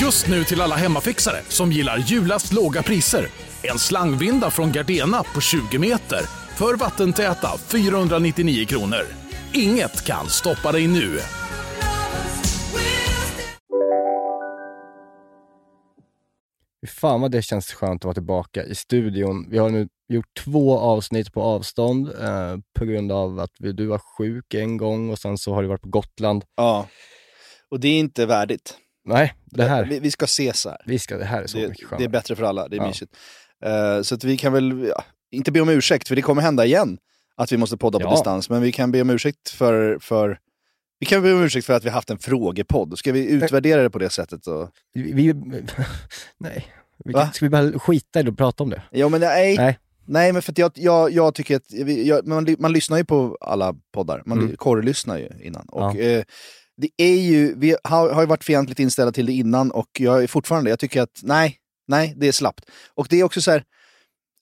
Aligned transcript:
Just 0.00 0.28
nu 0.28 0.44
till 0.44 0.60
alla 0.60 0.76
hemmafixare 0.76 1.36
som 1.48 1.72
gillar 1.72 1.98
julast 1.98 2.52
låga 2.52 2.82
priser. 2.82 3.26
En 3.62 3.78
slangvinda 3.78 4.50
från 4.50 4.72
Gardena 4.72 5.22
på 5.34 5.40
20 5.40 5.78
meter 5.78 6.20
för 6.56 6.76
vattentäta 6.76 7.48
499 7.58 8.66
kronor. 8.66 9.02
Inget 9.52 10.06
kan 10.06 10.28
stoppa 10.28 10.72
dig 10.72 10.88
nu. 10.88 11.18
Fan 16.88 17.20
vad 17.20 17.30
det 17.30 17.42
känns 17.42 17.72
skönt 17.72 18.00
att 18.00 18.04
vara 18.04 18.14
tillbaka 18.14 18.64
i 18.64 18.74
studion. 18.74 19.46
Vi 19.50 19.58
har 19.58 19.70
nu 19.70 19.88
gjort 20.08 20.34
två 20.44 20.78
avsnitt 20.78 21.32
på 21.32 21.42
avstånd 21.42 22.08
eh, 22.08 22.56
på 22.78 22.84
grund 22.84 23.12
av 23.12 23.38
att 23.38 23.52
vi, 23.58 23.72
du 23.72 23.86
var 23.86 24.00
sjuk 24.18 24.54
en 24.54 24.76
gång 24.76 25.10
och 25.10 25.18
sen 25.18 25.38
så 25.38 25.54
har 25.54 25.62
du 25.62 25.68
varit 25.68 25.82
på 25.82 25.88
Gotland. 25.88 26.44
Ja. 26.56 26.86
Och 27.70 27.80
det 27.80 27.88
är 27.88 27.98
inte 27.98 28.26
värdigt. 28.26 28.78
Nej, 29.04 29.34
det 29.44 29.64
här, 29.64 29.84
Vi, 29.84 30.00
vi 30.00 30.10
ska 30.10 30.24
ses 30.24 30.64
här. 30.64 30.76
vi 30.86 30.98
ska, 30.98 31.16
det 31.18 31.24
här 31.24 31.42
är 31.42 31.46
så 31.46 31.58
Det, 31.58 31.68
mycket 31.68 31.84
skönare. 31.86 31.98
det 31.98 32.04
är 32.04 32.08
bättre 32.08 32.36
för 32.36 32.42
alla, 32.44 32.68
det 32.68 32.76
är 32.76 32.80
Ja. 32.80 32.86
mysigt. 32.86 33.16
Eh, 33.64 34.02
så 34.02 34.14
att 34.14 34.24
vi 34.24 34.36
kan 34.36 34.52
väl, 34.52 34.86
ja, 34.96 35.04
inte 35.30 35.52
be 35.52 35.60
om 35.60 35.68
ursäkt, 35.68 36.08
för 36.08 36.16
det 36.16 36.22
kommer 36.22 36.42
hända 36.42 36.64
igen 36.64 36.98
att 37.36 37.52
vi 37.52 37.56
måste 37.56 37.76
podda 37.76 37.98
på 37.98 38.04
Ja. 38.04 38.10
distans. 38.10 38.50
Men 38.50 38.62
vi 38.62 38.72
kan 38.72 38.92
be 38.92 39.00
om 39.02 39.10
ursäkt 39.10 39.50
för, 39.50 39.98
för 40.00 40.38
vi 40.98 41.06
kan 41.06 41.22
be 41.22 41.32
om 41.34 41.42
ursäkt 41.42 41.66
för 41.66 41.72
att 41.72 41.84
vi 41.84 41.88
haft 41.90 42.10
en 42.10 42.18
frågepodd. 42.18 42.98
Ska 42.98 43.12
vi 43.12 43.26
utvärdera 43.30 43.82
det 43.82 43.90
på 43.90 43.98
det 43.98 44.10
sättet? 44.10 44.46
Och... 44.46 44.70
Vi, 44.94 45.12
vi, 45.12 45.34
nej, 46.38 46.66
vi, 47.04 47.12
Va? 47.12 47.30
ska 47.32 47.44
vi 47.44 47.50
bara 47.50 47.78
skita 47.78 48.20
i 48.20 48.22
det 48.22 48.30
och 48.30 48.38
prata 48.38 48.62
om 48.62 48.70
det? 48.70 48.82
Ja, 48.90 49.08
men 49.08 49.20
nej. 49.20 49.56
Nej. 49.56 49.78
Nej, 50.06 50.32
men 50.32 50.42
för 50.42 50.52
att 50.52 50.58
jag, 50.58 50.72
jag, 50.74 51.10
jag 51.10 51.34
tycker 51.34 51.56
att, 51.56 51.70
jag, 52.06 52.26
man, 52.26 52.56
man 52.58 52.72
lyssnar 52.72 52.96
ju 52.98 53.04
på 53.04 53.38
alla 53.40 53.74
poddar, 53.92 54.22
man 54.26 54.38
Mm. 54.38 54.56
korrlyssnar 54.56 55.18
ju 55.18 55.28
innan. 55.42 55.66
Och, 55.68 55.80
Ja. 55.82 55.98
eh, 56.00 56.24
det 56.76 56.88
är 56.96 57.16
ju, 57.16 57.54
vi 57.58 57.76
har, 57.84 58.10
har 58.10 58.20
ju 58.22 58.26
varit 58.26 58.44
fientligt 58.44 58.80
inställda 58.80 59.12
till 59.12 59.26
det 59.26 59.32
innan 59.32 59.70
och 59.70 59.88
jag 59.98 60.22
är 60.22 60.26
fortfarande, 60.26 60.70
jag 60.70 60.78
tycker 60.78 61.02
att 61.02 61.20
nej, 61.22 61.56
nej, 61.88 62.14
det 62.16 62.28
är 62.28 62.32
slappt. 62.32 62.64
Och 62.94 63.06
det 63.10 63.20
är 63.20 63.24
också 63.24 63.40
så 63.42 63.50
här, 63.50 63.64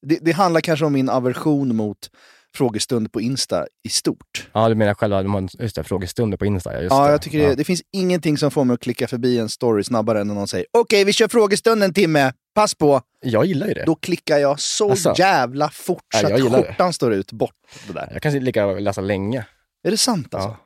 det, 0.06 0.19
det 0.22 0.33
handlar 0.33 0.61
kanske 0.61 0.84
om 0.86 0.92
min 0.92 1.08
aversion 1.08 1.77
mot 1.77 2.11
frågestund 2.56 3.12
på 3.12 3.20
Insta 3.20 3.66
i 3.84 3.89
stort. 3.89 4.48
Ja, 4.52 4.69
du 4.69 4.74
menar 4.74 4.94
själva 4.94 5.22
de 5.22 5.34
har, 5.34 5.48
just 5.62 5.77
det, 5.77 5.84
frågestunder 5.84 6.36
på 6.36 6.47
Insta? 6.47 6.83
Just 6.83 6.92
Ja, 6.94 7.05
det. 7.06 7.11
jag 7.12 7.22
tycker 7.22 7.39
det, 7.48 7.55
det 7.55 7.64
finns 7.64 7.83
ingenting 7.92 8.39
som 8.39 8.50
får 8.50 8.64
mig 8.64 8.74
att 8.74 8.80
klicka 8.80 9.08
förbi 9.08 9.39
en 9.39 9.48
story 9.48 9.84
snabbare 9.84 10.20
än 10.20 10.27
när 10.27 10.34
någon 10.34 10.48
säger 10.48 10.67
okej, 10.72 11.05
vi 11.05 11.12
kör 11.12 11.28
frågestund 11.28 11.83
en 11.83 11.94
timme, 11.94 12.33
pass 12.55 12.74
på. 12.74 13.00
Jag 13.22 13.44
gillar 13.46 13.67
ju 13.67 13.74
det. 13.74 13.84
Då 13.84 13.94
klickar 13.94 14.39
jag 14.39 14.61
så 14.61 14.91
Alltså. 14.91 15.14
jävla 15.19 15.69
fort 15.70 16.02
Ja, 16.14 16.19
så 16.20 16.24
jag 16.27 16.33
att 16.33 16.39
gillar 16.44 16.58
det. 16.58 16.67
skjortan 16.69 16.92
står 16.92 17.12
ut 17.14 17.33
bort. 17.33 17.55
Det 17.86 17.92
där. 17.92 18.08
Jag 18.12 18.22
kan 18.22 18.33
lika 18.39 18.67
läsa 18.67 19.00
länge. 19.00 19.46
Är 19.84 19.91
det 19.91 19.96
sant 19.96 20.34
alltså? 20.34 20.48
Ja. 20.48 20.56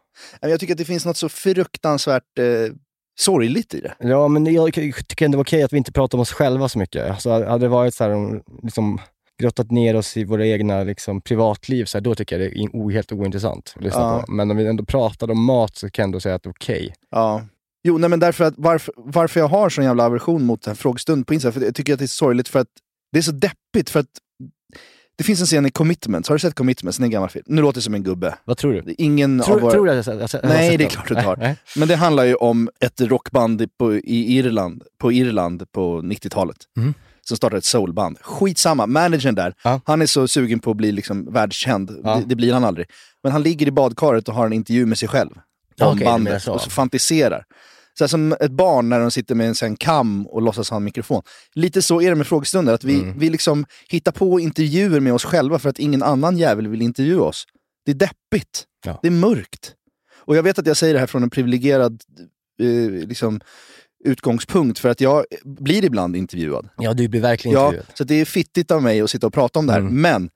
Jag 0.40 0.60
tycker 0.60 0.74
att 0.74 0.78
det 0.78 0.84
finns 0.84 1.06
något 1.06 1.16
så 1.16 1.28
fruktansvärt 1.28 2.38
eh, 2.38 2.74
sorgligt 3.20 3.74
i 3.74 3.80
det. 3.80 3.94
Ja, 3.98 4.28
men 4.28 4.54
jag 4.54 4.74
tycker 4.74 5.24
ändå 5.24 5.34
det 5.34 5.36
var 5.36 5.44
okej 5.44 5.62
att 5.62 5.72
vi 5.72 5.76
inte 5.76 5.92
pratar 5.92 6.18
om 6.18 6.22
oss 6.22 6.32
själva 6.32 6.68
så 6.68 6.78
mycket. 6.78 7.10
Alltså, 7.10 7.30
hade 7.30 7.64
det 7.64 7.68
varit 7.68 7.94
så 7.94 8.04
här, 8.04 8.10
om, 8.10 8.42
liksom, 8.62 8.98
grottat 9.42 9.70
ner 9.70 9.96
oss 9.96 10.16
i 10.16 10.24
våra 10.24 10.46
egna 10.46 10.82
liksom, 10.84 11.20
privatliv, 11.20 11.84
så 11.84 11.98
här, 11.98 12.02
då 12.02 12.14
tycker 12.14 12.38
jag 12.38 12.50
det 12.50 12.58
är 12.58 12.76
o, 12.76 12.90
helt 12.90 13.12
ointressant 13.12 13.72
att 13.76 13.82
lyssna 13.82 14.00
Ja. 14.00 14.22
på. 14.26 14.32
Men 14.32 14.50
om 14.50 14.56
vi 14.56 14.66
ändå 14.66 14.84
pratade 14.84 15.32
om 15.32 15.44
mat 15.44 15.76
så 15.76 15.90
kan 15.90 16.02
jag 16.02 16.06
ändå 16.06 16.20
säga 16.20 16.34
att 16.34 16.42
det 16.42 16.48
är 16.48 16.52
okej. 16.52 16.94
Ja. 17.10 17.42
Jo, 17.84 17.98
nej, 17.98 18.10
men 18.10 18.20
därför 18.20 18.44
att 18.44 18.54
varför, 18.56 18.94
varför 18.96 19.40
jag 19.40 19.48
har 19.48 19.68
sån 19.70 19.84
jävla 19.84 20.04
aversion 20.06 20.44
mot 20.46 20.62
den 20.62 20.70
här 20.70 20.76
frågestund 20.76 21.26
på 21.26 21.34
Insta, 21.34 21.52
för 21.52 21.60
jag 21.60 21.74
tycker 21.74 21.92
att 21.92 21.98
det 21.98 22.04
är 22.04 22.06
sorgligt 22.06 22.48
för 22.48 22.58
att 22.58 22.68
det 23.12 23.18
är 23.18 23.22
så 23.22 23.32
deppigt 23.32 23.90
för 23.90 24.00
att 24.00 24.06
det 25.18 25.24
finns 25.24 25.40
en 25.40 25.46
scen 25.46 25.66
i 25.66 25.70
Commitments, 25.70 26.28
har 26.28 26.34
du 26.36 26.38
sett 26.38 26.54
Commitments? 26.54 26.98
Det 26.98 27.02
är 27.02 27.04
en 27.04 27.10
gammal 27.10 27.28
film. 27.30 27.44
Nu 27.48 27.62
låter 27.62 27.78
det 27.78 27.82
som 27.82 27.94
en 27.94 28.02
gubbe. 28.02 28.34
Vad 28.44 28.56
tror 28.56 28.72
du? 28.72 28.94
Ingen 28.98 29.40
Tror, 29.40 29.54
av 29.54 29.60
våra... 29.60 29.72
tror 29.72 29.86
du 29.86 29.92
att 29.92 30.06
jag, 30.06 30.16
jag, 30.16 30.28
jag, 30.32 30.40
Nej, 30.44 30.70
sett 30.70 30.78
det 30.78 30.84
är 30.84 30.88
klart 30.88 31.08
du 31.08 31.14
inte 31.14 31.26
har. 31.26 31.36
Nej. 31.36 31.56
Men 31.76 31.88
det 31.88 31.96
handlar 31.96 32.24
ju 32.24 32.34
om 32.34 32.70
ett 32.80 33.00
rockband 33.00 33.62
i- 33.62 33.68
på, 33.78 33.94
i 33.94 34.36
Irland, 34.38 34.82
på 34.98 35.12
Irland 35.12 35.72
på 35.72 36.00
90-talet. 36.02 36.56
Mhm. 36.76 36.94
Som 37.22 37.36
startade 37.36 37.58
ett 37.58 37.64
soulband. 37.64 38.18
Skitsamma, 38.20 38.86
managern 38.86 39.34
där, 39.34 39.54
Ja. 39.64 39.80
han 39.84 40.02
är 40.02 40.06
så 40.06 40.28
sugen 40.28 40.58
på 40.60 40.70
att 40.70 40.76
bli 40.76 40.92
liksom 40.92 41.32
världskänd. 41.32 42.00
Ja. 42.04 42.14
Det, 42.16 42.24
det 42.26 42.36
blir 42.36 42.52
han 42.52 42.64
aldrig. 42.64 42.86
Men 43.22 43.32
han 43.32 43.42
ligger 43.42 43.66
i 43.66 43.70
badkaret 43.70 44.28
och 44.28 44.34
har 44.34 44.46
en 44.46 44.52
intervju 44.52 44.86
med 44.86 44.98
sig 44.98 45.08
själv. 45.08 45.30
Om 45.80 45.98
menar 45.98 46.12
bandet. 46.12 46.42
så. 46.42 46.52
Och 46.52 46.60
så 46.60 46.70
fantiserar. 46.70 47.44
Så 47.98 48.04
här 48.04 48.08
som 48.08 48.32
ett 48.32 48.50
barn 48.50 48.88
när 48.88 49.00
de 49.00 49.10
sitter 49.10 49.34
med 49.34 49.48
en 49.48 49.54
sån 49.54 49.76
kam 49.76 50.26
och 50.26 50.42
låtsas 50.42 50.70
ha 50.70 50.76
en 50.76 50.84
mikrofon. 50.84 51.22
Lite 51.54 51.82
så 51.82 52.00
är 52.02 52.08
det 52.10 52.14
med 52.16 52.26
frågestunder, 52.26 52.74
att 52.74 52.84
vi, 52.84 52.94
Mm. 52.94 53.18
vi 53.18 53.30
liksom 53.30 53.66
hittar 53.88 54.12
på 54.12 54.40
intervjuer 54.40 55.00
med 55.00 55.12
oss 55.14 55.24
själva 55.24 55.58
för 55.58 55.68
att 55.70 55.78
ingen 55.78 56.02
annan 56.02 56.38
jävel 56.38 56.68
vill 56.68 56.82
intervjua 56.82 57.22
oss. 57.24 57.44
Det 57.84 57.90
är 57.90 57.94
deppigt. 57.94 58.64
Ja. 58.86 58.98
Det 59.02 59.08
är 59.08 59.12
mörkt. 59.12 59.72
Och 60.16 60.36
jag 60.36 60.42
vet 60.42 60.58
att 60.58 60.66
jag 60.66 60.76
säger 60.76 60.94
det 60.94 61.00
här 61.00 61.06
från 61.06 61.22
en 61.22 61.30
privilegierad 61.30 62.00
eh, 62.62 62.90
liksom, 63.08 63.40
utgångspunkt, 64.04 64.78
för 64.78 64.88
att 64.88 65.00
jag 65.00 65.24
blir 65.44 65.84
ibland 65.84 66.16
intervjuad. 66.16 66.68
Ja, 66.78 66.94
du 66.94 67.08
blir 67.08 67.20
verkligen 67.20 67.54
Ja, 67.58 67.64
intervjuad. 67.66 67.86
så 67.94 68.04
det 68.04 68.14
är 68.14 68.24
fittigt 68.24 68.70
av 68.70 68.82
mig 68.82 69.00
att 69.00 69.10
sitta 69.10 69.26
och 69.26 69.32
prata 69.34 69.58
om 69.58 69.66
det 69.66 69.72
här. 69.72 69.80
Mm. 69.80 70.00
Men 70.00 70.30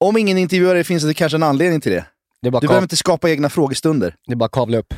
om 0.00 0.16
ingen 0.16 0.38
intervjuar 0.38 0.74
dig 0.74 0.84
finns 0.84 1.02
det 1.04 1.14
kanske 1.14 1.36
en 1.36 1.42
anledning 1.42 1.80
till 1.80 1.92
det. 1.92 2.04
Det 2.42 2.50
Du 2.50 2.60
behöver 2.60 2.82
inte 2.82 2.96
skapa 2.96 3.30
egna 3.30 3.48
frågestunder. 3.50 4.14
det 4.26 4.32
är 4.32 4.36
bara 4.36 4.48
kavla 4.48 4.78
upp. 4.78 4.94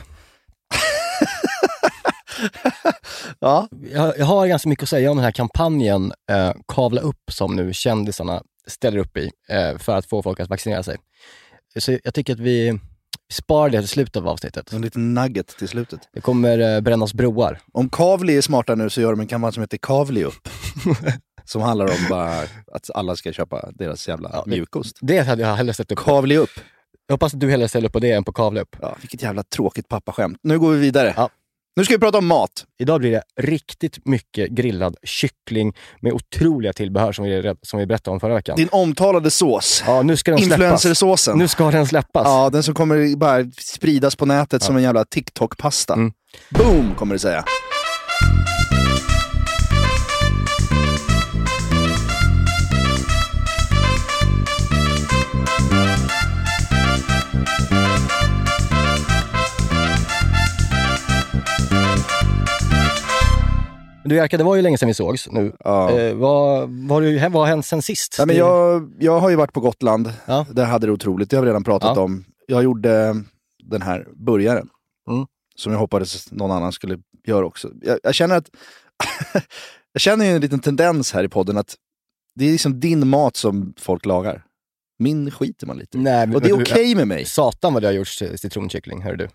Ja. 3.39 3.69
Jag, 3.93 4.19
jag 4.19 4.27
har 4.27 4.47
ganska 4.47 4.69
mycket 4.69 4.83
att 4.83 4.89
säga 4.89 5.11
om 5.11 5.17
den 5.17 5.25
här 5.25 5.33
kampanjen 5.33 6.13
eh, 6.31 6.53
Kavla 6.69 7.01
upp 7.01 7.31
som 7.31 7.57
nu 7.57 7.73
kändisarna 7.73 8.43
ställer 8.67 8.99
upp 8.99 9.17
i 9.17 9.31
eh, 9.49 9.79
för 9.79 9.97
att 9.97 10.07
få 10.07 10.23
folk 10.23 10.41
att 10.41 10.49
vaccinera 10.49 10.83
sig. 10.83 10.97
Så 11.79 11.99
jag 12.05 12.15
tycker 12.15 12.33
att 12.33 12.41
vi 12.41 12.79
sparar 13.33 13.71
det 13.71 13.79
till 13.79 13.89
slutet 13.89 14.17
av 14.17 14.29
avsnittet. 14.29 14.73
En 14.73 14.83
liten 14.83 15.15
nugget 15.15 15.47
till 15.59 15.69
slutet. 15.69 16.01
Det 16.13 16.21
kommer 16.21 16.59
eh, 16.59 16.81
brännas 16.81 17.15
broar. 17.15 17.59
Om 17.73 17.89
Kavli 17.89 18.37
är 18.37 18.41
smarta 18.41 18.75
nu 18.75 18.91
så 18.91 19.01
gör 19.01 19.11
de 19.11 19.21
en 19.21 19.27
kampanj 19.27 19.53
som 19.53 19.61
heter 19.61 19.79
Kavli 19.79 20.25
upp. 20.25 20.49
som 21.45 21.63
handlar 21.63 21.87
om 21.87 22.09
bara 22.11 22.41
att 22.73 22.91
alla 22.95 23.17
ska 23.17 23.33
köpa 23.33 23.71
deras 23.75 24.09
jävla 24.09 24.31
Ja, 24.33 24.45
mjukost. 24.47 24.99
Det 25.01 25.19
hade 25.21 25.43
jag 25.43 25.55
hellre 25.55 25.75
ställt 25.75 25.93
upp. 25.93 25.99
Kavli 25.99 26.37
upp. 26.37 26.51
Jag 27.07 27.15
hoppas 27.15 27.35
att 27.35 27.41
du 27.41 27.51
hellre 27.51 27.69
ställer 27.69 27.89
upp 27.89 27.93
på 27.93 28.01
det 28.01 28.13
än 28.13 28.25
på 28.25 28.33
Kavla 28.33 28.61
upp. 28.61 28.77
Ja, 28.81 28.97
vilket 29.01 29.23
jävla 29.23 29.43
tråkigt 29.43 29.89
pappaskämt. 29.89 30.39
Nu 30.43 30.59
går 30.59 30.73
vi 30.73 30.79
vidare. 30.79 31.15
Ja. 31.17 31.31
Nu 31.77 31.85
ska 31.85 31.95
vi 31.95 31.99
prata 31.99 32.19
om 32.19 32.27
mat. 32.27 32.65
Idag 32.79 33.01
blir 33.01 33.11
det 33.11 33.23
riktigt 33.37 34.07
mycket 34.07 34.51
grillad 34.51 34.97
kyckling 35.03 35.73
med 36.01 36.13
otroliga 36.13 36.73
tillbehör 36.73 37.13
som 37.13 37.25
vi, 37.25 37.55
som 37.63 37.79
vi 37.79 37.87
berättade 37.87 38.15
om 38.15 38.21
förra 38.21 38.35
veckan. 38.35 38.57
Din 38.57 38.69
omtalade 38.73 39.31
sås. 39.31 39.85
Ja, 39.87 40.03
nu 40.03 40.17
ska 40.17 40.31
den 40.31 40.41
släppas. 40.41 40.59
Influencersåsen. 40.59 41.39
Nu 41.39 41.49
ska 41.49 41.71
den 41.71 41.87
släppas. 41.87 42.25
Ja, 42.27 42.51
den 42.51 42.63
som 42.63 42.75
kommer 42.75 43.17
bara 43.17 43.45
spridas 43.59 44.17
på 44.17 44.27
nätet 44.27 44.63
som 44.63 44.77
en 44.77 44.83
jävla 44.83 45.05
TikTok-pasta. 45.05 45.95
Mm. 45.95 46.13
Boom, 46.51 46.95
kommer 46.95 47.15
det 47.15 47.19
säga. 47.19 47.45
Du 64.05 64.15
Jerka, 64.15 64.37
det 64.37 64.45
var 64.45 64.57
ju 64.57 64.63
länge 64.63 64.79
sedan 64.79 64.87
vi 64.89 64.95
sågs 64.95 65.29
nu. 65.31 65.53
Ja. 65.65 65.91
Eh, 65.99 66.15
vad, 66.15 66.69
vad, 66.89 67.03
har 67.03 67.29
vad 67.29 67.43
har 67.43 67.47
hänt 67.47 67.67
sen 67.67 67.83
sist? 67.83 68.15
Nej, 68.19 68.27
men 68.27 68.37
jag, 68.37 68.93
jag 68.99 69.21
har 69.21 69.31
ju 69.31 69.37
varit 69.37 69.53
på 69.53 69.61
Gotland. 69.61 70.13
Ja. 70.27 70.47
Där 70.51 70.65
hade 70.65 70.87
det 70.87 70.93
otroligt. 70.93 71.31
Det 71.31 71.37
har 71.37 71.43
vi 71.43 71.49
redan 71.49 71.65
pratat 71.65 71.97
Ja. 71.97 72.03
om. 72.03 72.25
Jag 72.47 72.63
gjorde 72.63 73.23
den 73.65 73.83
här 73.83 74.07
burgaren. 74.27 74.69
Mm. 75.11 75.27
Som 75.57 75.73
jag 75.73 75.79
hoppades 75.79 76.33
någon 76.33 76.51
annan 76.51 76.73
skulle 76.73 76.99
göra 77.27 77.47
också. 77.47 77.71
Jag, 77.83 77.99
jag 78.03 78.15
känner 78.15 78.37
att 78.37 78.47
jag 79.93 80.01
känner 80.01 80.25
ju 80.25 80.31
en 80.35 80.41
liten 80.41 80.61
tendens 80.61 81.13
här 81.13 81.25
i 81.25 81.29
podden 81.29 81.57
att 81.57 81.75
det 82.35 82.45
är 82.49 82.53
liksom 82.53 82.81
din 82.81 83.09
mat 83.09 83.37
som 83.37 83.75
folk 83.79 84.07
lagar. 84.07 84.45
Min 84.99 85.31
skiter 85.31 85.67
man 85.67 85.79
lite. 85.79 85.99
Nej, 85.99 86.27
men- 86.27 86.37
Och 86.37 86.43
det 86.43 86.49
är 86.49 86.63
okej 86.63 86.89
du- 86.89 86.95
med 86.97 87.09
mig. 87.09 87.25
Satan 87.25 87.75
vad 87.75 87.83
det 87.83 87.89
har 87.89 87.93
gjorts 87.93 88.23
citronkyckling, 88.37 89.03
hör 89.03 89.17
du. 89.17 89.29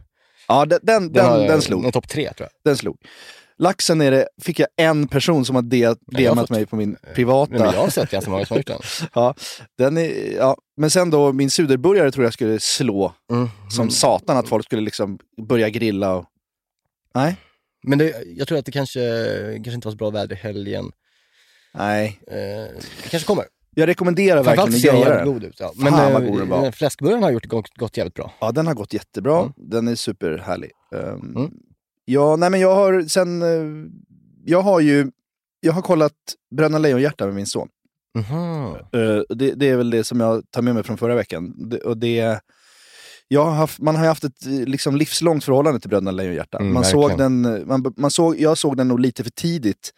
Ja, 0.48 0.66
den, 0.66 0.80
den, 0.84 1.14
den, 1.14 1.25
har- 1.25 1.40
den 1.40 1.62
slog. 1.62 1.86
En 1.86 1.92
topp 1.92 2.08
tre 2.10 2.34
tror 2.34 2.48
Den 2.64 2.78
slog. 2.78 2.98
Laxen 3.59 4.01
är 4.01 4.12
det, 4.12 4.27
fick 4.42 4.59
jag 4.59 4.68
en 4.77 5.07
person 5.07 5.45
som 5.45 5.56
har 5.56 5.62
DMat 5.63 6.39
fått- 6.39 6.50
mig 6.50 6.65
på 6.65 6.75
min 6.75 6.98
jag. 7.04 7.15
privata. 7.15 7.51
Men 7.51 7.62
jag 7.62 7.71
har 7.81 7.89
sett 7.89 8.12
ganska 8.12 8.31
många 8.31 8.45
som 8.45 8.54
har 8.54 8.59
gjort 8.59 8.68
den. 8.68 9.09
Ja, 9.13 9.36
den 9.77 9.98
är, 9.98 10.36
ja. 10.36 10.57
Men 10.77 10.89
sen 10.89 11.09
då, 11.09 11.33
min 11.33 11.50
suderburgare 11.50 12.12
tror 12.12 12.24
jag 12.25 12.33
skulle 12.33 12.59
slå 12.59 13.13
Mm. 13.31 13.50
som 13.69 13.89
satan 13.89 14.38
att 14.38 14.48
folk 14.50 14.65
skulle 14.65 14.81
liksom 14.81 15.19
börja 15.48 15.69
grilla 15.69 16.15
och... 16.15 16.25
Nej, 17.15 17.36
Men 17.83 17.98
det, 17.98 18.24
jag 18.25 18.48
tror 18.48 18.57
att 18.57 18.65
det 18.65 18.71
kanske, 18.71 19.00
kanske 19.56 19.71
inte 19.74 19.88
var 19.88 19.92
så 19.92 19.98
bra 19.98 20.09
väder 20.09 20.36
i 20.36 20.39
helgen. 20.39 20.92
Nej, 21.74 22.19
Eh, 22.27 22.36
det 23.04 23.09
kanske 23.09 23.27
kommer. 23.27 23.45
jag 23.75 23.88
rekommenderar 23.88 24.44
verkligen 24.44 24.69
att 24.74 24.83
göra 25.06 25.15
den. 25.15 25.33
god 25.33 25.44
ut. 25.44 25.59
Ja. 25.59 25.74
Fan, 25.81 25.83
Men 25.94 26.13
vad 26.13 26.27
god 26.27 26.39
den 26.39 26.50
var. 26.50 26.65
eh, 26.65 26.71
fläskburgaren 26.71 27.24
har 27.24 27.31
gjort 27.31 27.45
gått, 27.45 27.77
gått 27.77 27.98
jävligt 27.98 28.13
bra. 28.13 28.33
Ja, 28.42 28.51
den 28.51 28.68
har 28.68 28.74
gått 28.74 28.94
jättebra. 28.94 29.39
Mm. 29.39 29.54
Den 29.57 29.88
är 29.88 29.95
superhärlig. 29.95 30.71
Um, 30.92 31.33
Mm. 31.36 31.51
Ja, 32.09 32.36
nej 32.36 32.50
men 32.50 32.59
jag 32.59 32.75
har 32.75 33.01
sen... 33.07 33.42
eh, 33.42 33.89
Jag 34.45 34.62
har 34.62 34.80
ju... 34.80 35.12
Jag 35.59 35.74
har 35.74 35.81
kollat 35.81 36.13
Bröderna 36.56 36.77
Lejonhjärta 36.77 37.25
med 37.25 37.36
min 37.36 37.45
son. 37.48 37.68
Eh, 38.94 39.21
det, 39.30 39.51
det 39.56 39.69
är 39.69 39.77
väl 39.77 39.89
det 39.89 40.04
som 40.04 40.19
jag 40.19 40.44
tar 40.51 40.62
med 40.62 40.74
mig 40.75 40.83
från 40.83 40.98
förra 40.98 41.15
veckan. 41.15 41.69
Det, 41.69 41.77
och 41.80 41.98
det, 41.98 42.39
jag 43.27 43.45
har 43.45 43.51
haft, 43.51 43.80
man 43.80 43.95
har 43.95 44.04
ju 44.04 44.07
haft 44.07 44.24
ett 44.24 44.45
eh, 44.45 44.51
liksom, 44.51 44.95
livslångt 44.95 45.44
förhållande 45.44 45.80
till 45.80 45.89
Bröderna 45.89 46.12
Lejonhjärta. 46.12 46.57
Mm, 46.57 46.74
man 46.74 46.83
såg 46.92 47.09
den, 47.18 47.45
eh, 47.45 47.65
man, 47.65 47.94
man 47.98 48.12
såg, 48.12 48.39
jag 48.39 48.57
såg 48.57 48.77
den 48.77 48.88
nog 48.88 49.00
lite 49.00 49.24
för 49.24 49.31
tidigt. 49.31 49.94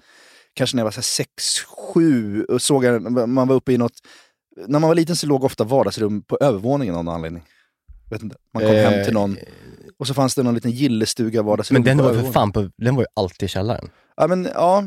Kanske 0.54 0.76
när 0.76 0.82
jag 0.82 0.86
var 0.86 0.92
så 0.92 0.98
här 0.98 1.02
sex, 1.04 1.60
sju. 1.60 2.44
Och 2.44 2.62
såg 2.62 2.84
den- 2.84 3.32
man 3.34 3.48
var 3.48 3.56
uppe 3.56 3.74
i 3.74 3.78
något... 3.78 3.94
När 4.68 4.80
man 4.80 4.88
var 4.88 4.96
liten 4.96 5.16
så 5.16 5.28
låg 5.28 5.44
ofta 5.44 5.64
vardagsrum 5.64 6.22
på 6.22 6.38
övervåningen 6.42 6.96
av 6.96 7.04
någon 7.04 7.16
anledning. 7.16 7.44
Vet 8.12 8.22
inte. 8.24 8.36
Man 8.54 8.64
kom 8.64 8.72
hem 8.76 9.06
till 9.06 9.14
någon 9.14 9.38
och 10.00 10.08
så 10.08 10.14
fanns 10.14 10.36
det 10.36 10.44
någon 10.44 10.56
liten 10.56 10.72
gillestuga 10.72 11.42
vardagsrum 11.42 11.74
Men 11.84 11.98
den 11.98 12.06
var 12.06 12.14
för 12.14 12.32
fan 12.32 12.52
på, 12.52 12.70
den 12.78 12.96
var 12.96 13.02
ju 13.04 13.08
alltid 13.14 13.44
i 13.46 13.50
källaren. 13.50 13.90
Ja, 14.18 14.28
men, 14.28 14.48
ja 14.54 14.84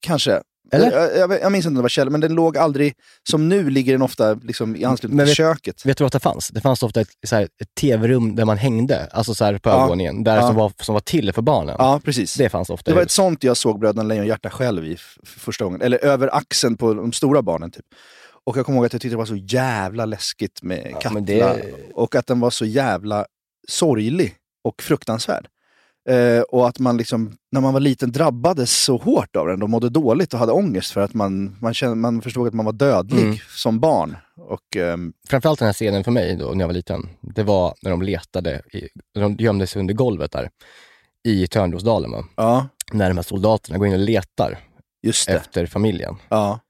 kanske. 0.00 0.40
Eller? 0.74 0.92
Jag, 0.92 1.16
jag, 1.30 1.40
jag 1.40 1.52
minns 1.52 1.64
inte 1.66 1.68
om 1.68 1.74
det 1.74 1.82
var 1.82 1.88
källare, 1.88 2.10
men 2.12 2.20
den 2.20 2.34
låg 2.34 2.56
aldrig... 2.58 2.94
Som 3.30 3.48
nu 3.48 3.70
ligger 3.70 3.92
den 3.92 4.02
ofta 4.02 4.34
liksom, 4.34 4.76
i 4.76 4.84
anslutning 4.84 5.16
Men 5.16 5.26
till 5.26 5.30
vet- 5.30 5.36
köket. 5.36 5.86
Vet 5.86 5.96
du 5.98 6.04
vad 6.04 6.12
det 6.12 6.20
fanns? 6.20 6.48
Det 6.48 6.60
fanns 6.60 6.82
ofta 6.82 7.00
ett, 7.00 7.08
så 7.26 7.36
här, 7.36 7.42
ett 7.42 7.74
tv-rum 7.80 8.36
där 8.36 8.44
man 8.44 8.56
hängde, 8.58 9.06
alltså 9.12 9.34
så 9.34 9.44
här 9.44 9.58
på 9.58 9.68
Ja. 9.70 9.74
övervåningen, 9.76 10.24
där 10.24 10.36
Ja. 10.36 10.46
som, 10.46 10.56
var, 10.56 10.72
som 10.80 10.92
var 10.92 11.00
till 11.00 11.32
för 11.32 11.42
barnen. 11.42 11.76
Ja, 11.78 12.00
precis. 12.04 12.34
Det 12.34 12.48
fanns 12.48 12.70
ofta. 12.70 12.90
Det 12.90 12.94
var 12.94 13.02
ett 13.02 13.10
sånt 13.10 13.44
jag 13.44 13.56
såg 13.56 13.80
Bröderna 13.80 14.02
Lejonhjärta 14.02 14.50
själv 14.50 14.84
i 14.86 14.96
första 15.24 15.64
gången. 15.64 15.82
Eller 15.82 16.04
över 16.04 16.34
axeln 16.36 16.76
på 16.76 16.94
de 16.94 17.12
stora 17.12 17.42
barnen. 17.42 17.70
Typ. 17.70 17.84
Och 18.46 18.56
jag 18.56 18.66
kommer 18.66 18.76
ihåg 18.78 18.86
att 18.86 18.92
jag 18.92 19.02
tyckte 19.02 19.14
det 19.14 19.18
var 19.18 19.24
så 19.26 19.36
jävla 19.36 20.04
läskigt 20.04 20.62
med 20.62 20.88
Ja, 20.92 20.98
Katla. 21.00 21.20
det- 21.20 21.72
Och 21.94 22.14
att 22.14 22.26
den 22.26 22.40
var 22.40 22.50
så 22.50 22.64
jävla 22.64 23.26
sorglig 23.68 24.34
och 24.64 24.82
fruktansvärd. 24.82 25.46
Eh, 26.08 26.40
och 26.40 26.68
att 26.68 26.78
man 26.78 26.96
liksom, 26.96 27.36
när 27.52 27.60
man 27.60 27.72
var 27.72 27.80
liten 27.80 28.12
drabbades 28.12 28.84
så 28.84 28.96
hårt 28.96 29.36
av 29.36 29.46
den 29.46 29.62
och 29.62 29.70
mådde 29.70 29.88
dåligt 29.88 30.32
och 30.34 30.40
hade 30.40 30.52
ångest 30.52 30.90
för 30.92 31.00
att 31.00 31.14
man, 31.14 31.56
man, 31.60 31.74
kände, 31.74 31.96
man 31.96 32.22
förstod 32.22 32.48
att 32.48 32.54
man 32.54 32.66
var 32.66 32.72
dödlig 32.72 33.22
Mm. 33.24 33.36
som 33.56 33.80
barn. 33.80 34.16
Och, 34.36 34.76
ehm, 34.76 35.12
Framförallt 35.28 35.58
den 35.58 35.66
här 35.66 35.72
scenen 35.72 36.04
för 36.04 36.10
mig 36.10 36.36
då, 36.36 36.50
när 36.50 36.60
jag 36.60 36.66
var 36.66 36.74
liten, 36.74 37.08
det 37.20 37.42
var 37.42 37.74
när 37.82 37.90
de 37.90 38.02
letade, 38.02 38.62
i, 38.72 38.88
de 39.14 39.36
gömde 39.38 39.66
sig 39.66 39.80
under 39.80 39.94
golvet 39.94 40.32
där 40.32 40.50
i 41.28 41.46
Törnrosdalen. 41.46 42.10
Ja, 42.36 42.66
När 42.92 43.08
de 43.08 43.16
här 43.16 43.22
soldaterna 43.24 43.78
går 43.78 43.86
in 43.86 43.92
och 43.92 43.98
letar 43.98 44.58
efter 45.28 45.66
familjen. 45.66 46.16
Ja. 46.28 46.60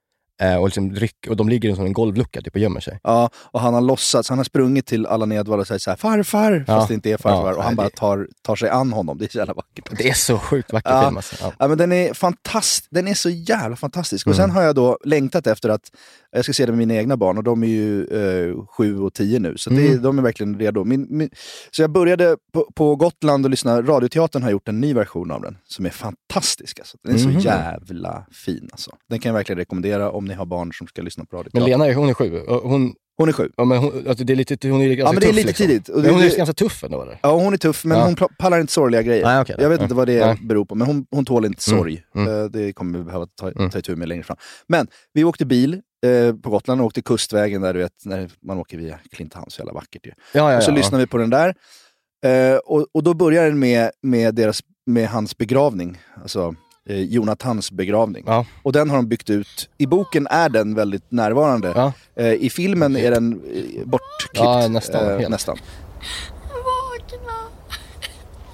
Eh, 0.43 0.56
och, 0.56 0.67
liksom 0.67 0.94
ryck, 0.94 1.27
och 1.29 1.37
de 1.37 1.49
ligger 1.49 1.69
i 1.69 1.73
en 1.73 1.77
sån 1.77 1.93
golvlucka 1.93 2.41
typ, 2.43 2.55
och 2.55 2.61
gömmer 2.61 2.81
sig. 2.81 3.00
Ja, 3.03 3.31
och 3.37 3.61
han 3.61 3.75
har 3.75 3.81
låtsats, 3.81 4.29
han 4.29 4.39
har 4.39 4.44
sprungit 4.44 4.87
till 4.87 5.06
alla 5.06 5.27
Nedvall 5.27 5.61
och 5.61 5.67
sagt 5.67 5.83
så 5.83 5.91
här, 5.91 5.97
farfar, 5.97 6.65
Ja. 6.67 6.75
fast 6.75 6.89
det 6.89 6.94
inte 6.94 7.11
är 7.11 7.17
farfar. 7.17 7.50
Ja, 7.50 7.56
och 7.56 7.62
han 7.62 7.75
nej, 7.75 7.77
bara 7.77 7.91
tar, 7.91 8.29
tar 8.43 8.56
sig 8.56 8.69
an 8.69 8.93
honom. 8.93 9.19
Det 9.19 9.25
är 9.25 9.29
så 9.29 9.39
jävla 9.39 9.55
vackert. 9.55 9.85
också. 9.93 9.94
Det 10.03 10.09
är 10.09 10.15
så 10.15 10.39
sjukt 10.39 10.73
vacker 10.73 10.91
Ja. 10.91 11.03
film 11.05 11.17
alltså. 11.17 11.37
Ja. 11.41 11.53
Ja, 11.59 11.69
men 11.69 11.79
den 11.79 11.93
är 11.93 12.15
fantastisk. 12.15 12.89
Den 12.91 13.09
är 13.09 13.15
så 13.15 13.31
jävla 13.31 13.77
fantastisk. 13.77 14.27
Och 14.27 14.33
Mm. 14.35 14.43
sen 14.43 14.50
har 14.50 14.62
jag 14.62 14.75
då 14.75 14.99
längtat 15.05 15.47
efter 15.47 15.69
att 15.69 15.91
jag 16.32 16.44
ska 16.44 16.52
se 16.52 16.67
det 16.67 16.73
med 16.73 16.79
mina 16.79 16.94
egna 16.94 17.17
barn 17.17 17.38
och 17.38 17.44
de 17.44 17.62
är 17.62 17.67
ju 17.67 18.05
eh, 18.06 18.67
sju 18.67 18.99
och 18.99 19.14
tio 19.14 19.38
nu. 19.38 19.56
Så 19.56 19.70
det, 19.70 19.87
Mm. 19.88 20.02
de 20.02 20.19
är 20.19 20.23
verkligen 20.23 20.58
redo. 20.58 20.84
Min, 20.84 21.06
min, 21.11 21.31
så 21.70 21.82
jag 21.82 21.90
började 21.93 22.37
på, 22.52 22.69
på 22.75 22.96
Gotland 22.96 23.44
och 23.46 23.50
lyssna. 23.50 23.82
Radioteatern 23.82 24.43
har 24.43 24.50
gjort 24.50 24.69
en 24.69 24.81
ny 24.81 24.94
version 24.94 25.31
av 25.31 25.43
den 25.43 25.56
som 25.64 25.87
är 25.87 25.90
fantastisk. 25.90 26.79
Alltså. 26.79 26.99
Den 27.05 27.14
är 27.17 27.25
Mhm. 27.26 27.40
så 27.40 27.46
jävla 27.49 28.26
fin. 28.44 28.69
Alltså. 28.73 28.90
Den 29.08 29.19
kan 29.19 29.31
jag 29.31 29.34
verkligen 29.34 29.58
rekommendera 29.58 30.11
om 30.11 30.25
ni 30.25 30.34
har 30.34 30.46
barn 30.46 30.73
som 30.73 30.87
ska 30.87 31.02
lyssna 31.02 31.25
på 31.25 31.37
Men 31.37 31.38
radioteater. 31.44 31.67
Lena 31.70 31.87
är- 31.87 31.94
hon 31.94 32.08
är 32.08 32.14
sju. 32.14 32.40
Hon, 32.62 32.94
Hon 33.17 33.29
är 33.29 33.32
sju. 33.32 33.50
ja, 33.56 33.64
men 33.64 33.79
hon, 33.79 34.08
alltså, 34.08 34.25
det 34.25 34.32
är 34.32 34.37
lite, 34.37 34.69
hon 34.69 34.81
är 34.81 34.87
ganska 34.88 35.02
Ja, 35.08 35.12
men 35.12 35.20
det 35.20 35.26
är 35.29 35.32
lite 35.32 35.46
liksom. 35.49 35.67
tidigt. 35.67 35.88
Och 35.88 35.94
Men 35.96 36.05
det- 36.05 36.11
hon 36.11 36.20
är 36.23 36.29
det- 36.31 36.37
ganska 36.37 36.52
tuff 36.55 36.84
ändå 36.84 37.02
eller? 37.02 37.19
Ja, 37.23 37.32
hon 37.37 37.52
är 37.52 37.56
tuff, 37.56 37.84
men 37.84 37.99
Ja. 37.99 38.05
hon 38.05 38.17
pallar 38.38 38.61
inte 38.61 38.73
sorgliga 38.73 39.02
grejer. 39.02 39.25
Nej, 39.25 39.44
då. 39.49 39.55
jag 39.62 39.69
vet 39.70 39.79
Ja. 39.81 39.82
inte 39.84 39.94
vad 39.94 40.06
det 40.08 40.26
Nej. 40.26 40.38
beror 40.43 40.64
på, 40.64 40.75
men 40.75 40.87
hon, 40.87 41.06
hon 41.11 41.25
tål 41.25 41.44
inte 41.44 41.70
Mm. 41.70 41.79
sorg. 41.81 42.02
Mm. 42.17 42.29
Eh, 42.29 42.44
Det 42.44 42.73
kommer 42.73 42.99
vi 42.99 43.05
behöva 43.05 43.26
ta, 43.40 43.50
Mm. 43.50 43.70
ta 43.70 43.79
itu 43.79 43.96
med 43.96 44.08
längre 44.08 44.23
fram. 44.23 44.37
Men 44.69 44.87
vi 45.12 45.25
åkte 45.25 45.46
bil 45.46 45.81
eh, 46.06 46.34
på 46.34 46.50
Gotland 46.50 46.81
och 46.81 46.87
åkte 46.87 47.02
kustvägen 47.02 47.62
där 47.62 47.75
du 47.75 47.81
vet, 47.81 48.04
när 48.04 48.31
man 48.43 48.58
åker 48.58 48.78
via 48.78 48.99
Klintehamn, 49.12 49.50
så 49.50 49.60
jävla 49.60 49.72
vackert 49.72 50.06
ju. 50.06 50.12
Ja, 50.32 50.52
ja, 50.52 50.56
och 50.56 50.62
så 50.62 50.70
ja. 50.70 50.75
lyssnade 50.75 51.04
vi 51.04 51.06
på 51.06 51.19
den 51.19 51.31
där. 51.31 51.54
Eh, 52.25 52.56
och, 52.56 52.87
och 52.93 53.02
då 53.02 53.14
börjar 53.14 53.44
den 53.44 53.58
med, 53.58 53.90
med, 54.02 54.34
deras, 54.34 54.60
med 54.87 55.08
hans 55.08 55.38
begravning. 55.38 55.99
Alltså 56.22 56.54
eh, 56.88 57.00
Jonathans 57.00 57.72
begravning. 57.72 58.25
Ja. 58.26 58.46
Och 58.62 58.72
den 58.72 58.90
har 58.90 58.96
de 58.96 59.08
byggt 59.08 59.31
ut. 59.31 59.70
I 59.78 59.87
boken 59.87 60.26
är 60.26 60.49
den 60.49 60.75
väldigt 60.75 61.10
närvarande. 61.10 61.72
Ja. 61.75 61.93
Eh, 62.16 62.32
I 62.32 62.50
filmen 62.50 62.96
är 62.96 63.10
den 63.10 63.32
eh, 63.32 63.87
bortklippt. 63.87 64.44
Ja, 64.44 64.69
nästan, 64.69 65.20
eh, 65.20 65.28
nästan. 65.28 65.58
Vakna! 66.48 67.32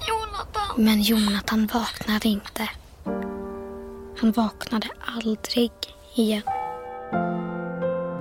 Jonathan! 0.07 0.85
Men 0.85 1.01
Jonathan 1.01 1.69
vaknade 1.73 2.27
inte. 2.27 2.69
Han 4.19 4.31
vaknade 4.31 4.87
aldrig 5.17 5.71
igen. 6.15 6.41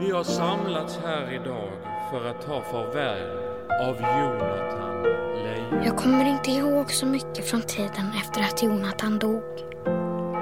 Vi 0.09 0.15
har 0.15 0.25
samlats 0.25 0.99
här 1.05 1.33
idag 1.33 1.73
för 2.11 2.25
att 2.31 2.47
ta 2.47 2.63
farväl 2.63 3.39
av 3.81 3.97
Jonathan 3.97 5.03
Lejon. 5.03 5.85
Jag 5.85 5.97
kommer 5.97 6.25
inte 6.25 6.51
ihåg 6.51 6.93
så 6.93 7.07
mycket 7.07 7.51
från 7.51 7.63
tiden 7.63 8.13
efter 8.25 8.41
att 8.41 8.63
Jonathan 8.63 9.19
dog. 9.19 9.43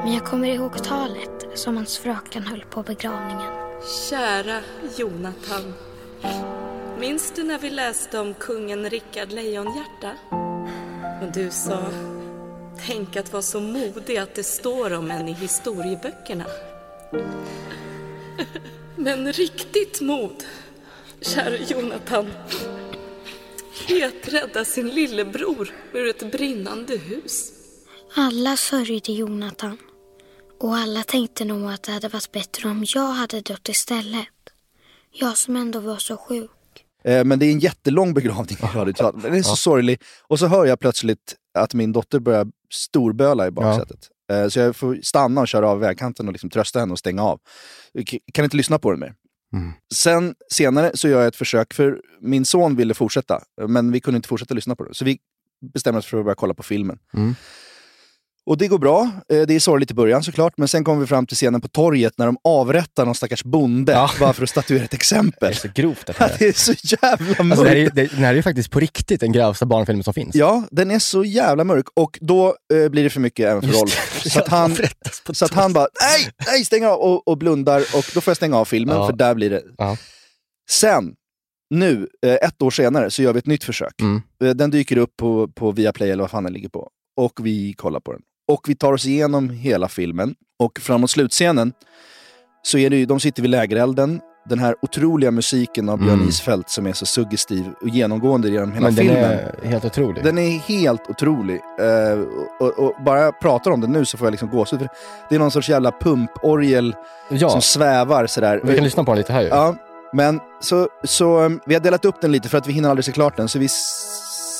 Men 0.04 0.12
jag 0.12 0.24
kommer 0.24 0.48
ihåg 0.48 0.84
talet 0.84 1.46
som 1.54 1.76
hans 1.76 1.98
fröken 1.98 2.42
höll 2.42 2.64
på 2.70 2.82
begravningen. 2.82 3.52
Kära 4.10 4.60
Jonathan. 4.96 5.74
Minns 6.98 7.32
du 7.36 7.44
när 7.44 7.58
vi 7.58 7.70
läste 7.70 8.18
om 8.20 8.34
kungen 8.34 8.90
Rickard 8.90 9.32
Lejonhjärta? 9.32 10.12
Och 11.22 11.32
du 11.34 11.50
sa, 11.50 11.78
tänk 12.86 13.16
att 13.16 13.32
vara 13.32 13.42
så 13.42 13.60
modig 13.60 14.16
att 14.16 14.34
det 14.34 14.44
står 14.44 14.92
om 14.92 15.10
en 15.10 15.28
i 15.28 15.32
historieböckerna. 15.32 16.44
Men 18.96 19.32
riktigt 19.32 20.00
mod, 20.00 20.44
kära 21.20 21.56
Jonathan, 21.56 22.26
är 23.88 24.06
att 24.06 24.28
rädda 24.28 24.64
sin 24.64 24.88
lillebror 24.88 25.70
ur 25.92 26.08
ett 26.08 26.32
brinnande 26.32 26.96
hus. 26.96 27.52
Alla 28.14 28.56
sörjde 28.56 29.12
Jonathan. 29.12 29.78
Och 30.60 30.76
alla 30.76 31.02
tänkte 31.02 31.44
nog 31.44 31.72
att 31.72 31.82
det 31.82 31.92
hade 31.92 32.08
varit 32.08 32.32
bättre 32.32 32.68
om 32.68 32.84
jag 32.94 33.12
hade 33.12 33.40
dött 33.40 33.68
istället. 33.68 34.28
Jag 35.12 35.36
som 35.36 35.56
ändå 35.56 35.80
var 35.80 35.96
så 35.96 36.16
sjuk. 36.16 36.50
Eh, 37.04 37.24
Men 37.24 37.38
det 37.38 37.46
är 37.46 37.52
en 37.52 37.58
jättelång 37.58 38.14
begravning 38.14 38.56
i 38.74 38.76
radioteatern. 38.76 39.22
Den 39.22 39.34
är 39.34 39.42
så 39.42 39.56
sorglig. 39.56 40.00
Och 40.22 40.38
så 40.38 40.46
hör 40.46 40.66
jag 40.66 40.80
plötsligt 40.80 41.36
att 41.58 41.74
min 41.74 41.92
dotter 41.92 42.18
börjar 42.18 42.46
storböla 42.72 43.46
i 43.46 43.50
baksätet. 43.50 44.08
Eh, 44.32 44.48
Så 44.48 44.58
jag 44.58 44.76
får 44.76 44.98
stanna 45.02 45.40
och 45.40 45.48
köra 45.48 45.68
av 45.68 45.80
vägkanten 45.80 46.26
och 46.26 46.32
liksom 46.32 46.50
trösta 46.50 46.80
henne 46.80 46.92
och 46.92 46.98
stänga 46.98 47.22
av. 47.22 47.40
Jag 47.92 48.18
kan 48.34 48.44
inte 48.44 48.56
lyssna 48.56 48.78
på 48.78 48.90
den 48.90 49.00
mer. 49.00 49.14
Mm. 49.52 49.72
Sen 49.94 50.34
senare 50.52 50.90
så 50.94 51.08
gör 51.08 51.18
jag 51.18 51.28
ett 51.28 51.36
försök, 51.36 51.74
för 51.74 52.00
min 52.20 52.44
son 52.44 52.76
ville 52.76 52.94
fortsätta, 52.94 53.42
men 53.68 53.92
vi 53.92 54.00
kunde 54.00 54.16
inte 54.16 54.28
fortsätta 54.28 54.54
lyssna 54.54 54.76
på 54.76 54.84
det. 54.84 54.94
Så 54.94 55.04
vi 55.04 55.18
bestämmer 55.72 55.98
oss 55.98 56.06
för 56.06 56.18
att 56.18 56.24
börja 56.24 56.34
kolla 56.34 56.54
på 56.54 56.62
filmen. 56.62 56.98
Mm. 57.14 57.34
Och 58.46 58.58
det 58.58 58.68
går 58.68 58.78
bra. 58.78 59.10
Eh, 59.32 59.40
Det 59.42 59.54
är 59.54 59.60
sorgligt 59.60 59.90
i 59.90 59.94
början 59.94 60.22
såklart, 60.22 60.52
men 60.56 60.68
sen 60.68 60.84
kommer 60.84 61.00
vi 61.00 61.06
fram 61.06 61.26
till 61.26 61.36
scenen 61.36 61.60
på 61.60 61.68
torget 61.68 62.12
när 62.18 62.26
de 62.26 62.36
avrättar 62.44 63.04
någon 63.06 63.14
stackars 63.14 63.44
bonde 63.44 63.92
Ja. 63.92 64.10
bara 64.20 64.32
för 64.32 64.42
att 64.42 64.50
statuera 64.50 64.84
ett 64.84 64.90
Det 64.90 64.96
exempel. 64.96 65.48
är 65.50 65.54
så 65.54 65.68
grovt 65.74 66.06
det 66.06 66.16
här. 66.18 66.36
Det 66.38 66.48
är 66.48 66.52
så 66.52 66.72
jävla 67.02 67.44
mörkt. 67.44 67.58
Alltså, 67.58 67.64
det, 67.64 67.68
här 67.68 67.76
är, 67.76 67.90
det, 67.90 68.06
den 68.06 68.18
här 68.24 68.30
är 68.30 68.34
ju 68.34 68.42
faktiskt 68.42 68.70
på 68.70 68.80
riktigt 68.80 69.20
den 69.20 69.32
grövsta 69.32 69.66
barnfilmen 69.66 70.04
som 70.04 70.14
finns. 70.14 70.34
Ja, 70.34 70.62
den 70.70 70.90
är 70.90 70.98
så 70.98 71.24
jävla 71.24 71.64
mörk 71.64 71.86
och 71.94 72.18
då 72.20 72.56
eh, 72.74 72.88
blir 72.88 73.04
det 73.04 73.10
för 73.10 73.20
mycket 73.20 73.46
även 73.46 73.62
för 73.62 73.68
Rolf. 73.80 74.20
det. 74.24 74.30
Så 74.30 74.38
att 74.40 74.48
han, 74.48 74.76
så 75.32 75.44
att 75.44 75.54
han 75.54 75.72
bara, 75.72 75.88
nej, 76.00 76.30
nej, 76.46 76.64
stäng 76.64 76.84
av 76.86 76.98
och, 76.98 77.28
och 77.28 77.38
blundar 77.38 77.80
och 77.80 78.04
då 78.14 78.20
får 78.20 78.30
jag 78.30 78.36
stänga 78.36 78.56
av 78.56 78.64
filmen 78.64 78.96
Ja. 78.96 79.06
för 79.06 79.16
där 79.16 79.34
blir 79.34 79.50
det. 79.50 79.62
Ja. 79.78 79.96
Sen, 80.70 81.14
nu, 81.70 82.08
eh, 82.26 82.34
ett 82.34 82.62
år 82.62 82.70
senare, 82.70 83.10
så 83.10 83.22
gör 83.22 83.32
vi 83.32 83.38
ett 83.38 83.46
nytt 83.46 83.64
försök. 83.64 84.00
Mm. 84.00 84.22
Eh, 84.44 84.50
Den 84.50 84.70
dyker 84.70 84.96
upp 84.96 85.16
på, 85.16 85.48
på 85.48 85.72
Viaplay 85.72 86.10
eller 86.10 86.22
vad 86.22 86.30
fan 86.30 86.44
den 86.44 86.52
ligger 86.52 86.68
på. 86.68 86.90
Och 87.20 87.32
vi 87.46 87.72
kollar 87.72 88.00
på 88.00 88.12
den. 88.12 88.20
Och 88.48 88.60
vi 88.68 88.74
tar 88.74 88.92
oss 88.92 89.06
igenom 89.06 89.50
hela 89.50 89.88
filmen. 89.88 90.34
Och 90.58 90.78
framåt 90.80 91.10
slutscenen 91.10 91.72
så 92.62 92.78
är 92.78 92.90
det 92.90 92.96
ju, 92.96 93.06
de 93.06 93.20
sitter 93.20 93.42
vid 93.42 93.50
lägerelden. 93.50 94.20
Den 94.48 94.58
här 94.58 94.74
otroliga 94.82 95.30
musiken 95.30 95.88
av 95.88 95.98
Björn 95.98 96.14
Mm. 96.14 96.28
Isfält 96.28 96.70
som 96.70 96.86
är 96.86 96.92
så 96.92 97.06
suggestiv 97.06 97.64
och 97.82 97.88
genomgående 97.88 98.48
genom 98.48 98.72
hela 98.72 98.86
Men 98.86 98.94
den 98.94 99.06
filmen. 99.06 99.24
är 99.24 99.68
helt 99.68 99.84
otrolig. 99.84 100.24
Den 100.24 100.38
är 100.38 100.58
helt 100.58 101.10
otrolig. 101.10 101.60
Eh, 101.80 102.18
och, 102.60 102.78
och 102.78 102.92
bara 103.04 103.20
jag 103.20 103.40
pratar 103.40 103.70
om 103.70 103.80
den 103.80 103.92
nu 103.92 104.04
så 104.04 104.18
får 104.18 104.26
jag 104.26 104.30
liksom 104.30 104.50
gåshud. 104.50 104.88
Det 105.28 105.34
är 105.34 105.38
någon 105.38 105.50
sorts 105.50 105.68
jävla 105.68 105.92
pumporgel 106.00 106.94
ja, 107.28 107.50
som 107.50 107.62
svävar 107.62 108.26
sådär. 108.26 108.60
vi 108.64 108.74
kan 108.74 108.84
lyssna 108.84 109.04
på 109.04 109.10
den 109.10 109.18
lite 109.18 109.32
här 109.32 109.42
ju. 109.42 109.48
Ja, 109.48 109.76
men 110.12 110.40
så, 110.60 110.88
så 111.04 111.40
um, 111.40 111.60
vi 111.66 111.74
har 111.74 111.80
delat 111.80 112.04
upp 112.04 112.20
den 112.20 112.32
lite 112.32 112.48
för 112.48 112.58
att 112.58 112.66
vi 112.66 112.72
hinner 112.72 112.90
aldrig 112.90 113.04
se 113.04 113.12
klart 113.12 113.36
den. 113.36 113.48
Så 113.48 113.58
vi 113.58 113.68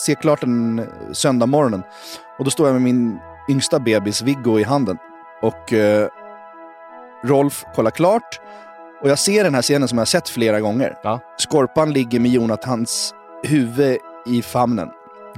ser 0.07 0.15
klart 0.15 0.41
den 0.41 0.87
söndag 1.13 1.47
morgonen. 1.47 1.83
Och 2.39 2.45
då 2.45 2.51
står 2.51 2.67
jag 2.67 2.73
med 2.73 2.83
min 2.83 3.19
yngsta 3.49 3.79
bebis 3.79 4.23
Viggo 4.23 4.59
i 4.59 4.63
handen. 4.63 4.99
Och 5.43 5.73
eh, 5.73 6.09
Rolf 7.25 7.65
kollar 7.75 7.91
klart. 7.91 8.41
Och 9.03 9.09
jag 9.11 9.19
ser 9.19 9.45
den 9.45 9.55
här 9.55 9.63
scenen 9.63 9.89
som 9.89 9.99
jag 9.99 10.01
har 10.01 10.07
sett 10.07 10.29
flera 10.29 10.61
gånger. 10.61 10.99
Ja. 11.03 11.21
Skorpan 11.39 11.93
ligger 11.93 12.21
med 12.21 12.31
Jonathans 12.31 13.15
huvud 13.43 13.99
i 14.27 14.43
famnen. 14.43 14.89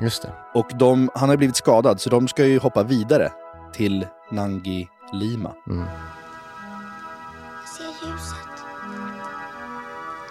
Just 0.00 0.22
det. 0.22 0.32
Och 0.54 0.70
de, 0.74 1.10
han 1.14 1.28
har 1.28 1.36
blivit 1.36 1.56
skadad, 1.56 2.00
så 2.00 2.10
de 2.10 2.28
ska 2.28 2.44
ju 2.44 2.58
hoppa 2.58 2.82
vidare 2.82 3.32
till 3.72 4.06
Nangi 4.30 4.88
Lima. 5.12 5.52
Mm. 5.68 5.84
Jag 7.60 7.68
ser 7.68 7.84
ljuset. 7.84 8.48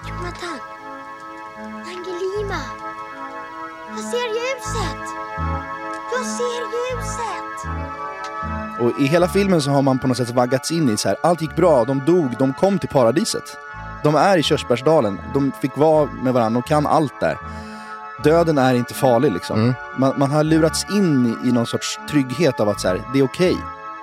Jonathan! 0.07 0.59
Angelima! 1.85 2.61
Jag 3.89 3.99
ser 3.99 4.27
ljuset! 4.27 5.26
Jag 6.11 6.25
ser 6.25 6.61
ljuset! 6.73 7.71
Och 8.79 9.01
i 9.01 9.05
hela 9.05 9.27
filmen 9.27 9.61
så 9.61 9.71
har 9.71 9.81
man 9.81 9.99
på 9.99 10.07
något 10.07 10.17
sätt 10.17 10.29
vaggats 10.29 10.71
in 10.71 10.89
i 10.89 10.97
så 10.97 11.09
här, 11.09 11.17
allt 11.23 11.41
gick 11.41 11.55
bra, 11.55 11.85
de 11.85 12.05
dog, 12.05 12.35
de 12.39 12.53
kom 12.53 12.79
till 12.79 12.89
paradiset. 12.89 13.57
De 14.03 14.15
är 14.15 14.37
i 14.37 14.43
Körsbärsdalen, 14.43 15.21
de 15.33 15.51
fick 15.61 15.77
vara 15.77 16.09
med 16.23 16.33
varandra, 16.33 16.61
de 16.61 16.67
kan 16.67 16.87
allt 16.87 17.19
där. 17.19 17.37
Döden 18.23 18.57
är 18.57 18.73
inte 18.73 18.93
farlig 18.93 19.31
liksom. 19.31 19.59
Mm. 19.59 19.73
Man, 19.97 20.13
man 20.17 20.31
har 20.31 20.43
lurats 20.43 20.85
in 20.91 21.25
i, 21.25 21.49
i 21.49 21.51
någon 21.51 21.67
sorts 21.67 21.99
trygghet 22.09 22.59
av 22.59 22.69
att 22.69 22.81
så 22.81 22.87
här, 22.87 23.01
det 23.13 23.19
är 23.19 23.23
okej. 23.23 23.57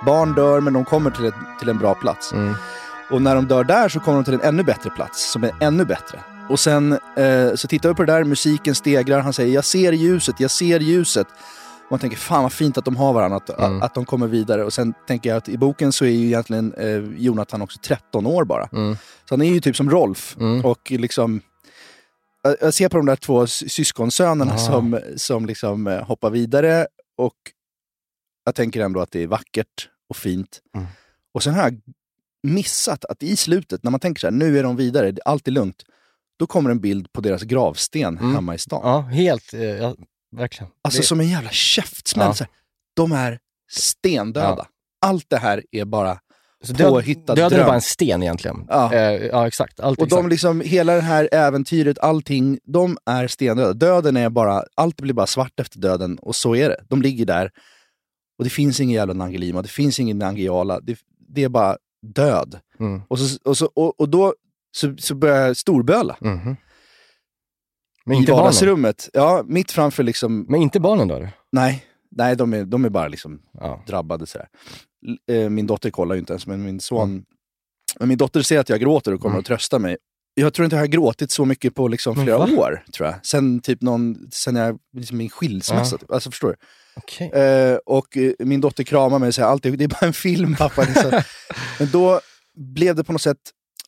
Barn 0.07 0.35
dör 0.35 0.61
men 0.61 0.73
de 0.73 0.85
kommer 0.85 1.11
till, 1.11 1.25
ett, 1.25 1.35
till 1.59 1.69
en 1.69 1.79
bra 1.79 1.95
plats. 1.95 2.33
Mm. 2.33 2.55
Och 3.11 3.23
när 3.23 3.35
de 3.35 3.47
dör 3.47 3.65
där 3.65 3.89
så 3.89 4.01
kommer 4.01 4.19
de 4.19 4.25
till 4.25 4.35
en 4.35 4.41
ännu 4.41 4.63
bättre 4.63 4.91
plats, 4.91 5.33
som 5.33 5.45
är 5.45 5.53
ännu 5.61 5.85
bättre. 5.85 6.21
Och 6.49 6.61
sen 6.61 6.93
eh, 6.93 7.55
så 7.55 7.69
tittar 7.69 7.89
vi 7.89 7.95
på 7.95 8.05
det 8.05 8.13
där, 8.13 8.25
musiken 8.25 8.75
stegrar, 8.75 9.21
han 9.21 9.33
säger 9.33 9.55
jag 9.55 9.65
ser 9.65 9.93
ljuset, 9.93 10.41
jag 10.41 10.51
ser 10.51 10.81
ljuset. 10.81 11.27
Man 11.91 11.99
tänker 12.01 12.17
fan 12.17 12.43
vad 12.43 12.53
fint 12.53 12.79
att 12.79 12.85
de 12.85 12.97
har 12.97 13.13
varandra, 13.13 13.37
att, 13.37 13.59
Mm. 13.59 13.83
att 13.83 13.95
de 13.95 14.05
kommer 14.05 14.27
vidare. 14.27 14.65
Och 14.65 14.73
sen 14.73 14.95
tänker 15.07 15.31
jag 15.31 15.37
att 15.37 15.49
i 15.49 15.59
boken 15.59 15.93
så 15.93 16.05
är 16.05 16.09
ju 16.11 16.27
egentligen 16.27 16.75
eh, 16.75 17.05
Jonathan 17.23 17.63
också 17.63 17.79
13 17.85 18.27
år 18.27 18.45
bara. 18.45 18.69
Mm. 18.73 18.95
Så 19.29 19.35
han 19.35 19.43
är 19.43 19.53
ju 19.55 19.61
typ 19.61 19.77
som 19.77 19.91
Rolf. 19.91 20.37
Mm. 20.41 20.65
Och 20.65 20.91
liksom, 20.91 21.41
jag- 22.43 22.57
jag 22.61 22.75
ser 22.75 22.89
på 22.89 22.97
de 22.97 23.07
där 23.07 23.17
två 23.17 23.47
sy- 23.47 23.69
syskonsönerna 23.69 24.55
Ah. 24.55 24.59
som, 24.59 25.01
som 25.17 25.47
liksom 25.47 25.87
eh, 25.87 26.03
hoppar 26.07 26.31
vidare. 26.31 26.87
Och 27.17 27.37
jag 28.45 28.55
tänker 28.55 28.81
ändå 28.81 29.01
att 29.01 29.11
det 29.11 29.23
är 29.23 29.27
vackert 29.27 29.89
och 30.09 30.17
fint. 30.17 30.61
Mm. 30.77 30.87
Och 31.35 31.43
sen 31.43 31.55
har 31.55 31.63
jag 31.63 31.81
missat 32.43 33.05
att 33.05 33.23
i 33.23 33.37
slutet, 33.37 33.83
när 33.85 33.91
man 33.91 34.01
tänker 34.01 34.21
så 34.21 34.27
här, 34.27 34.33
nu 34.33 34.59
är 34.59 34.63
de 34.63 34.77
vidare, 34.77 35.15
allt 35.25 35.49
är 35.49 35.53
lugnt. 35.53 35.83
Då 36.39 36.47
kommer 36.47 36.71
en 36.71 36.81
bild 36.81 37.13
på 37.13 37.21
deras 37.21 37.43
gravsten 37.43 38.19
Mm. 38.19 38.35
hemma 38.35 38.55
i 38.55 38.59
stan. 38.59 38.81
Ja, 38.85 39.01
helt, 39.01 39.55
eh, 39.55 39.63
ja, 39.63 39.95
verkligen. 40.37 40.71
Alltså 40.83 41.01
Det- 41.01 41.07
som 41.07 41.21
en 41.21 41.29
jävla 41.29 41.51
käftsmäll. 41.51 42.33
Ja. 42.41 42.47
De 42.97 43.13
är 43.13 43.39
stendöda. 43.71 44.67
Allt 45.07 45.27
det 45.29 45.39
här 45.39 45.63
är 45.71 45.85
bara 45.85 46.19
så 46.65 46.73
död, 46.73 46.89
påhittad 46.93 47.35
döden 47.35 47.61
är 47.61 47.65
bara 47.65 47.75
en 47.75 47.81
sten 47.83 48.23
egentligen. 48.23 48.65
Ja. 48.69 48.93
Eh, 48.95 49.01
ja 49.27 49.47
exakt. 49.47 49.81
Allt 49.81 49.99
Och 49.99 50.07
exakt. 50.07 50.23
de 50.23 50.29
liksom, 50.29 50.61
hela 50.61 50.95
det 50.95 51.01
här 51.01 51.29
äventyret, 51.33 51.99
allting, 51.99 52.59
de 52.65 52.99
är 53.07 53.29
stendöda. 53.29 53.73
Döden 53.73 54.17
är 54.17 54.31
bara, 54.31 54.65
allt 54.75 54.97
blir 54.97 55.15
bara 55.15 55.27
svart 55.27 55.61
efter 55.61 55.79
döden 55.79 56.19
och 56.19 56.37
så 56.37 56.55
är 56.57 56.69
det. 56.69 56.85
De 56.89 57.03
ligger 57.03 57.27
där 57.27 57.51
och 58.39 58.45
det 58.45 58.51
finns 58.51 58.81
ingen 58.81 58.95
jävla 58.95 59.15
Nangelima, 59.15 59.63
det 59.63 59.69
finns 59.69 60.01
ingen 60.01 60.19
Nangiala. 60.19 60.81
Det, 60.81 60.99
det 61.29 61.45
är 61.45 61.49
bara 61.49 61.77
död. 62.15 62.59
Mm. 62.81 63.03
Och, 63.09 63.19
så, 63.19 63.39
och, 63.45 63.57
så, 63.59 63.67
och, 63.67 64.01
och 64.01 64.09
då 64.09 64.35
så, 64.77 64.95
så 64.99 65.15
börjar 65.15 65.47
jag 65.47 65.57
storböla. 65.57 66.17
Mhm. 66.21 66.57
Men 68.07 68.17
I 68.17 68.21
inte 68.21 68.33
barnen? 68.33 68.45
vardagsrummet. 68.45 69.09
Ja, 69.13 69.43
mitt 69.47 69.73
framför 69.73 70.03
liksom, 70.03 70.47
Men 70.49 70.63
inte 70.63 70.81
barnen 70.81 71.09
då? 71.09 71.29
nej, 71.53 71.85
nej 72.11 72.37
de, 72.37 72.53
är, 72.55 72.65
de 72.65 72.85
är 72.85 72.89
bara 72.89 73.09
liksom 73.09 73.43
Ja. 73.61 73.85
drabbade 73.87 74.27
sådär. 74.27 74.49
Eh, 75.31 75.49
Min 75.51 75.67
dotter 75.67 75.91
kollar 75.91 76.15
ju 76.15 76.19
inte 76.19 76.33
ens, 76.33 76.47
men 76.47 76.63
min 76.65 76.81
son... 76.81 77.25
Men 77.99 78.09
min 78.09 78.19
dotter 78.19 78.43
ser 78.43 78.59
att 78.61 78.69
jag 78.69 78.81
gråter 78.81 79.15
och 79.15 79.21
kommer 79.21 79.33
Mm. 79.35 79.41
att 79.41 79.47
trösta 79.47 79.79
mig. 79.79 79.97
Jag 80.35 80.55
tror 80.55 80.65
inte 80.65 80.77
jag 80.77 80.83
har 80.83 80.87
gråtit 80.87 81.31
så 81.31 81.45
mycket 81.45 81.75
på 81.75 81.89
liksom 81.89 82.15
flera 82.25 82.39
år, 82.59 82.85
tror 82.95 83.09
jag. 83.09 83.27
Sen 83.27 83.61
typ 83.61 83.83
någon, 83.83 84.17
sen 84.33 84.57
jag, 84.57 84.79
liksom 84.97 85.17
min 85.19 85.29
skilsmässa. 85.31 85.95
Ja. 85.95 85.99
Typ. 85.99 86.11
Alltså 86.13 86.31
förstår 86.31 86.49
du? 86.49 86.55
Okej. 86.97 87.31
Eh, 87.31 87.77
och 87.87 88.17
eh, 88.17 88.33
min 88.39 88.61
dotter 88.61 88.85
kramar 88.85 89.19
mig 89.19 89.27
och 89.29 89.35
säger 89.35 89.49
alltid, 89.49 89.79
det 89.79 89.85
är 89.85 89.89
bara 89.89 90.07
en 90.07 90.13
film 90.13 90.55
pappa. 90.55 90.83
Liksom. 90.83 91.11
Men 91.79 91.91
då 91.91 92.21
blev 92.57 92.95
det 92.97 93.05
på 93.05 93.13
något 93.13 93.23
sätt, 93.23 93.39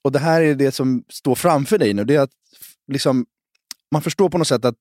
och 0.02 0.12
det 0.12 0.18
här 0.18 0.40
är 0.42 0.54
det 0.54 0.72
som 0.72 1.04
står 1.08 1.34
framför 1.34 1.78
dig 1.78 1.94
nu, 1.94 2.04
det 2.04 2.14
är 2.14 2.20
att 2.20 2.30
liksom, 2.92 3.26
man 3.92 4.02
förstår 4.02 4.28
på 4.28 4.38
något 4.38 4.48
sätt 4.48 4.64
att, 4.64 4.78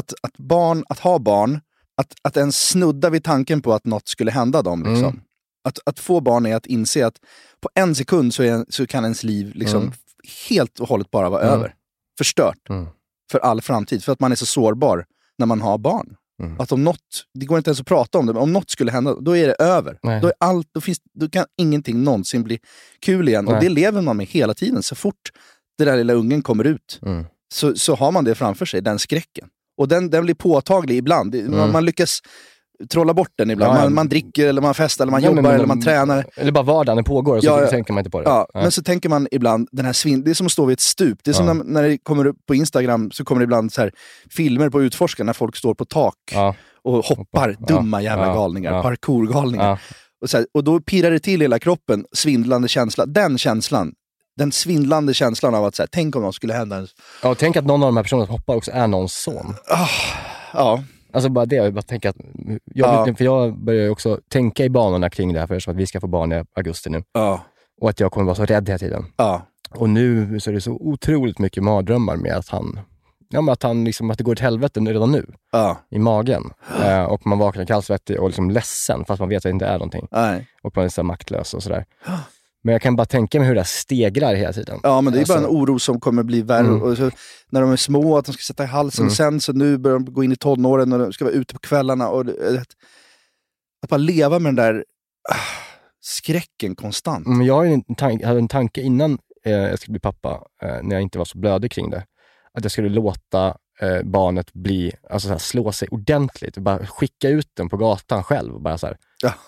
att, 0.00 0.14
att 0.22 0.36
barn, 0.38 0.84
att 0.88 0.98
ha 0.98 1.18
barn, 1.18 1.60
att, 1.96 2.14
att 2.22 2.36
ens 2.36 2.68
snudda 2.68 3.10
vid 3.10 3.24
tanken 3.24 3.62
på 3.62 3.72
att 3.74 3.86
något 3.86 4.08
skulle 4.08 4.30
hända 4.30 4.62
dem. 4.62 4.82
Liksom. 4.82 5.04
Mm. 5.04 5.20
Att, 5.64 5.78
att 5.86 5.98
få 6.00 6.20
barn 6.20 6.46
är 6.46 6.56
att 6.56 6.66
inse 6.66 7.06
att 7.06 7.16
på 7.60 7.68
en 7.74 7.94
sekund 7.94 8.34
så, 8.34 8.42
är, 8.42 8.64
så 8.68 8.86
kan 8.86 9.04
ens 9.04 9.22
liv 9.24 9.52
liksom 9.54 9.80
Mm. 9.82 9.92
helt 10.48 10.80
och 10.80 10.88
hållet 10.88 11.10
bara 11.10 11.30
vara 11.30 11.42
Mm. 11.42 11.54
över. 11.54 11.74
Förstört 12.18 12.68
Mm. 12.70 12.86
för 13.32 13.38
all 13.38 13.60
framtid. 13.62 14.04
För 14.04 14.12
att 14.12 14.20
man 14.20 14.32
är 14.32 14.36
så 14.36 14.46
sårbar 14.46 15.06
när 15.38 15.46
man 15.46 15.60
har 15.60 15.78
barn. 15.78 16.16
Mm. 16.42 16.60
Att 16.60 16.72
om 16.72 16.84
något, 16.84 17.24
det 17.34 17.46
går 17.46 17.58
inte 17.58 17.70
ens 17.70 17.80
att 17.80 17.86
prata 17.86 18.18
om 18.18 18.26
det, 18.26 18.32
men 18.32 18.42
om 18.42 18.52
något 18.52 18.70
skulle 18.70 18.92
hända, 18.92 19.14
då 19.20 19.36
är 19.36 19.46
det 19.46 19.54
över. 19.54 19.98
Nej. 20.02 20.20
Då, 20.20 20.26
är 20.26 20.34
allt, 20.40 20.68
då, 20.72 20.80
finns, 20.80 20.98
då 21.14 21.28
kan 21.28 21.46
ingenting 21.58 22.04
någonsin 22.04 22.42
bli 22.42 22.58
kul 23.00 23.28
igen. 23.28 23.46
Och 23.46 23.52
Nej. 23.52 23.60
det 23.62 23.68
lever 23.68 24.02
man 24.02 24.16
med 24.16 24.26
hela 24.26 24.54
tiden. 24.54 24.82
Så 24.82 24.94
fort 24.94 25.30
den 25.78 25.86
där 25.86 25.96
lilla 25.96 26.12
ungen 26.12 26.42
kommer 26.42 26.64
ut 26.64 26.98
Mm. 27.02 27.24
Så, 27.56 27.74
så 27.76 27.94
har 27.94 28.12
man 28.12 28.24
det 28.24 28.34
framför 28.34 28.66
sig, 28.66 28.80
den 28.82 28.98
skräcken. 28.98 29.48
Och 29.78 29.88
den, 29.88 30.10
den 30.10 30.24
blir 30.24 30.34
påtaglig 30.34 30.96
ibland. 30.96 31.32
Det- 31.32 31.42
Man, 31.50 31.58
Mm. 31.60 31.72
man 31.72 31.84
lyckas 31.84 32.20
trolla 32.90 33.14
bort 33.14 33.30
den 33.38 33.50
ibland. 33.50 33.76
Ja. 33.78 33.82
Man, 33.82 33.94
man 33.94 34.08
dricker, 34.08 34.48
eller 34.48 34.62
man 34.62 34.74
festar, 34.74 35.04
eller 35.04 35.10
man 35.12 35.22
Ja, 35.22 35.28
jobbar, 35.28 35.42
men- 35.42 35.54
eller 35.54 35.66
man 35.66 35.82
tränar. 35.82 36.24
Eller 36.36 36.52
bara 36.52 36.64
vardagen 36.64 37.04
pågår 37.04 37.36
och 37.36 37.42
så 37.42 37.48
Ja, 37.48 37.66
tänker 37.66 37.92
man 37.92 38.00
inte 38.00 38.10
på 38.10 38.20
det. 38.20 38.28
Ja, 38.28 38.46
men 38.54 38.70
så 38.72 38.82
tänker 38.82 39.08
man 39.08 39.28
ibland, 39.30 39.68
den 39.72 39.84
här 39.84 39.92
svin 39.92 40.24
det 40.24 40.30
är 40.30 40.34
som 40.34 40.46
att 40.46 40.52
stå 40.52 40.64
vid 40.66 40.72
ett 40.72 40.80
stup. 40.80 41.18
Det 41.24 41.30
är 41.30 41.34
som 41.34 41.46
när, 41.46 41.54
när 41.64 41.82
det 41.82 41.98
kommer 41.98 42.26
upp 42.26 42.36
på 42.46 42.54
Instagram 42.54 43.10
så 43.10 43.24
kommer 43.24 43.40
det 43.40 43.44
ibland 43.44 43.72
så 43.72 43.80
här, 43.80 43.92
filmer 44.30 44.70
på 44.70 44.82
Utforska 44.82 45.24
när 45.24 45.32
folk 45.32 45.56
står 45.56 45.74
på 45.74 45.84
tak 45.84 46.14
och 46.82 47.04
hoppar, 47.04 47.56
dumma 47.68 48.02
jävla 48.02 48.34
galningar, 48.34 48.82
parkourgalningar. 48.82 49.80
Och, 50.22 50.30
så 50.30 50.36
här, 50.36 50.46
och 50.54 50.64
då 50.64 50.80
pirrar 50.80 51.10
det 51.10 51.18
till 51.18 51.40
hela 51.40 51.58
kroppen, 51.58 52.04
svindlande 52.12 52.68
känsla. 52.68 53.06
Den 53.06 53.38
känslan, 53.38 53.92
den 54.36 54.52
svindlande 54.52 55.14
känslan 55.14 55.54
av 55.54 55.64
att 55.64 55.74
så 55.74 55.82
här, 55.82 55.88
tänk 55.92 56.16
om 56.16 56.22
något 56.22 56.34
skulle 56.34 56.54
hända. 56.54 56.86
ja, 57.22 57.28
och 57.28 57.38
tänk 57.38 57.56
att 57.56 57.64
någon 57.64 57.82
av 57.82 57.88
de 57.88 57.96
här 57.96 58.04
personerna 58.04 58.26
som 58.26 58.32
hoppar 58.34 58.54
också 58.56 58.70
är 58.74 58.86
någons 58.86 59.14
son. 59.14 59.54
Ja, 60.52 60.82
Alltså 61.12 61.28
bara 61.30 61.46
det, 61.46 61.56
jag 61.56 61.74
bara 61.74 61.82
tänker 61.82 62.08
att, 62.08 62.16
jag, 62.64 63.08
Ja. 63.08 63.14
för 63.16 63.24
jag 63.24 63.58
börjar 63.58 63.82
ju 63.84 63.90
också 63.90 64.20
tänka 64.28 64.64
i 64.64 64.68
banorna 64.70 65.10
kring 65.10 65.32
det 65.32 65.40
här, 65.40 65.46
för 65.46 65.54
eftersom 65.54 65.74
att 65.74 65.80
vi 65.80 65.86
ska 65.86 66.00
få 66.00 66.06
barn 66.06 66.32
i 66.32 66.44
augusti 66.56 66.90
nu. 66.90 67.02
ja, 67.12 67.40
Och 67.80 67.90
att 67.90 68.00
jag 68.00 68.12
kommer 68.12 68.24
vara 68.26 68.34
så 68.34 68.44
rädd 68.44 68.68
hela 68.68 68.78
tiden. 68.78 69.04
ja. 69.16 69.42
Och 69.70 69.88
nu 69.90 70.40
så 70.40 70.50
är 70.50 70.54
det 70.54 70.60
så 70.60 70.72
otroligt 70.72 71.38
mycket 71.38 71.62
mardrömmar 71.62 72.16
med 72.16 72.32
att 72.36 72.48
han, 72.48 72.80
ja 73.28 73.40
men 73.40 73.52
att 73.52 73.62
han 73.62 73.84
liksom, 73.84 74.10
att 74.10 74.18
det 74.18 74.24
går 74.24 74.32
åt 74.32 74.40
helvete 74.40 74.80
redan 74.80 75.12
nu, 75.12 75.26
ja. 75.52 75.76
i 75.90 75.98
magen. 75.98 76.52
Eh, 76.84 77.02
och 77.04 77.26
man 77.26 77.38
vaknar 77.38 77.64
kallsvettig 77.64 78.20
och 78.20 78.28
liksom 78.28 78.50
ledsen, 78.50 79.04
fast 79.04 79.20
man 79.20 79.28
vet 79.28 79.36
att 79.36 79.42
det 79.42 79.50
inte 79.50 79.66
är 79.66 79.72
någonting. 79.72 80.08
Nej. 80.10 80.46
Och 80.62 80.76
man 80.76 80.84
är 80.84 80.88
så 80.88 81.02
maktlös 81.02 81.54
och 81.54 81.62
sådär. 81.62 81.84
Men 82.66 82.72
jag 82.72 82.82
kan 82.82 82.96
bara 82.96 83.06
tänka 83.06 83.38
mig 83.38 83.48
hur 83.48 83.54
det 83.54 83.60
här 83.60 83.66
stegrar 83.66 84.34
hela 84.34 84.52
tiden. 84.52 84.80
Ja, 84.82 85.00
men 85.00 85.12
det 85.12 85.20
är 85.20 85.26
bara 85.26 85.38
en 85.38 85.44
Alltså- 85.44 85.58
oro 85.58 85.78
som 85.78 86.00
kommer 86.00 86.22
bli 86.22 86.42
värre. 86.42 86.66
Mm. 86.66 86.96
Så, 86.96 87.10
när 87.50 87.60
de 87.60 87.72
är 87.72 87.76
små, 87.76 88.18
att 88.18 88.26
de 88.26 88.32
ska 88.32 88.40
sätta 88.42 88.64
i 88.64 88.66
halsen. 88.66 89.02
Mm. 89.02 89.14
Sen 89.14 89.40
så 89.40 89.52
nu 89.52 89.78
börjar 89.78 89.98
de 89.98 90.12
gå 90.12 90.24
in 90.24 90.32
i 90.32 90.36
tonåren 90.36 90.92
och 90.92 90.98
de 90.98 91.12
ska 91.12 91.24
vara 91.24 91.34
ute 91.34 91.54
på 91.54 91.60
kvällarna. 91.60 92.08
Och, 92.08 92.20
att, 92.20 92.68
att 93.82 93.88
bara 93.88 93.96
leva 93.96 94.38
med 94.38 94.54
den 94.54 94.64
där 94.64 94.84
ah, 95.30 95.34
skräcken 96.00 96.74
konstant. 96.74 97.26
Men 97.26 97.46
jag 97.46 97.72
en 97.72 97.94
tank, 97.94 98.24
hade 98.24 98.38
en 98.38 98.48
tanke 98.48 98.80
innan 98.80 99.18
eh, 99.44 99.52
jag 99.52 99.78
skulle 99.78 99.92
bli 99.92 100.00
pappa, 100.00 100.42
eh, 100.62 100.82
när 100.82 100.96
jag 100.96 101.02
inte 101.02 101.18
var 101.18 101.24
så 101.24 101.38
blödig 101.38 101.70
kring 101.72 101.90
det, 101.90 102.04
att 102.54 102.64
jag 102.64 102.72
skulle 102.72 102.88
låta 102.88 103.56
eh, 103.80 104.02
barnet 104.04 104.52
bli, 104.52 104.92
alltså 105.10 105.28
så 105.28 105.32
här, 105.32 105.38
slå 105.38 105.72
sig 105.72 105.88
ordentligt. 105.88 106.58
Bara 106.58 106.86
skicka 106.86 107.28
ut 107.28 107.50
den 107.54 107.68
på 107.68 107.76
gatan 107.76 108.24
själv. 108.24 108.60
Bara 108.60 108.78
så, 108.78 108.86
här, 108.86 108.96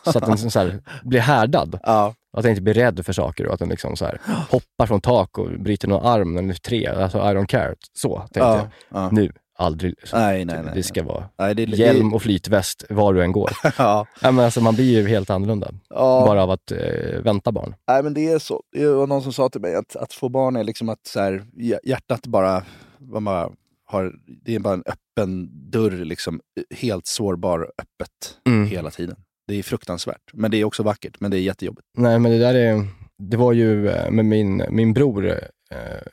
så 0.05 0.19
att 0.19 0.27
den 0.27 0.51
så 0.51 0.59
här, 0.59 0.83
blir 1.05 1.21
härdad. 1.21 1.79
Ja, 1.83 2.15
Att 2.37 2.43
den 2.43 2.51
inte 2.51 2.63
blir 2.63 2.75
rädd 2.75 3.07
för 3.07 3.13
saker 3.13 3.47
och 3.47 3.53
att 3.55 3.61
den 3.61 3.69
liksom 3.69 3.97
så 3.97 4.05
här, 4.05 4.21
hoppar 4.51 4.87
från 4.87 5.01
tak 5.01 5.39
och 5.39 5.51
bryter 5.61 5.89
någon 5.89 6.07
arm 6.07 6.35
när 6.35 6.41
den 6.43 6.51
är 6.51 6.55
tre. 6.55 6.87
Alltså 6.87 7.19
I 7.19 7.21
don't 7.21 7.47
care. 7.47 7.75
Så 7.93 8.17
tänkte 8.19 8.39
ja, 8.41 8.57
jag. 8.57 8.69
ja. 8.91 9.09
Nu, 9.13 9.33
aldrig. 9.59 9.95
Nej, 10.13 10.45
nej, 10.45 10.63
nej. 10.65 10.73
det 10.75 10.83
ska 10.83 11.03
vara 11.03 11.29
nej 11.39 11.55
det, 11.55 11.63
hjälm 11.63 12.15
och 12.15 12.23
flytväst 12.23 12.85
var 12.91 13.15
du 13.15 13.23
än 13.23 13.33
går. 13.33 13.51
Ja, 13.79 14.07
ja, 14.23 14.31
men 14.31 14.45
alltså, 14.45 14.61
man 14.61 14.75
blir 14.75 15.01
ju 15.01 15.09
helt 15.09 15.31
annorlunda. 15.31 15.71
Bara 15.91 16.43
av 16.43 16.51
att 16.51 16.71
eh, 16.73 17.21
vänta 17.25 17.53
barn. 17.53 17.75
Nej, 17.89 18.03
men 18.03 18.15
det 18.15 18.29
är 18.29 18.39
så. 18.39 18.63
Det 18.73 18.87
var 18.87 19.07
någon 19.07 19.23
som 19.23 19.33
sa 19.33 19.49
till 19.49 19.61
mig 19.61 19.75
att, 19.75 19.97
att 19.97 20.13
få 20.13 20.29
barn 20.29 20.57
är 20.57 20.65
liksom 20.65 20.89
att 20.89 21.07
så 21.07 21.21
här, 21.21 21.45
hj- 21.57 21.79
hjärtat 21.85 22.27
bara, 22.27 22.63
man 22.99 23.25
bara 23.25 23.51
har, 23.91 24.13
det 24.45 24.55
är 24.55 24.59
bara 24.59 24.75
en 24.75 24.85
öppen 24.87 25.49
dörr, 25.71 25.91
liksom, 26.05 26.41
helt 26.77 27.07
sårbar, 27.07 27.61
öppet 27.61 28.11
Mm. 28.49 28.69
hela 28.69 28.91
tiden. 28.91 29.17
Det 29.49 29.55
är 29.59 29.63
fruktansvärt, 29.63 30.31
men 30.33 30.51
det 30.51 30.57
är 30.57 30.65
också 30.65 30.83
vackert, 30.83 31.21
men 31.21 31.31
det 31.31 31.39
är 31.39 31.41
jättejobbigt. 31.41 31.87
Nej, 31.97 32.19
men 32.19 32.33
det 32.33 32.39
där 32.39 32.55
är... 32.55 32.87
Det 33.19 33.37
var 33.37 33.53
ju 33.53 33.89
eh, 33.89 34.11
med 34.11 34.25
min, 34.25 34.63
min 34.71 34.93
bror 34.95 35.27
eh, 35.31 35.37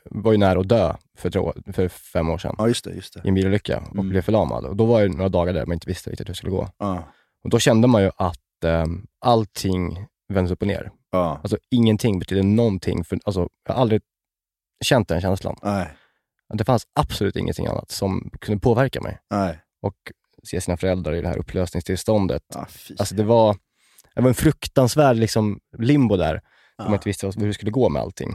var 0.04 0.32
ju 0.32 0.38
nära 0.38 0.60
att 0.60 0.68
dö 0.68 0.94
för, 1.18 1.30
tre, 1.30 1.72
för 1.72 1.88
fem 1.88 2.30
år 2.30 2.38
sedan 2.38 2.54
Ja, 2.58 2.68
just 2.68 2.84
det. 2.84 2.90
Just 2.94 3.14
det. 3.14 3.20
i 3.24 3.28
en 3.28 3.34
bilolycka 3.34 3.78
och 3.78 3.94
Mm. 3.94 4.08
blev 4.08 4.22
förlamad. 4.22 4.64
Och 4.64 4.76
då 4.76 4.84
var 4.84 5.02
det 5.02 5.08
några 5.08 5.28
dagar 5.28 5.52
där 5.52 5.66
man 5.66 5.74
inte 5.74 5.88
visste 5.88 6.10
riktigt 6.10 6.28
hur 6.28 6.32
det 6.32 6.36
skulle 6.36 6.50
gå. 6.50 6.68
Ja, 6.78 7.04
Och 7.44 7.50
då 7.50 7.58
kände 7.58 7.88
man 7.88 8.02
ju 8.02 8.10
att 8.16 8.64
eh, 8.64 8.84
allting 9.20 10.06
vänds 10.28 10.52
upp 10.52 10.62
och 10.62 10.68
ner. 10.68 10.90
Ja. 11.10 11.38
Alltså 11.42 11.58
ingenting 11.70 12.18
betyder 12.18 12.42
någonting. 12.42 13.04
För, 13.04 13.18
alltså, 13.24 13.48
jag 13.66 13.74
har 13.74 13.80
aldrig 13.80 14.02
känt 14.84 15.08
den 15.08 15.20
känslan. 15.20 15.56
Nej. 15.62 15.88
Det 16.54 16.64
fanns 16.64 16.86
absolut 17.00 17.36
ingenting 17.36 17.66
annat 17.66 17.90
som 17.90 18.30
kunde 18.40 18.60
påverka 18.60 19.00
mig. 19.00 19.18
Nej. 19.30 19.58
Och 19.82 19.96
se 20.46 20.60
sina 20.60 20.76
föräldrar 20.76 21.14
i 21.14 21.20
det 21.22 21.28
här 21.28 21.38
upplösningstillståndet. 21.38 22.42
Fy. 22.68 22.94
Alltså 22.98 23.14
det 23.14 23.22
var, 23.24 23.56
det 24.14 24.20
var 24.20 24.28
en 24.28 24.34
fruktansvärd 24.34 25.16
liksom, 25.16 25.58
limbo 25.78 26.16
där. 26.16 26.40
Ja. 26.76 26.84
Om 26.84 26.90
man 26.90 26.94
inte 26.94 27.08
visste 27.08 27.26
hur 27.26 27.46
det 27.46 27.54
skulle 27.54 27.70
gå 27.70 27.88
med 27.88 28.02
allting. 28.02 28.28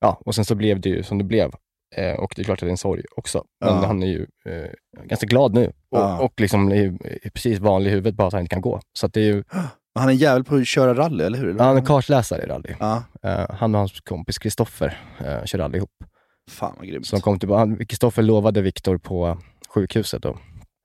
Ja, 0.00 0.20
och 0.24 0.34
sen 0.34 0.44
så 0.44 0.54
blev 0.54 0.80
det 0.80 0.88
ju 0.88 1.02
som 1.02 1.18
det 1.18 1.24
blev. 1.24 1.50
Eh, 1.96 2.12
och 2.14 2.32
det 2.36 2.42
är 2.42 2.44
klart 2.44 2.56
att 2.58 2.60
det 2.60 2.66
är 2.66 2.70
en 2.70 2.76
sorg 2.76 3.02
också. 3.16 3.44
Men 3.64 3.74
Ja. 3.74 3.86
han 3.86 4.02
är 4.02 4.06
ju 4.06 4.26
eh, 4.46 4.70
ganska 5.04 5.26
glad 5.26 5.54
nu. 5.54 5.72
Och, 5.90 6.20
och 6.24 6.40
liksom 6.40 6.72
är 6.72 6.84
är 7.26 7.30
precis 7.30 7.58
vanlig 7.58 7.90
i 7.90 7.94
huvudet, 7.94 8.14
bara 8.14 8.26
att 8.26 8.32
han 8.32 8.42
inte 8.42 8.54
kan 8.54 8.60
gå. 8.62 8.80
Så 8.98 9.06
det 9.06 9.20
är 9.20 9.24
ju, 9.24 9.44
Han 9.94 10.08
är 10.08 10.12
en 10.12 10.16
jävel 10.16 10.44
på 10.44 10.54
att 10.56 10.66
köra 10.66 10.94
rally, 10.94 11.24
eller 11.24 11.38
hur? 11.38 11.58
han 11.58 11.76
är 11.76 11.84
kartläsare 11.84 12.42
i 12.42 12.46
rally. 12.46 12.74
Eh, 13.22 13.50
han 13.50 13.74
och 13.74 13.78
hans 13.78 14.00
kompis 14.00 14.38
Kristoffer 14.38 14.98
uh, 15.20 15.44
kör 15.44 15.58
rally 15.58 15.76
ihop. 15.78 15.90
Fan 16.50 16.74
vad 16.78 16.86
grymt. 16.88 17.22
Kom 17.22 17.38
tillbaka. 17.38 17.84
Kristoffer 17.84 18.22
lovade 18.22 18.62
Viktor 18.62 18.98
på 18.98 19.38
sjukhuset 19.74 20.22
då, 20.22 20.28
eh, 20.28 20.36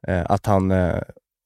att 0.07 0.45
han, 0.45 0.71
eh, 0.71 1.01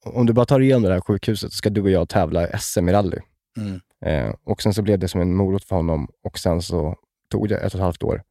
om 0.06 0.26
du 0.26 0.34
bara 0.34 0.46
tar 0.46 0.60
dig 0.60 0.68
igenom 0.68 0.84
det 0.84 0.94
här 0.94 1.02
sjukhuset 1.02 1.52
så 1.52 1.58
ska 1.58 1.70
du 1.70 1.82
och 1.82 1.90
jag 1.90 2.10
tävla 2.10 2.60
SM 2.60 2.90
i 2.90 2.94
rally. 2.94 3.18
Mm. 3.58 3.82
Eh, 4.06 4.36
och 4.44 4.62
sen 4.62 4.74
så 4.74 4.82
blev 4.82 5.00
det 5.00 5.08
som 5.08 5.22
en 5.22 5.36
morot 5.36 5.64
för 5.64 5.76
honom 5.76 6.08
och 6.24 6.40
sen 6.40 6.62
så 6.62 6.96
tog 7.32 7.50
det 7.50 7.58
ett 7.58 7.74
och 7.74 7.80
ett 7.80 7.84
halvt 7.84 8.04
år. 8.04 8.24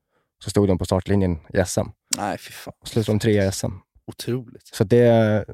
Så 0.45 0.50
stod 0.50 0.69
de 0.69 0.79
på 0.79 0.85
startlinjen 0.85 1.38
i 1.55 1.64
SM 1.67 1.81
Nej, 2.17 2.38
fy 2.38 2.52
fan. 2.52 2.75
och 2.81 2.88
slutade 2.88 3.12
de 3.12 3.19
trea 3.19 3.47
i 3.47 3.52
SM. 3.52 3.73
Otroligt. 4.07 4.67
Så 4.67 4.85
det, 4.85 5.45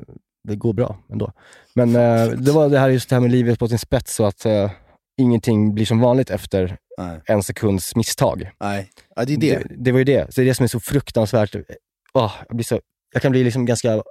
det 0.44 0.56
går 0.56 0.72
bra 0.72 0.96
ändå. 1.12 1.32
Men 1.74 1.96
eh, 1.96 2.28
det 2.28 2.52
var 2.52 2.68
det 2.68 2.78
här 2.78 2.88
just 2.88 3.08
det 3.08 3.16
här 3.16 3.20
med 3.20 3.30
livet 3.30 3.58
på 3.58 3.68
sin 3.68 3.78
spets 3.78 4.14
så 4.14 4.24
att 4.24 4.44
eh, 4.44 4.70
ingenting 5.16 5.74
blir 5.74 5.86
som 5.86 6.00
vanligt 6.00 6.30
efter 6.30 6.76
Nej. 6.98 7.20
en 7.26 7.42
sekunds 7.42 7.96
misstag. 7.96 8.50
Nej. 8.60 8.90
Ja, 9.16 9.24
det 9.24 9.32
är 9.32 9.38
det. 9.38 9.58
Det, 9.58 9.74
det 9.76 9.92
var 9.92 9.98
ju 9.98 10.04
det. 10.04 10.34
Så 10.34 10.40
det 10.40 10.44
är 10.44 10.46
det 10.46 10.54
som 10.54 10.64
är 10.64 10.68
så 10.68 10.80
fruktansvärt. 10.80 11.56
Åh, 12.14 12.32
jag, 12.48 12.56
blir 12.56 12.64
så, 12.64 12.80
jag 13.12 13.22
kan 13.22 13.32
bli 13.32 13.44
liksom 13.44 13.66
ganska, 13.66 13.94
eh, 13.94 14.02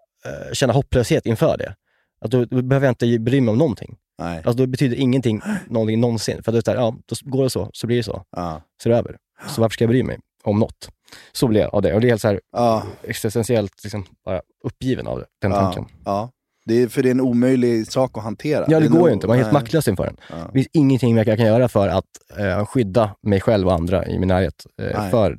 känna 0.53 0.73
hopplöshet 0.73 1.25
inför 1.25 1.57
det. 1.57 1.75
Att 2.21 2.31
då, 2.31 2.45
då 2.45 2.61
behöver 2.61 2.87
jag 2.87 2.91
inte 2.91 3.19
bry 3.19 3.41
mig 3.41 3.51
om 3.51 3.57
någonting. 3.57 3.95
Nej. 4.19 4.37
Alltså 4.37 4.53
då 4.53 4.65
betyder 4.67 4.95
ingenting 4.95 5.41
någonting 5.69 5.99
någonsin. 5.99 6.43
För 6.43 6.51
det 6.51 6.67
är, 6.67 6.75
ja, 6.75 6.95
då 7.05 7.15
går 7.31 7.43
det 7.43 7.49
så, 7.49 7.69
så 7.73 7.87
blir 7.87 7.97
det 7.97 8.03
så. 8.03 8.23
Ja. 8.35 8.61
Så 8.83 8.89
är 8.89 8.93
det 8.93 8.99
över. 8.99 9.17
Så 9.47 9.61
varför 9.61 9.73
ska 9.73 9.83
jag 9.83 9.89
bry 9.89 10.03
mig 10.03 10.17
om 10.43 10.59
något? 10.59 10.89
Så 11.31 11.47
blev 11.47 11.61
jag 11.63 11.75
av 11.75 11.81
det. 11.81 11.93
Och 11.93 12.01
det 12.01 12.07
är 12.07 12.09
helt 12.09 12.21
så 12.21 12.27
här 12.27 12.39
Ja. 12.51 12.83
existentiellt 13.03 13.83
liksom, 13.83 14.05
bara 14.25 14.41
uppgiven 14.63 15.07
av 15.07 15.19
det, 15.19 15.25
den 15.41 15.51
Ja. 15.51 15.57
tanken. 15.59 15.85
ja. 16.05 16.31
Det 16.65 16.81
är, 16.83 16.87
för 16.87 17.03
det 17.03 17.09
är 17.09 17.11
en 17.11 17.21
omöjlig 17.21 17.87
sak 17.87 18.17
att 18.17 18.23
hantera. 18.23 18.65
Ja, 18.67 18.79
det 18.79 18.87
går 18.87 19.07
ju 19.09 19.13
inte. 19.13 19.27
Man 19.27 19.33
är 19.33 19.37
helt 19.43 19.53
nej. 19.53 19.61
maktlös 19.61 19.87
inför 19.87 20.05
den. 20.05 20.17
Ja. 20.29 20.35
Det 20.35 20.51
finns 20.53 20.67
ingenting 20.73 21.17
jag 21.17 21.25
kan 21.25 21.45
göra 21.45 21.67
för 21.69 21.87
att 21.87 22.05
eh, 22.37 22.65
skydda 22.65 23.15
mig 23.21 23.41
själv 23.41 23.67
och 23.67 23.73
andra 23.73 24.05
i 24.07 24.19
min 24.19 24.27
närhet. 24.27 24.65
Eh, 24.81 25.09
för, 25.09 25.37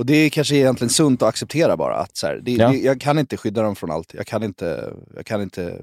Och 0.00 0.06
det 0.06 0.14
är 0.16 0.30
kanske 0.30 0.56
egentligen 0.56 0.90
sunt 0.90 1.22
att 1.22 1.28
acceptera 1.28 1.76
bara. 1.76 1.94
Att 1.96 2.16
så 2.16 2.26
här, 2.26 2.40
det, 2.42 2.52
Ja. 2.52 2.68
det, 2.68 2.76
jag 2.78 3.00
kan 3.00 3.18
inte 3.18 3.36
skydda 3.36 3.62
dem 3.62 3.76
från 3.76 3.90
allt. 3.90 4.14
Jag 4.14 4.26
kan 4.26 4.42
inte, 4.42 4.92
jag 5.16 5.26
kan 5.26 5.42
inte, 5.42 5.80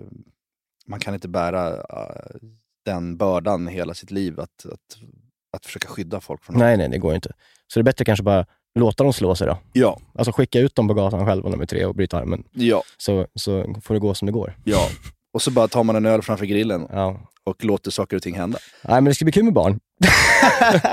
man 0.88 1.00
kan 1.00 1.14
inte 1.14 1.28
bära 1.28 1.68
äh, 1.74 2.36
den 2.86 3.18
bördan 3.18 3.68
hela 3.68 3.94
sitt 3.94 4.12
liv. 4.12 4.40
Att, 4.40 4.66
att, 4.66 4.98
att 5.58 5.66
försöka 5.66 5.88
skydda 5.88 6.22
folk 6.22 6.44
från 6.44 6.56
allt. 6.56 6.60
nej, 6.64 6.78
nej, 6.78 6.90
det 6.90 6.98
går 6.98 7.16
inte. 7.16 7.32
Så 7.74 7.80
det 7.80 7.82
är 7.82 7.84
bättre 7.84 8.06
kanske 8.06 8.24
bara 8.24 8.46
låta 8.80 9.04
dem 9.04 9.14
slå 9.14 9.36
sig 9.36 9.48
då. 9.48 9.58
Ja, 9.74 10.00
Alltså 10.16 10.32
skicka 10.32 10.60
ut 10.60 10.76
dem 10.76 10.88
på 10.88 10.94
gatan 10.94 11.26
själva 11.26 11.50
när 11.50 11.58
de 11.58 11.62
är 11.62 11.66
tre 11.66 11.86
och 11.86 11.96
bryta 11.96 12.18
armen. 12.18 12.44
ja, 12.52 12.84
Så, 12.98 13.28
så 13.36 13.76
får 13.84 13.94
det 13.94 14.00
gå 14.00 14.14
som 14.14 14.26
det 14.26 14.32
går. 14.32 14.56
ja. 14.64 14.88
Och 15.34 15.42
så 15.42 15.52
bara 15.52 15.68
tar 15.68 15.84
man 15.84 15.96
en 15.96 16.06
öl 16.06 16.22
framför 16.22 16.46
grillen 16.46 16.88
Ja. 16.92 17.20
och 17.44 17.64
låter 17.66 17.92
saker 17.92 18.16
och 18.16 18.24
ting 18.24 18.36
hända. 18.36 18.60
Nej, 18.84 18.96
men 18.96 19.06
det 19.06 19.16
ska 19.16 19.26
bli 19.26 19.32
kul 19.32 19.44
med 19.44 19.54
barn. 19.54 19.80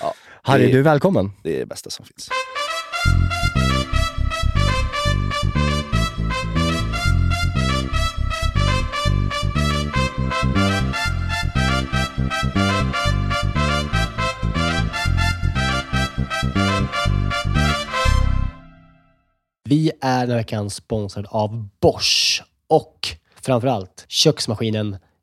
Ja, 0.00 0.14
Harry, 0.46 0.66
det- 0.66 0.72
du 0.72 0.78
är 0.78 0.82
välkommen. 0.82 1.32
Det 1.42 1.54
är 1.56 1.58
det 1.60 1.66
bästa 1.66 1.90
som 1.90 2.04
finns. 2.04 2.28
Vi 19.64 19.90
är 20.00 20.20
den 20.20 20.30
här 20.30 20.36
veckan 20.36 20.70
sponsrade 20.70 21.28
av 21.28 21.68
Bosch 21.80 22.42
och 22.68 23.08
framförallt 23.34 24.04
köksmaskinen 24.08 24.96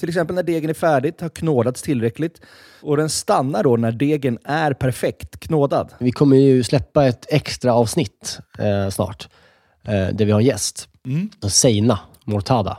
till 0.00 0.08
exempel 0.08 0.36
när 0.36 0.42
degen 0.42 0.70
är 0.70 0.74
färdigt, 0.74 1.20
har 1.20 1.28
knådats 1.28 1.82
tillräckligt. 1.82 2.40
Och 2.82 2.96
den 2.96 3.10
stannar 3.10 3.62
då 3.62 3.76
när 3.76 3.92
degen 3.92 4.38
är 4.44 4.72
perfekt 4.72 5.40
knådad. 5.40 5.92
Vi 5.98 6.12
kommer 6.12 6.36
ju 6.36 6.62
släppa 6.62 7.06
ett 7.06 7.26
extra 7.28 7.74
avsnitt 7.74 8.38
eh, 8.58 8.88
snart 8.90 9.28
eh, 9.84 10.08
där 10.08 10.24
vi 10.24 10.32
har 10.32 10.40
en 10.40 10.46
gäst. 10.46 10.88
Seina 11.48 11.98
Mortada. 12.24 12.78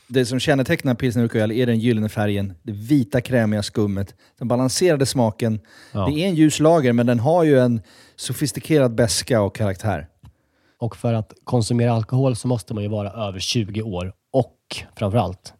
Det 0.13 0.25
som 0.25 0.39
kännetecknar 0.39 0.93
pilsner 0.95 1.23
urquell 1.23 1.51
är 1.51 1.65
den 1.65 1.79
gyllene 1.79 2.09
färgen, 2.09 2.53
det 2.63 2.71
vita 2.71 3.21
krämiga 3.21 3.63
skummet, 3.63 4.15
den 4.37 4.47
balanserade 4.47 5.05
smaken. 5.05 5.59
Ja. 5.91 6.05
Det 6.05 6.11
är 6.23 6.27
en 6.27 6.35
ljus 6.35 6.59
lager, 6.59 6.93
men 6.93 7.05
den 7.05 7.19
har 7.19 7.43
ju 7.43 7.59
en 7.59 7.81
sofistikerad 8.15 8.95
beska 8.95 9.41
och 9.41 9.55
karaktär. 9.55 10.07
Och 10.79 10.95
för 10.97 11.13
att 11.13 11.33
konsumera 11.43 11.93
alkohol 11.93 12.35
så 12.35 12.47
måste 12.47 12.73
man 12.73 12.83
ju 12.83 12.89
vara 12.89 13.11
över 13.27 13.39
20 13.39 13.81
år 13.81 14.13
och 14.33 14.57
framförallt 14.97 15.53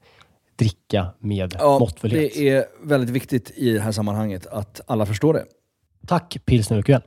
dricka 0.56 1.08
med 1.20 1.56
måttfullhet. 1.62 2.34
det 2.34 2.50
är 2.50 2.66
väldigt 2.84 3.10
viktigt 3.10 3.52
i 3.56 3.74
det 3.74 3.80
här 3.82 3.92
sammanhanget 3.92 4.46
att 4.48 4.82
alla 4.88 5.06
förstår 5.06 5.34
det. 5.34 5.46
Tack 6.08 6.38
Pilsner 6.46 6.78
Urquell. 6.78 7.02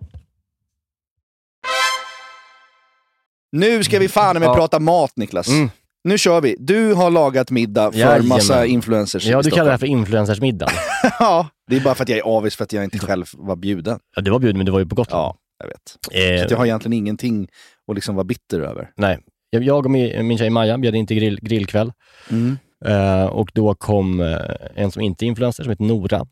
Nu 3.53 3.85
ska 3.85 3.99
vi 3.99 4.09
fan 4.09 4.39
med 4.39 4.49
Ja. 4.49 4.55
prata 4.55 4.81
mat 4.81 5.17
Niklas. 5.17 5.49
Mm. 5.49 5.71
Nu 6.05 6.19
kör 6.19 6.41
vi. 6.41 6.57
Du 6.59 6.95
har 6.95 7.11
lagat 7.11 7.51
middag 7.51 7.93
för 7.93 7.99
Jajamän. 7.99 8.29
massa 8.29 8.67
influencers 8.67 9.27
Ja, 9.27 9.43
du 9.43 9.51
kallar 9.51 9.65
det 9.65 9.71
här 9.71 9.79
för 9.79 9.87
influencersmiddag. 9.87 10.69
Ja, 11.19 11.49
det 11.71 11.77
är 11.77 11.81
bara 11.81 11.95
för 11.95 12.03
att 12.03 12.09
jag 12.09 12.19
är 12.19 12.23
avis 12.23 12.57
för 12.57 12.65
att 12.65 12.73
jag 12.73 12.85
inte 12.85 12.99
själv 12.99 13.25
var 13.33 13.57
bjuden. 13.57 13.99
ja, 14.17 14.23
du 14.23 14.31
var 14.31 14.39
bjuden, 14.39 14.57
men 14.57 14.67
du 14.67 14.73
var 14.73 14.79
ju 14.79 14.87
på 14.87 14.95
Gotland. 14.95 15.21
Ja, 15.23 15.37
jag 15.59 15.67
vet. 15.67 16.41
Eh, 16.43 16.47
Så 16.49 16.53
jag 16.55 16.59
har 16.59 16.67
egentligen 16.67 16.93
ingenting 16.93 17.49
att 17.89 17.95
liksom 17.95 18.15
vara 18.15 18.25
bitter 18.25 18.61
över. 18.61 18.91
Nej. 18.97 19.19
Jag- 19.51 19.85
och 19.87 19.91
min 19.91 20.39
tjej 20.39 20.51
Maja 20.51 20.79
bjöd 20.79 20.95
in 20.95 21.07
till 21.07 21.17
grill, 21.17 21.39
grillkväll. 21.43 21.93
Mm. 22.31 22.59
Eh, 22.87 23.25
och 23.27 23.51
då 23.55 23.75
kom 23.75 24.21
eh, 24.21 24.37
en 24.75 24.91
som 24.91 25.03
inte 25.03 25.25
är 25.25 25.27
influencer, 25.27 25.63
som 25.63 25.71
heter 25.71 25.85
Nora. 25.85 26.27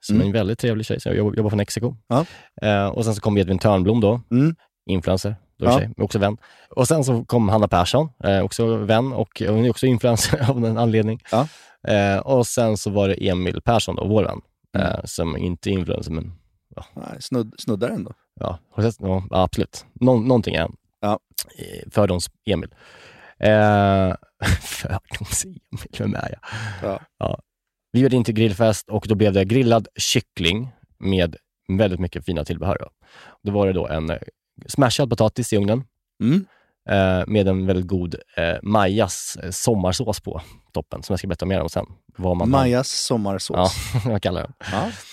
Som 0.00 0.14
Mm. 0.16 0.22
är 0.22 0.26
en 0.26 0.32
väldigt 0.32 0.58
trevlig 0.58 0.86
tjej, 0.86 1.00
som 1.00 1.14
jobbar, 1.16 1.34
jobbar 1.36 1.50
från 1.50 1.56
Mexiko. 1.56 1.96
Ja. 2.08 2.24
Eh, 2.62 2.86
och 2.86 3.04
sen 3.04 3.14
så 3.14 3.20
kom 3.20 3.38
Edvin 3.38 3.58
Törnblom 3.58 4.00
då, 4.00 4.20
Mm. 4.30 4.54
influencer, 4.90 5.36
då 5.62 5.70
Ja. 5.70 5.78
men 5.78 6.04
också 6.04 6.18
vän. 6.18 6.36
Och 6.70 6.88
sen 6.88 7.04
så 7.04 7.24
kom 7.24 7.48
Hanna 7.48 7.68
Persson, 7.68 8.08
eh, 8.24 8.40
också 8.40 8.76
vän 8.76 9.12
och 9.12 9.42
hon 9.46 9.64
är 9.64 9.70
också 9.70 9.86
influencer 9.86 10.46
av 10.50 10.64
en 10.64 10.78
anledning. 10.78 11.20
Ja. 11.30 11.48
Eh, 11.88 12.18
och 12.18 12.46
sen 12.46 12.76
så 12.76 12.90
var 12.90 13.08
det 13.08 13.28
Emil 13.28 13.60
Persson 13.62 13.96
då, 13.96 14.06
vår 14.06 14.24
vän, 14.24 14.40
Mm. 14.74 14.86
eh, 14.88 15.00
som 15.04 15.36
inte 15.36 15.70
är 15.70 15.72
influencer, 15.72 16.12
men 16.12 16.32
Nej, 16.94 17.16
snudd, 17.22 17.54
snuddar 17.58 17.88
ändå. 17.88 18.12
ja, 18.40 18.58
ja 18.98 19.24
absolut. 19.30 19.86
Nå 19.92 20.16
någonting 20.20 20.54
är 20.54 20.60
han. 20.60 20.76
Ja. 21.00 21.18
Eh, 21.58 21.90
Fördoms-Emil. 21.90 22.74
Eh, 23.38 24.14
Fördoms-Emil, 24.60 25.60
vem 25.98 26.14
är 26.14 26.28
jag? 26.40 26.40
Ja. 26.90 27.00
Ja. 27.18 27.40
Vi 27.92 28.00
bjöd 28.00 28.14
in 28.14 28.24
till 28.24 28.34
grillfest 28.34 28.88
och 28.88 29.04
då 29.08 29.14
blev 29.14 29.32
det 29.32 29.44
grillad 29.44 29.88
kyckling 29.96 30.68
med 30.98 31.36
väldigt 31.68 32.00
mycket 32.00 32.24
fina 32.24 32.44
tillbehör. 32.44 32.76
Då, 32.80 32.88
då 33.42 33.52
var 33.52 33.66
det 33.66 33.72
då 33.72 33.86
en 33.88 34.10
eh, 34.10 34.18
smashad 34.66 35.10
potatis 35.10 35.52
i 35.52 35.56
ugnen 35.56 35.84
Mm. 36.22 36.44
eh, 36.90 37.24
med 37.26 37.48
en 37.48 37.66
väldigt 37.66 37.86
god 37.86 38.14
eh, 38.36 38.56
Majas 38.62 39.38
eh, 39.42 39.50
sommarsås 39.50 40.20
på 40.20 40.40
toppen, 40.72 41.02
som 41.02 41.12
jag 41.12 41.18
ska 41.18 41.28
berätta 41.28 41.46
mer 41.46 41.60
om 41.60 41.68
sen. 41.68 41.86
Vad 42.18 42.36
man 42.36 42.50
Majas 42.50 42.88
sommarsås. 42.88 43.56
Ja, 43.94 44.00
Ja, 44.04 44.10
jag 44.10 44.22
kallar 44.22 44.40
den. 44.42 44.52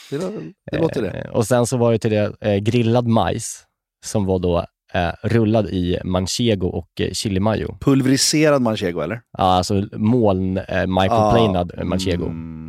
det, 0.09 0.17
lå- 0.17 0.53
det 0.71 0.77
låter 0.79 1.01
det. 1.01 1.09
Eh, 1.09 1.31
och 1.31 1.47
sen 1.47 1.65
så 1.67 1.77
var 1.77 1.91
det 1.91 1.99
till 1.99 2.11
det 2.11 2.35
eh, 2.41 2.55
grillad 2.57 3.07
majs 3.07 3.63
som 4.05 4.25
var 4.25 4.39
då 4.39 4.65
rullad 5.23 5.67
i 5.69 5.99
manchego 6.03 6.67
och 6.67 7.01
eh, 7.01 7.11
chili 7.11 7.39
mayo. 7.39 7.77
Pulveriserad 7.81 8.61
manchego 8.61 8.99
eller? 9.01 9.21
Ja, 9.37 9.43
alltså 9.43 9.83
moln, 9.93 10.57
eh, 10.57 10.87
microplanad 10.87 11.71
eh, 11.77 11.83
manchego. 11.83 12.25
Mm. 12.25 12.68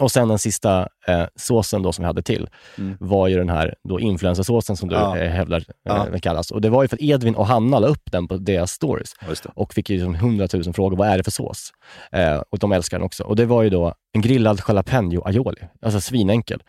Och 0.00 0.10
sen 0.12 0.28
den 0.28 0.38
sista 0.38 0.88
eh, 1.06 1.24
såsen 1.36 1.82
då 1.82 1.92
som 1.92 2.02
vi 2.02 2.06
hade 2.06 2.22
till 2.22 2.48
Mm. 2.78 2.96
var 3.00 3.28
ju 3.28 3.36
den 3.36 3.48
här 3.48 3.74
då 3.88 4.00
influencersåsen 4.00 4.76
som 4.76 4.88
du 4.88 4.94
Ja. 4.94 5.18
eh, 5.18 5.30
hävdar 5.30 5.56
eh, 5.58 5.64
Ja. 5.84 6.06
den 6.10 6.20
kallas. 6.20 6.50
Och 6.50 6.60
det 6.60 6.70
var 6.70 6.82
ju 6.82 6.88
för 6.88 6.96
att 6.96 7.02
Edvin 7.02 7.34
och 7.34 7.46
Hanna 7.46 7.78
la 7.78 7.86
upp 7.86 8.12
den 8.12 8.28
på 8.28 8.36
deras 8.36 8.70
stories 8.72 9.12
och 9.54 9.74
fick 9.74 9.90
ju 9.90 9.96
liksom 9.96 10.14
hundratusen 10.14 10.74
frågor. 10.74 10.96
Vad 10.96 11.08
är 11.08 11.16
det 11.18 11.24
för 11.24 11.30
sås? 11.30 11.72
Eh, 12.12 12.42
och 12.50 12.58
de 12.58 12.72
älskar 12.72 12.98
den 12.98 13.04
också. 13.06 13.24
Och 13.24 13.36
det 13.36 13.46
var 13.46 13.62
ju 13.62 13.70
då 13.70 13.94
en 14.12 14.20
grillad 14.20 14.60
jalapeno 14.68 15.22
aioli. 15.24 15.60
Alltså 15.82 16.00
svinenkel. 16.00 16.62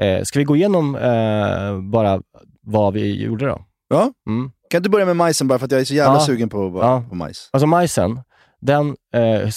Eh, 0.00 0.22
ska 0.22 0.38
vi 0.38 0.44
gå 0.44 0.56
igenom 0.56 0.96
eh, 0.96 1.80
bara 1.92 2.20
vad 2.62 2.92
vi 2.94 3.22
gjorde 3.22 3.46
då? 3.46 3.64
Ja. 3.88 4.12
Mm. 4.28 4.50
Kan 4.70 4.82
du 4.82 4.88
börja 4.88 5.06
med 5.06 5.16
majsen 5.16 5.48
bara 5.48 5.58
för 5.58 5.66
att 5.66 5.72
jag 5.72 5.80
är 5.80 5.84
så 5.84 5.94
jävla 5.94 6.14
Ja. 6.14 6.20
sugen 6.20 6.48
på, 6.48 6.72
på, 6.72 6.78
Ja. 6.78 7.04
på 7.08 7.14
majs? 7.14 7.48
Alltså 7.52 7.66
majsen, 7.66 8.20
den 8.60 8.96
eh, 9.14 9.50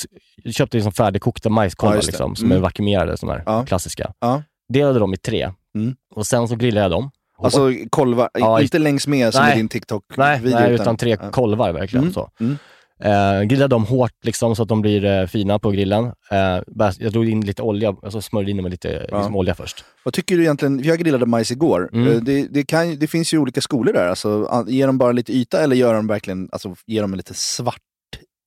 köpte 0.51 0.77
liksom 0.77 0.91
färdigkokta 0.93 1.49
majskolvar 1.49 1.95
Ja, 1.95 2.01
liksom, 2.05 2.35
som 2.35 2.45
Mm. 2.45 2.57
är 2.57 2.61
vakuumerade, 2.61 3.17
såna 3.17 3.33
här 3.33 3.43
Ja. 3.45 3.65
klassiska. 3.65 4.13
Ja. 4.19 4.43
Delade 4.73 4.99
dem 4.99 5.13
i 5.13 5.17
tre 5.17 5.51
Mm. 5.75 5.95
och 6.15 6.27
sen 6.27 6.47
så 6.47 6.55
grillade 6.55 6.83
jag 6.83 6.91
dem 6.91 7.11
Alltså 7.43 7.71
kolvar, 7.89 8.29
Ja, 8.33 8.61
inte 8.61 8.79
längs 8.79 9.07
med 9.07 9.33
som 9.33 9.43
Nej. 9.43 9.53
i 9.53 9.57
din 9.57 9.69
TikTok-video. 9.69 10.23
Nej, 10.25 10.39
nej, 10.43 10.73
utan 10.73 10.97
tre 10.97 11.17
Ja. 11.21 11.31
kolvar 11.31 11.71
verkligen. 11.73 12.03
Mm, 12.03 12.13
Så. 12.13 12.29
mm. 12.39 12.57
Eh, 13.03 13.41
grilla 13.43 13.67
dem 13.67 13.85
hårt 13.85 14.11
liksom, 14.23 14.55
så 14.55 14.63
att 14.63 14.69
de 14.69 14.81
blir 14.81 15.05
eh, 15.05 15.25
fina 15.27 15.59
på 15.59 15.71
grillen. 15.71 16.05
Eh, 16.31 16.59
jag 16.99 17.11
drog 17.11 17.29
in 17.29 17.41
lite 17.45 17.61
olja, 17.61 17.95
alltså 18.03 18.21
smörjde 18.21 18.51
in 18.51 18.57
dem 18.57 18.63
med 18.63 18.71
lite 18.71 19.07
Ja. 19.11 19.17
liksom, 19.17 19.35
olja 19.35 19.55
först. 19.55 19.85
Vad 20.03 20.13
tycker 20.13 20.37
du 20.37 20.43
egentligen? 20.43 20.83
Jag 20.83 20.99
grillade 20.99 21.25
majs 21.25 21.51
igår. 21.51 21.89
Mm. 21.93 22.07
Eh, 22.07 22.15
Det, 22.21 22.47
det, 22.47 22.63
kan, 22.63 22.99
det 22.99 23.07
finns 23.07 23.33
ju 23.33 23.37
olika 23.37 23.61
skolor 23.61 23.93
där. 23.93 24.07
Alltså, 24.07 24.45
an- 24.45 24.65
ger 24.69 24.87
de 24.87 24.97
bara 24.97 25.11
lite 25.11 25.33
yta 25.33 25.61
eller 25.63 25.75
gör 25.75 25.93
de 25.93 26.07
verkligen, 26.07 26.49
alltså, 26.51 26.75
ger 26.87 27.01
de 27.01 27.13
en 27.13 27.17
lite 27.17 27.33
svart 27.33 27.81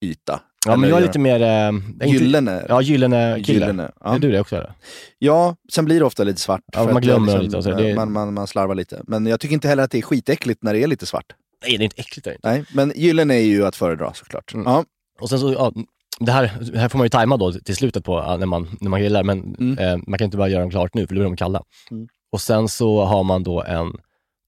yta? 0.04 0.40
Ja, 0.66 0.76
men 0.76 0.90
jag 0.90 0.98
är 0.98 1.02
lite 1.02 1.18
mer... 1.18 1.40
Eh, 1.42 1.48
är 1.48 1.70
inte- 1.72 2.06
Gyllene? 2.06 2.66
Ja, 2.68 2.82
gyllene 2.82 3.42
kille. 3.44 3.58
Gyllene, 3.58 3.90
ja. 4.00 4.14
Är 4.14 4.18
du 4.18 4.30
det 4.32 4.40
också? 4.40 4.56
Eller? 4.56 4.72
Ja, 5.18 5.56
sen 5.72 5.84
blir 5.84 5.98
det 6.00 6.06
ofta 6.06 6.24
lite 6.24 6.40
svart. 6.40 6.60
Ja, 6.72 6.92
man 6.92 7.02
glömmer 7.02 7.32
dem 7.32 7.42
lite 7.42 7.56
och 7.56 7.64
så, 7.64 7.70
det- 7.70 7.94
man, 7.94 8.12
man, 8.12 8.34
man 8.34 8.46
slarvar 8.46 8.74
lite. 8.74 9.02
Men 9.06 9.26
jag 9.26 9.40
tycker 9.40 9.54
inte 9.54 9.68
heller 9.68 9.82
att 9.82 9.90
det 9.90 9.98
är 9.98 10.02
skitäckligt 10.02 10.62
när 10.62 10.72
det 10.74 10.82
är 10.82 10.86
lite 10.86 11.06
svart. 11.06 11.24
Nej, 11.66 11.76
det 11.78 11.82
är 11.82 11.84
inte 11.84 12.00
äckligt. 12.00 12.26
Är 12.26 12.32
inte. 12.32 12.48
Nej, 12.48 12.64
men 12.74 12.92
gyllene 12.96 13.34
är 13.34 13.40
ju 13.44 13.66
att 13.66 13.76
föredra 13.76 14.14
såklart. 14.14 14.54
Mm. 14.54 14.66
Ja. 14.66 14.84
Och 15.20 15.28
sen 15.28 15.38
så, 15.38 15.52
ja, 15.52 15.72
det, 16.20 16.32
här, 16.32 16.52
det 16.72 16.78
här 16.78 16.88
får 16.88 16.98
man 16.98 17.04
ju 17.04 17.08
tajma 17.08 17.36
då 17.36 17.52
till 17.52 17.76
slutet 17.76 18.04
på 18.04 18.36
när 18.38 18.46
man, 18.46 18.68
när 18.80 18.90
man 18.90 19.00
grillar, 19.00 19.22
men 19.22 19.54
Mm. 19.58 19.78
eh, 19.78 19.96
man 20.06 20.18
kan 20.18 20.24
inte 20.24 20.36
bara 20.36 20.48
göra 20.48 20.60
dem 20.60 20.70
klart 20.70 20.94
nu 20.94 21.00
för 21.06 21.14
då 21.14 21.20
blir 21.20 21.24
de 21.24 21.36
kalla. 21.36 21.62
Mm. 21.90 22.08
Och 22.32 22.40
sen 22.40 22.68
så 22.68 23.04
har 23.04 23.24
man 23.24 23.42
då 23.42 23.62
en, 23.62 23.92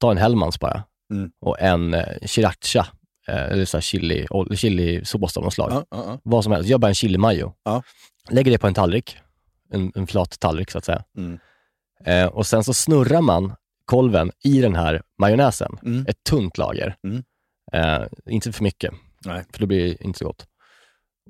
ta 0.00 0.10
en 0.10 0.16
Hellmans 0.16 0.60
bara, 0.60 0.82
Mm. 1.12 1.30
och 1.40 1.60
en 1.60 1.94
eh, 1.94 2.04
sriracha, 2.26 2.78
eh, 2.80 2.86
eller 3.28 3.64
så 3.64 3.80
chili, 3.80 4.26
chilisås 4.56 5.36
av 5.36 5.42
något 5.44 5.54
slag. 5.54 5.70
Ja, 5.72 5.84
ja, 5.90 6.04
ja. 6.06 6.18
Vad 6.22 6.44
som 6.44 6.52
helst, 6.52 6.68
gör 6.68 6.78
bara 6.78 6.88
en 6.88 6.94
chili 6.94 7.18
mayo. 7.18 7.52
Lägger 8.30 8.50
det 8.50 8.58
på 8.58 8.66
en 8.66 8.74
tallrik, 8.74 9.16
en, 9.72 9.92
en 9.94 10.06
flat 10.06 10.40
tallrik 10.40 10.70
så 10.70 10.78
att 10.78 10.84
säga. 10.84 11.04
Mm. 11.16 11.38
Eh, 12.04 12.26
och 12.26 12.46
sen 12.46 12.64
så 12.64 12.74
snurrar 12.74 13.20
man 13.20 13.54
kolven 13.84 14.30
i 14.44 14.60
den 14.60 14.74
här 14.74 15.02
majonnäsen, 15.18 15.78
Mm. 15.82 16.06
ett 16.08 16.24
tunt 16.24 16.58
lager. 16.58 16.96
Mm. 17.04 17.22
Eh, 17.72 18.06
inte 18.30 18.52
för 18.52 18.62
mycket, 18.64 18.94
Nej. 19.24 19.44
för 19.52 19.60
då 19.60 19.66
blir 19.66 19.84
det 19.84 20.04
inte 20.04 20.18
så 20.18 20.24
gott. 20.24 20.46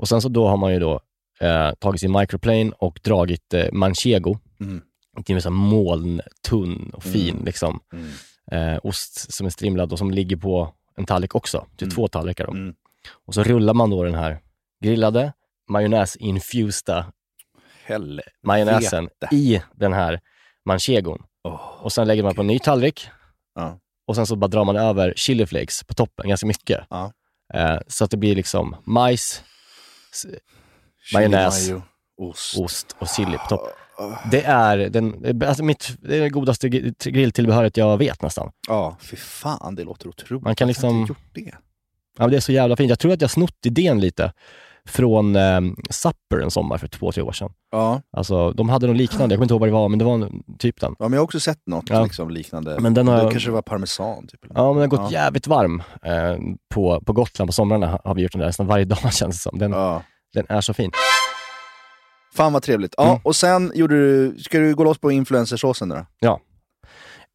Och 0.01 0.09
sen 0.09 0.21
så 0.23 0.29
då 0.29 0.49
har 0.49 0.57
man 0.57 0.73
ju 0.73 0.79
då 0.79 1.01
eh, 1.41 1.71
tagit 1.75 2.01
sin 2.01 2.13
microplane 2.13 2.71
och 2.79 3.01
dragit 3.05 3.55
eh, 3.55 3.73
manchego, 3.73 4.39
Mm. 4.61 4.83
en 5.29 5.43
sån 5.43 5.53
molntunn 5.53 6.91
och 6.95 7.03
fin 7.03 7.31
Mm. 7.35 7.45
liksom, 7.45 7.81
Mm. 7.93 8.11
eh, 8.75 8.81
ost 8.83 9.33
som 9.33 9.47
är 9.47 9.51
strimlad 9.51 9.93
och 9.93 9.99
som 9.99 10.11
ligger 10.11 10.37
på 10.37 10.75
en 10.97 11.07
tallrik 11.07 11.35
också, 11.35 11.67
till 11.77 11.87
Mm. 11.87 11.95
två 11.95 12.09
tallrikar. 12.09 12.47
Då. 12.47 12.53
Mm. 12.53 12.75
Och 13.27 13.35
så 13.35 13.43
rullar 13.43 13.75
man 13.75 13.91
då 13.91 14.03
den 14.05 14.15
här 14.15 14.41
grillade 14.85 15.33
majonnäs-infusta 15.69 17.05
majonnäsen 18.43 19.09
i 19.33 19.63
den 19.75 19.93
här 19.93 20.21
manchegon. 20.65 21.23
Åh. 21.45 21.61
Och 21.85 21.93
sen 21.93 22.07
lägger 22.07 22.23
man 22.23 22.35
på 22.35 22.41
en 22.41 22.47
ny 22.47 22.59
tallrik 22.59 23.09
Ja. 23.55 23.79
och 24.07 24.17
sen 24.17 24.27
så 24.27 24.37
bara 24.37 24.49
drar 24.49 24.65
man 24.65 24.77
över 24.77 25.13
chili 25.17 25.47
flakes 25.47 25.85
på 25.85 25.95
toppen, 25.95 26.29
ganska 26.29 26.47
mycket. 26.47 26.87
Ja. 26.91 27.13
Eh, 27.55 27.79
så 27.87 28.05
att 28.05 28.11
det 28.11 28.17
blir 28.17 28.35
liksom 28.37 28.77
majs, 28.85 29.43
Majonnäs. 31.15 31.71
Ost. 32.19 32.59
ost 32.59 32.97
och 32.99 33.09
chili 33.09 33.39
på 33.39 33.47
toppen. 33.49 33.73
Det 34.31 34.43
är, 34.45 34.79
den, 34.79 35.35
alltså 35.47 35.65
mitt, 35.65 35.97
det 36.03 36.17
är 36.17 36.21
det 36.21 36.29
godaste 36.29 36.69
gr- 36.69 37.11
grilltillbehöret 37.11 37.77
jag 37.77 37.97
vet 37.99 38.23
nästan. 38.23 38.51
Ja, 38.69 38.97
fy 39.01 39.17
fan 39.17 39.75
det 39.75 39.85
låter 39.85 40.09
otroligt. 40.09 40.45
Man 40.45 40.55
kan 40.57 40.67
har 40.67 40.69
jag 40.69 40.75
liksom- 40.75 41.01
inte 41.01 41.11
gjort 41.11 41.19
det? 41.35 41.53
Ja, 42.19 42.25
men 42.25 42.31
det 42.31 42.37
är 42.37 42.41
så 42.41 42.53
jävla 42.53 42.77
fint. 42.77 42.89
Jag 42.91 42.99
tror 42.99 43.13
att 43.13 43.21
jag 43.21 43.31
snott 43.31 43.67
idén 43.67 44.01
lite 44.01 44.33
från 44.89 45.37
eh, 45.37 45.61
Supper 45.91 46.39
en 46.43 46.51
sommar 46.51 46.79
för 46.79 46.89
två, 46.89 47.13
tre 47.13 47.23
år 47.23 47.33
sedan. 47.33 47.51
Ja. 47.71 48.03
Alltså, 48.17 48.51
de 48.53 48.69
hade 48.69 48.87
något 48.87 48.97
liknande, 48.97 49.33
jag 49.35 49.39
kommer 49.39 49.45
inte 49.45 49.55
ihåg 49.55 49.61
vad 49.61 49.69
det 49.69 49.73
var, 49.73 49.89
men 49.89 49.99
det 49.99 50.05
var 50.05 50.15
en, 50.15 50.43
typ 50.59 50.81
den. 50.81 50.95
ja, 50.99 51.05
men 51.09 51.13
jag 51.13 51.21
har 51.21 51.25
också 51.25 51.41
sett 51.41 51.59
något 51.67 51.91
Ja. 51.91 52.05
liksom, 52.05 52.31
liknande. 52.31 52.77
Men 52.81 52.95
den 52.95 53.09
har 53.09 53.19
jag- 53.19 53.31
kanske 53.31 53.49
det 53.49 53.53
var 53.55 53.63
parmesan. 53.63 54.27
Typ? 54.27 54.41
Ja, 54.55 54.73
men 54.73 54.81
den 54.83 54.91
har 54.91 54.99
gått 54.99 55.13
Ja. 55.13 55.19
jävligt 55.25 55.47
varm 55.47 55.83
eh, 56.03 56.37
på, 56.75 57.01
på 57.07 57.13
Gotland 57.13 57.49
på 57.49 57.53
somrarna 57.53 57.87
har- 57.87 58.01
har 58.05 58.15
vi 58.15 58.23
gjort 58.23 58.33
den 58.33 58.39
där 58.41 58.47
nästan 58.47 58.67
varje 58.67 58.85
dag 58.85 58.99
känns 59.13 59.37
det 59.37 59.43
som. 59.51 59.59
Den, 59.59 59.73
Ja. 59.73 60.03
den 60.35 60.47
är 60.49 60.61
så 60.61 60.75
fin. 60.75 60.91
Fan 62.37 62.53
vad 62.53 62.63
trevligt. 62.63 62.95
Ja, 62.97 63.09
Mm. 63.11 63.21
och 63.25 63.37
sen 63.37 63.73
gjorde 63.75 63.95
du, 63.95 64.39
ska 64.39 64.59
du 64.59 64.75
gå 64.75 64.85
loss 64.85 64.99
på 64.99 65.11
influencersåsen 65.13 65.89
då? 65.89 66.07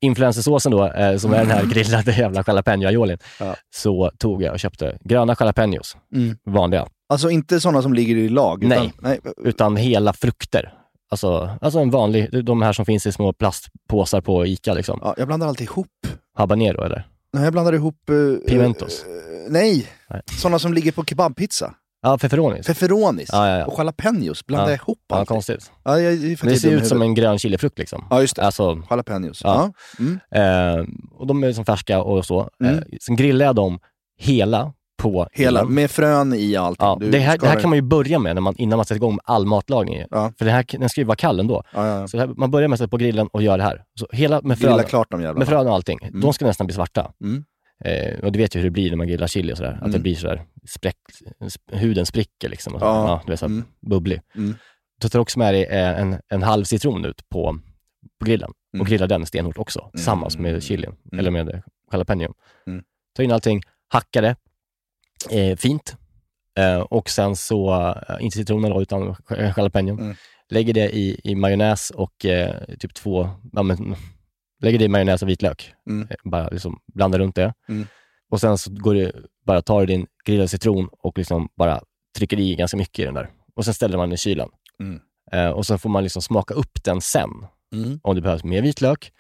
Influencersåsen 0.03 0.71
då, 0.71 0.85
eh, 0.87 1.17
som 1.17 1.33
är 1.33 1.37
den 1.37 1.51
här 1.51 1.65
grillade 1.65 2.11
jävla 2.11 2.43
jalapeno-aiolin, 2.47 3.17
Ja. 3.39 3.55
så 3.75 4.11
tog 4.17 4.43
jag 4.43 4.53
och 4.53 4.59
köpte 4.59 4.97
gröna 5.03 5.35
jalapenos, 5.39 5.97
Mm. 6.15 6.37
vanliga, 6.45 6.87
Alltså 7.09 7.29
inte 7.29 7.59
sådana 7.59 7.81
som 7.81 7.93
ligger 7.93 8.15
i 8.15 8.29
lag? 8.29 8.63
Utan, 8.63 8.77
Nej. 8.79 8.93
nej. 9.01 9.19
utan 9.43 9.75
hela 9.77 10.13
frukter. 10.13 10.73
Alltså, 11.11 11.49
alltså 11.61 11.79
en 11.79 11.89
vanlig, 11.89 12.45
de 12.45 12.61
här 12.61 12.73
som 12.73 12.85
finns 12.85 13.05
i 13.05 13.11
små 13.11 13.33
plastpåsar 13.33 14.21
på 14.21 14.45
ICA 14.45 14.73
liksom. 14.73 14.99
Ja, 15.03 15.13
jag 15.17 15.27
blandar 15.27 15.47
alltid 15.47 15.67
ihop. 15.67 15.87
Habanero 16.37 16.83
eller? 16.83 17.07
Nej, 17.33 17.43
jag 17.43 17.53
blandar 17.53 17.73
ihop... 17.73 17.95
Uh, 18.09 18.37
Pimentos? 18.37 19.05
nej, 19.49 19.87
Nej. 20.09 20.21
sådana 20.41 20.59
som 20.59 20.73
ligger 20.73 20.91
på 20.91 21.03
kebabpizza. 21.05 21.73
Ja, 22.01 22.17
pepperonis. 22.17 22.67
Pepperonis 22.67 23.29
Ja, 23.31 23.49
ja, 23.49 23.57
ja. 23.57 23.65
och 23.65 23.79
jalapenos. 23.79 24.45
Blandar 24.45 24.65
Ja. 24.67 24.71
jag 24.71 24.77
ihop 24.79 24.99
Ja, 25.09 25.15
alltid. 25.15 25.27
konstigt. 25.27 25.71
Ja, 25.83 25.99
jag, 25.99 26.13
jag, 26.15 26.37
Det 26.41 26.55
ser 26.59 26.71
ut 26.71 26.87
som 26.87 27.01
en 27.01 27.13
grön 27.15 27.39
chilifrukt 27.39 27.79
liksom. 27.79 28.05
Ja, 28.09 28.21
just 28.21 28.35
det. 28.35 28.41
Alltså, 28.45 28.81
Jalapenos. 28.89 29.41
Ja. 29.43 29.71
Ja. 29.99 30.03
Mm. 30.35 30.79
eh, 30.79 30.85
och 31.11 31.27
de 31.27 31.43
är 31.43 31.53
som 31.53 31.65
färska 31.65 32.01
och 32.01 32.25
så. 32.25 32.49
Mm. 32.63 32.75
Eh, 32.75 32.81
sen 33.01 33.15
grillar 33.15 33.45
jag 33.45 33.55
dem 33.55 33.79
hela 34.19 34.73
på 35.01 35.27
Hela, 35.31 35.59
grillen. 35.59 35.75
med 35.75 35.91
frön 35.91 36.33
i 36.33 36.55
allting. 36.55 36.87
Ja, 36.87 36.97
det, 37.11 37.19
här, 37.19 37.37
det 37.37 37.47
här 37.47 37.59
kan 37.59 37.69
man 37.69 37.77
ju 37.77 37.81
börja 37.81 38.19
med 38.19 38.35
när 38.35 38.41
man, 38.41 38.55
innan 38.57 38.77
man 38.77 38.85
sätter 38.85 38.95
igång 38.95 39.13
med 39.15 39.21
all 39.25 39.45
matlagning. 39.45 40.03
Ja. 40.11 40.33
För 40.37 40.45
den, 40.45 40.53
här, 40.53 40.65
den 40.79 40.89
ska 40.89 41.01
ju 41.01 41.05
vara 41.05 41.15
kall 41.15 41.39
ändå. 41.39 41.63
Ja, 41.73 41.87
ja. 41.87 42.07
Så 42.07 42.17
här, 42.17 42.27
man 42.27 42.51
börjar 42.51 42.67
med 42.67 42.73
att 42.75 42.79
sätta 42.79 42.89
på 42.89 42.97
grillen 42.97 43.27
och 43.27 43.43
gör 43.43 43.57
det 43.57 43.63
här. 43.63 43.83
Så 43.99 44.07
hela 44.11 44.41
med 44.41 44.59
frön, 44.59 44.75
med 45.35 45.47
frön 45.47 45.67
och 45.67 45.73
allting. 45.73 45.99
Mm. 46.03 46.21
De 46.21 46.33
ska 46.33 46.45
nästan 46.45 46.67
bli 46.67 46.73
svarta. 46.75 47.11
Mm. 47.23 47.43
Eh, 47.85 48.19
och 48.19 48.31
du 48.31 48.39
vet 48.39 48.55
ju 48.55 48.59
hur 48.59 48.63
det 48.65 48.71
blir 48.71 48.89
när 48.89 48.97
man 48.97 49.07
grillar 49.07 49.27
chili 49.27 49.53
och 49.53 49.57
sådär. 49.57 49.71
Att 49.73 49.79
Mm. 49.81 49.91
det 49.91 49.99
blir 49.99 50.15
sådär, 50.15 50.41
spräck, 50.69 50.97
sp- 51.39 51.75
huden 51.77 52.05
spricker 52.05 52.49
liksom. 52.49 52.73
Och 52.73 52.79
så, 52.79 52.85
Ja. 52.85 53.07
ja. 53.07 53.21
du 53.25 53.31
vet, 53.31 53.39
såhär, 53.39 53.53
Mm. 53.53 53.65
bubblig. 53.81 54.21
Mm. 54.35 54.55
Du 55.01 55.09
tar 55.09 55.19
också 55.19 55.39
med 55.39 55.53
dig 55.53 55.63
eh, 55.63 55.99
en, 55.99 56.19
en 56.29 56.43
halv 56.43 56.63
citron 56.63 57.05
ut 57.05 57.29
på, 57.29 57.59
på 58.19 58.25
grillen 58.25 58.51
Mm. 58.73 58.81
och 58.81 58.87
grillar 58.87 59.07
den 59.07 59.25
stenhårt 59.25 59.57
också, 59.57 59.89
tillsammans 59.93 60.35
Mm. 60.35 60.51
med 60.51 60.63
chilin, 60.63 60.91
Mm. 61.11 61.19
eller 61.19 61.31
med 61.31 61.49
eh, 61.49 61.59
jalapeno. 61.91 62.33
Mm. 62.67 62.83
Ta 63.15 63.23
in 63.23 63.31
allting, 63.31 63.61
hacka 63.87 64.21
det 64.21 64.35
eh, 65.31 65.55
fint 65.57 65.95
eh, 66.59 66.79
och 66.79 67.09
sen 67.09 67.35
så, 67.35 67.75
eh, 68.09 68.15
inte 68.19 68.37
citronen 68.37 68.71
då, 68.71 68.81
utan 68.81 69.15
j- 69.29 69.53
jalapeno. 69.57 69.91
Mm. 69.93 70.15
Lägger 70.49 70.73
det 70.73 70.89
i, 70.95 71.21
i 71.23 71.35
majonnäs 71.35 71.89
och 71.89 72.25
eh, 72.25 72.55
typ 72.79 72.93
två, 72.93 73.29
ja, 73.53 73.63
men, 73.63 73.95
lägger 74.61 74.81
i 74.81 74.87
majonnäs 74.87 75.21
och 75.21 75.29
vitlök. 75.29 75.73
Mm. 75.89 76.07
Eh, 76.09 76.15
Bara 76.23 76.47
liksom 76.49 76.79
blanda 76.93 77.17
runt 77.19 77.35
det. 77.35 77.53
Mm. 77.69 77.87
Och 78.31 78.39
sen 78.39 78.57
så 78.57 78.71
går 78.73 78.93
du, 78.93 79.11
bara 79.45 79.61
tar 79.61 79.79
du 79.79 79.85
din 79.85 80.07
grillade 80.25 80.47
citron 80.47 80.89
och 80.91 81.17
liksom 81.17 81.49
bara 81.57 81.81
trycker 82.17 82.39
i 82.39 82.55
ganska 82.55 82.77
mycket 82.77 82.99
i 82.99 83.05
den 83.05 83.13
där. 83.13 83.29
Och 83.55 83.65
sen 83.65 83.73
ställer 83.73 83.97
man 83.97 84.09
den 84.09 84.13
i 84.13 84.17
kylen. 84.17 84.49
Mm. 84.79 84.99
Eh, 85.31 85.49
och 85.49 85.65
sen 85.65 85.79
får 85.79 85.89
man 85.89 86.03
liksom 86.03 86.21
smaka 86.21 86.53
upp 86.53 86.83
den 86.83 87.01
sen. 87.01 87.29
Mm. 87.73 87.99
Om 88.03 88.15
det 88.15 88.21
behövs 88.21 88.43
mer 88.43 88.61
vitlök, 88.61 89.11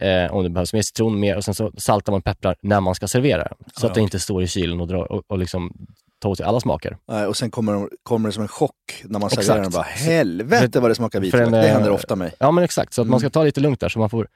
eh, 0.00 0.32
om 0.34 0.42
det 0.44 0.50
behövs 0.50 0.72
mer 0.72 0.82
citron, 0.82 1.20
mer, 1.20 1.36
och 1.36 1.44
sen 1.44 1.54
så 1.54 1.72
saltar 1.78 2.12
man 2.12 2.18
och 2.18 2.24
pepprar 2.24 2.56
när 2.62 2.80
man 2.80 2.94
ska 2.94 3.08
servera 3.08 3.42
den. 3.44 3.54
Så 3.72 3.86
Ja, 3.86 3.88
att 3.88 3.94
det 3.94 4.00
inte 4.00 4.20
står 4.20 4.42
i 4.42 4.46
kylen 4.46 4.80
och, 4.80 4.86
drar, 4.88 5.12
och, 5.12 5.22
och 5.26 5.38
liksom 5.38 5.72
tar 6.18 6.30
åt 6.30 6.36
sig 6.38 6.46
alla 6.46 6.60
smaker. 6.60 6.96
Nej, 7.08 7.26
och 7.26 7.36
sen 7.36 7.50
kommer, 7.50 7.72
de, 7.72 7.88
kommer 8.02 8.28
det 8.28 8.32
som 8.32 8.42
en 8.42 8.48
chock 8.48 9.02
när 9.04 9.18
man 9.18 9.30
serverar 9.30 9.62
den. 9.62 9.70
Bara, 9.70 9.82
Helvete 9.82 10.80
vad 10.80 10.90
det 10.90 10.94
smakar 10.94 11.20
vitlök. 11.20 11.46
en, 11.46 11.52
Det 11.52 11.68
händer 11.68 11.90
ofta 11.90 12.16
mig. 12.16 12.32
Ja 12.38 12.50
men 12.50 12.64
exakt, 12.64 12.92
så 12.94 13.02
att 13.02 13.08
man 13.08 13.20
ska 13.20 13.24
Mm. 13.26 13.32
ta 13.32 13.44
lite 13.44 13.60
lugnt 13.60 13.80
där 13.80 13.88
så 13.88 13.98
man 13.98 14.10
får 14.10 14.28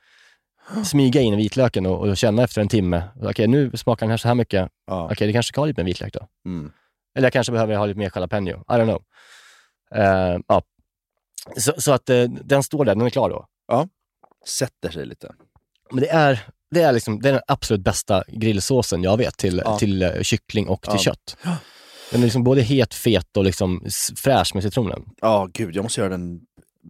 smyga 0.84 1.20
in 1.20 1.36
vitlöken 1.36 1.86
och, 1.86 2.08
och 2.08 2.16
känna 2.16 2.42
efter 2.42 2.60
en 2.60 2.68
timme. 2.68 3.02
Okej, 3.22 3.46
nu 3.46 3.70
smakar 3.76 4.06
den 4.06 4.10
här 4.10 4.16
så 4.16 4.28
här 4.28 4.34
mycket. 4.34 4.68
Ja. 4.86 5.04
Okej, 5.12 5.26
det 5.26 5.32
kanske 5.32 5.48
ska 5.48 5.60
ha 5.60 5.66
lite 5.66 5.80
mer 5.80 5.84
vitlök 5.90 6.12
då. 6.12 6.26
Mm. 6.46 6.72
Eller 7.16 7.26
jag 7.26 7.32
kanske 7.32 7.52
behöver 7.52 7.76
ha 7.76 7.86
lite 7.86 7.98
mer 7.98 8.10
jalapeno. 8.14 8.50
I 8.50 8.72
don't 8.72 8.84
know. 8.84 9.02
Eh, 9.94 10.38
ja. 10.48 10.62
så, 11.56 11.72
så 11.78 11.92
att 11.92 12.10
eh, 12.10 12.22
den 12.24 12.62
står 12.62 12.84
där, 12.84 12.94
den 12.94 13.06
är 13.06 13.10
klar 13.10 13.30
då. 13.30 13.46
Sätter 14.46 14.90
sig 14.90 15.06
lite. 15.06 15.34
Men 15.90 16.00
det 16.00 16.08
är, 16.08 16.40
det 16.70 16.82
är, 16.82 16.92
liksom, 16.92 17.20
det 17.20 17.28
är 17.28 17.32
den 17.32 17.42
absolut 17.46 17.80
bästa 17.84 18.24
grillsåsen 18.28 19.02
jag 19.02 19.16
vet 19.16 19.36
till, 19.36 19.62
Ja. 19.64 19.78
till 19.78 20.02
eh, 20.02 20.22
kyckling 20.22 20.68
och 20.68 20.82
till 20.82 20.92
Ja. 20.92 20.98
kött. 20.98 21.36
Den 22.10 22.20
är 22.20 22.24
liksom 22.24 22.44
både 22.44 22.60
het, 22.62 22.94
fet 22.94 23.36
och 23.36 23.44
liksom 23.44 23.84
fräsch 24.16 24.54
med 24.54 24.62
citronen. 24.62 25.02
Ja, 25.20 25.48
gud, 25.52 25.76
jag 25.76 25.82
måste 25.82 26.00
göra 26.00 26.10
den 26.10 26.40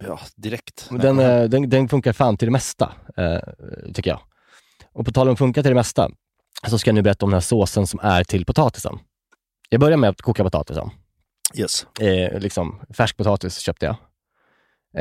ja, 0.00 0.20
direkt. 0.37 0.88
Den, 0.90 1.18
eh, 1.18 1.44
den, 1.44 1.70
den 1.70 1.88
funkar 1.88 2.12
fan 2.12 2.37
till 2.37 2.46
det 2.46 2.52
mesta, 2.52 2.92
eh, 3.16 3.38
tycker 3.94 4.11
jag. 4.11 4.20
Och 4.92 5.04
på 5.04 5.12
tal 5.12 5.28
om 5.28 5.37
funkar 5.37 5.62
till 5.62 5.70
det 5.70 5.74
mesta, 5.74 6.11
så 6.66 6.78
ska 6.78 6.88
jag 6.88 6.94
nu 6.94 7.02
berätta 7.02 7.26
om 7.26 7.30
den 7.30 7.37
här 7.37 7.40
såsen 7.40 7.87
som 7.87 8.00
är 8.02 8.24
till 8.24 8.44
potatisen. 8.44 8.98
Jag 9.68 9.80
börjar 9.80 9.96
med 9.96 10.11
att 10.11 10.22
koka 10.22 10.44
potatisen. 10.44 10.90
Yes. 11.54 11.87
Eh, 12.00 12.40
liksom, 12.40 12.80
färsk 12.96 13.16
potatis 13.16 13.58
köpte 13.58 13.87
jag. 13.87 13.96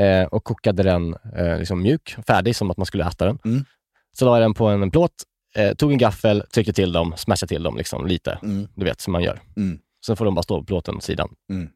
Eh, 0.04 0.26
och 0.26 0.44
kokade 0.44 0.82
den 0.82 1.16
eh, 1.36 1.58
liksom 1.58 1.82
mjuk, 1.82 2.16
färdig 2.26 2.56
som 2.56 2.70
att 2.70 2.76
man 2.76 2.86
skulle 2.86 3.06
äta 3.06 3.26
den. 3.26 3.38
Mm. 3.44 3.64
Så 4.12 4.24
la 4.24 4.36
jag 4.36 4.42
den 4.42 4.54
på 4.54 4.66
en 4.66 4.90
plåt, 4.90 5.12
eh, 5.54 5.74
tog 5.74 5.92
en 5.92 5.98
gaffel, 5.98 6.44
tryckte 6.52 6.72
till 6.72 6.92
dem, 6.92 7.14
smashade 7.16 7.48
till 7.48 7.62
dem 7.62 7.76
liksom, 7.76 8.06
lite. 8.06 8.38
Mm. 8.42 8.68
Du 8.74 8.84
vet, 8.84 9.00
som 9.00 9.12
man 9.12 9.22
gör. 9.22 9.40
Mm. 9.56 9.78
Sen 10.06 10.16
får 10.16 10.24
de 10.24 10.34
bara 10.34 10.42
stå 10.42 10.58
på 10.58 10.64
plåten 10.64 10.96
åt 10.96 11.02
sidan. 11.02 11.28
Mm. 11.50 11.68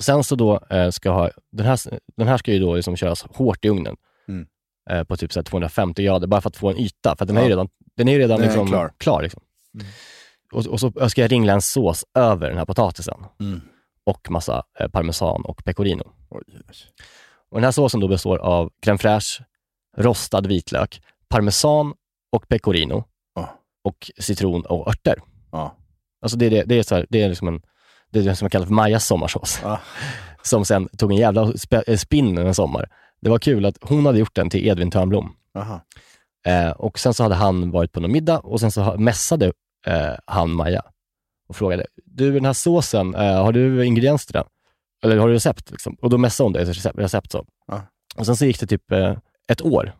Sen 0.00 0.24
så 0.24 0.34
då 0.34 0.60
eh, 0.70 0.90
ska 0.90 1.10
ha, 1.10 1.30
den 1.52 1.66
här, 1.66 1.78
den 2.16 2.28
här 2.28 2.36
ska 2.36 2.52
ju 2.52 2.58
då 2.58 2.74
liksom 2.74 2.96
köras 2.96 3.22
hårt 3.22 3.64
i 3.64 3.68
ugnen. 3.68 3.96
Mm. 4.28 4.46
eh, 4.90 5.04
på 5.04 5.16
typ 5.16 5.32
så 5.32 5.40
här 5.40 5.44
250 5.44 6.02
grader, 6.04 6.26
bara 6.26 6.40
för 6.40 6.48
att 6.48 6.56
få 6.56 6.70
en 6.70 6.78
yta. 6.78 7.16
För 7.16 7.26
den 7.26 7.36
är 7.36 7.42
ju 7.42 7.48
redan, 7.48 7.68
den 7.96 8.08
är 8.08 8.18
redan 8.18 8.40
Den 8.40 8.44
är 8.48 8.52
liksom 8.52 8.66
klar. 8.66 8.92
klar. 8.98 9.22
liksom. 9.22 9.42
och, 10.52 10.66
och 10.66 10.80
så 10.80 11.08
ska 11.08 11.20
jag 11.20 11.32
ringla 11.32 11.52
en 11.52 11.62
sås 11.62 12.04
över 12.14 12.48
den 12.48 12.58
här 12.58 12.64
potatisen. 12.64 13.24
Mm. 13.40 13.60
Och 14.04 14.30
massa 14.30 14.62
eh, 14.78 14.88
parmesan 14.88 15.44
och 15.44 15.64
pecorino. 15.64 16.04
Oj. 16.30 16.42
Och 17.50 17.56
den 17.56 17.64
här 17.64 17.72
såsen 17.72 18.00
då 18.00 18.08
består 18.08 18.38
av 18.38 18.70
crème 18.86 18.98
fraîche, 18.98 19.42
rostad 19.96 20.40
vitlök, 20.46 21.02
parmesan 21.28 21.94
och 22.32 22.48
pecorino 22.48 23.04
Ja. 23.34 23.58
och 23.84 24.10
citron 24.18 24.66
och 24.66 24.88
örter. 24.88 25.22
Ja. 25.52 25.76
Alltså 26.22 26.38
det 26.38 26.46
är, 26.46 26.50
det, 26.50 26.62
det 26.62 26.78
är, 26.78 26.82
så 26.82 26.94
här, 26.94 27.06
det 27.10 27.22
är 27.22 27.28
liksom 27.28 27.48
en, 27.48 27.62
det 28.10 28.18
är 28.18 28.22
det 28.22 28.36
som 28.36 28.44
jag 28.44 28.52
kallar 28.52 28.66
för 28.66 28.74
Majas 28.74 29.06
sommarsås. 29.06 29.60
Ja. 29.62 29.80
Som 30.42 30.64
sen 30.64 30.88
tog 30.88 31.12
en 31.12 31.18
jävla 31.18 31.52
eh, 31.86 31.96
spinn 31.96 32.38
en 32.38 32.54
sommar. 32.54 32.88
Det 33.20 33.30
var 33.30 33.38
kul 33.38 33.66
att 33.66 33.78
hon 33.80 34.06
hade 34.06 34.18
gjort 34.18 34.34
den 34.34 34.50
till 34.50 34.66
Edvin 34.66 34.90
Törnblom. 34.90 35.32
Aha. 35.58 35.80
Eh, 36.46 36.70
och 36.70 36.98
sen 36.98 37.14
så 37.14 37.22
hade 37.22 37.34
han 37.34 37.70
varit 37.70 37.92
på 37.92 38.00
någon 38.00 38.12
middag 38.12 38.38
och 38.38 38.60
sen 38.60 38.72
så 38.72 38.96
mässade 38.98 39.52
eh, 39.86 40.14
han 40.26 40.50
Maja 40.50 40.82
och 41.48 41.56
frågade, 41.56 41.86
du 42.04 42.32
den 42.32 42.44
här 42.44 42.52
såsen, 42.52 43.14
eh, 43.14 43.42
har 43.44 43.52
du 43.52 43.84
ingredienser 43.84 44.26
till 44.26 44.32
den? 44.32 44.46
Eller 45.02 45.16
har 45.16 45.28
du 45.28 45.34
recept? 45.34 45.70
Liksom? 45.70 45.96
Och 46.00 46.10
då 46.10 46.18
mässade 46.18 46.44
hon 46.44 46.52
det, 46.52 46.64
recept, 46.64 46.98
recept 46.98 47.32
så. 47.32 47.44
Ja. 47.66 47.82
Och 48.16 48.26
sen 48.26 48.36
så 48.36 48.46
gick 48.46 48.60
det 48.60 48.66
typ 48.66 48.92
eh, 48.92 49.16
ett 49.48 49.62
år. 49.62 49.96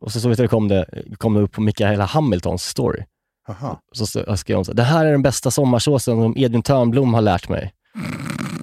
Och 0.00 0.12
så, 0.12 0.20
så 0.20 0.28
vet 0.28 0.38
jag, 0.38 0.50
kom, 0.50 0.68
det, 0.68 1.04
kom 1.18 1.34
det 1.34 1.40
upp 1.40 1.52
på 1.52 1.60
Mikaela 1.60 2.04
Hamiltons 2.04 2.64
story. 2.64 3.02
Aha. 3.48 3.80
Så, 3.92 4.06
skrev 4.36 4.56
hon 4.56 4.64
så, 4.64 4.72
det 4.72 4.82
här 4.82 5.06
är 5.06 5.12
den 5.12 5.22
bästa 5.22 5.50
sommarsåsen 5.50 6.22
som 6.22 6.34
Edvin 6.36 6.62
Törnblom 6.62 7.14
har 7.14 7.20
lärt 7.22 7.48
mig. 7.48 7.72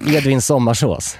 Edvins 0.08 0.46
sommarsås. 0.46 1.18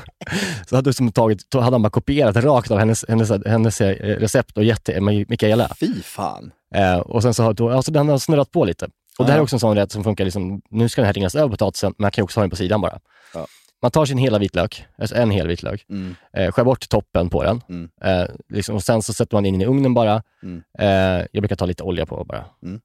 så 0.68 0.76
hade, 0.76 0.92
som 0.92 1.12
tagit, 1.12 1.54
hade 1.54 1.70
han 1.74 1.82
bara 1.82 1.90
kopierat 1.90 2.36
rakt 2.36 2.70
av 2.70 2.78
hennes, 2.78 3.04
hennes, 3.08 3.30
hennes 3.46 3.80
eh, 3.80 3.94
recept 4.18 4.56
och 4.56 4.64
gett 4.64 4.84
till 4.84 5.02
Mikaela. 5.28 5.70
Fy 5.80 6.02
fan. 6.02 6.52
Eh, 6.74 6.98
och 6.98 7.22
sen 7.22 7.34
så 7.34 7.42
har 7.42 7.52
då, 7.54 7.70
alltså 7.70 7.92
den 7.92 8.08
har 8.08 8.18
snurrat 8.18 8.50
på 8.50 8.64
lite. 8.64 8.88
Och 9.18 9.26
det 9.26 9.32
här 9.32 9.38
är 9.38 9.42
också 9.42 9.56
en 9.56 9.60
sån 9.60 9.76
rätt 9.76 9.92
som 9.92 10.04
funkar, 10.04 10.24
liksom, 10.24 10.60
nu 10.70 10.88
ska 10.88 11.00
den 11.00 11.06
här 11.06 11.12
ringas 11.12 11.34
över 11.34 11.48
potatisen, 11.48 11.94
men 11.98 12.04
man 12.04 12.10
kan 12.10 12.24
också 12.24 12.40
ha 12.40 12.42
den 12.42 12.50
på 12.50 12.56
sidan 12.56 12.80
bara. 12.80 12.98
Ja. 13.34 13.46
Man 13.82 13.90
tar 13.90 14.04
sin 14.04 14.18
hela 14.18 14.38
vitlök, 14.38 14.84
alltså 14.98 15.16
en 15.16 15.30
hel 15.30 15.48
vitlök, 15.48 15.86
Mm. 15.90 16.14
eh, 16.36 16.52
skär 16.52 16.64
bort 16.64 16.88
toppen 16.88 17.28
på 17.30 17.42
den. 17.44 17.62
Mm. 17.68 17.88
Eh, 18.04 18.28
liksom, 18.48 18.74
och 18.76 18.82
sen 18.82 19.02
så 19.02 19.12
sätter 19.12 19.36
man 19.36 19.46
in 19.46 19.54
den 19.54 19.62
i 19.62 19.66
ugnen 19.66 19.94
bara. 19.94 20.22
Mm. 20.42 20.62
Eh, 20.78 21.26
jag 21.32 21.42
brukar 21.42 21.56
ta 21.56 21.64
lite 21.66 21.82
olja 21.82 22.06
på 22.06 22.24
bara. 22.24 22.44
Mm. 22.62 22.80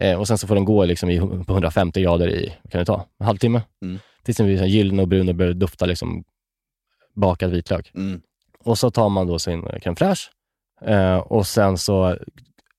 Eh, 0.00 0.18
och 0.18 0.28
sen 0.28 0.38
så 0.38 0.46
får 0.46 0.54
den 0.54 0.64
gå 0.64 0.84
liksom 0.84 1.10
i, 1.10 1.20
på 1.20 1.52
150 1.52 2.02
grader 2.02 2.28
i, 2.30 2.54
vad 2.62 2.72
kan 2.72 2.78
det 2.78 2.84
ta, 2.84 3.06
en 3.18 3.26
halvtimme? 3.26 3.62
Mm. 3.82 3.98
Tills 4.24 4.36
den 4.36 4.46
blir 4.46 4.64
gyllene 4.64 5.02
och 5.02 5.08
brun 5.08 5.28
och 5.28 5.34
börjar 5.34 5.52
dufta 5.52 5.86
liksom 5.86 6.24
bakad 7.14 7.50
vitlök. 7.50 7.90
Mm. 7.94 8.20
Och 8.64 8.78
så 8.78 8.90
tar 8.90 9.08
man 9.08 9.26
då 9.26 9.38
sin 9.38 9.62
crème 9.62 9.94
fraîche 9.96 10.28
eh, 10.84 11.16
och 11.18 11.46
sen 11.46 11.78
så 11.78 12.16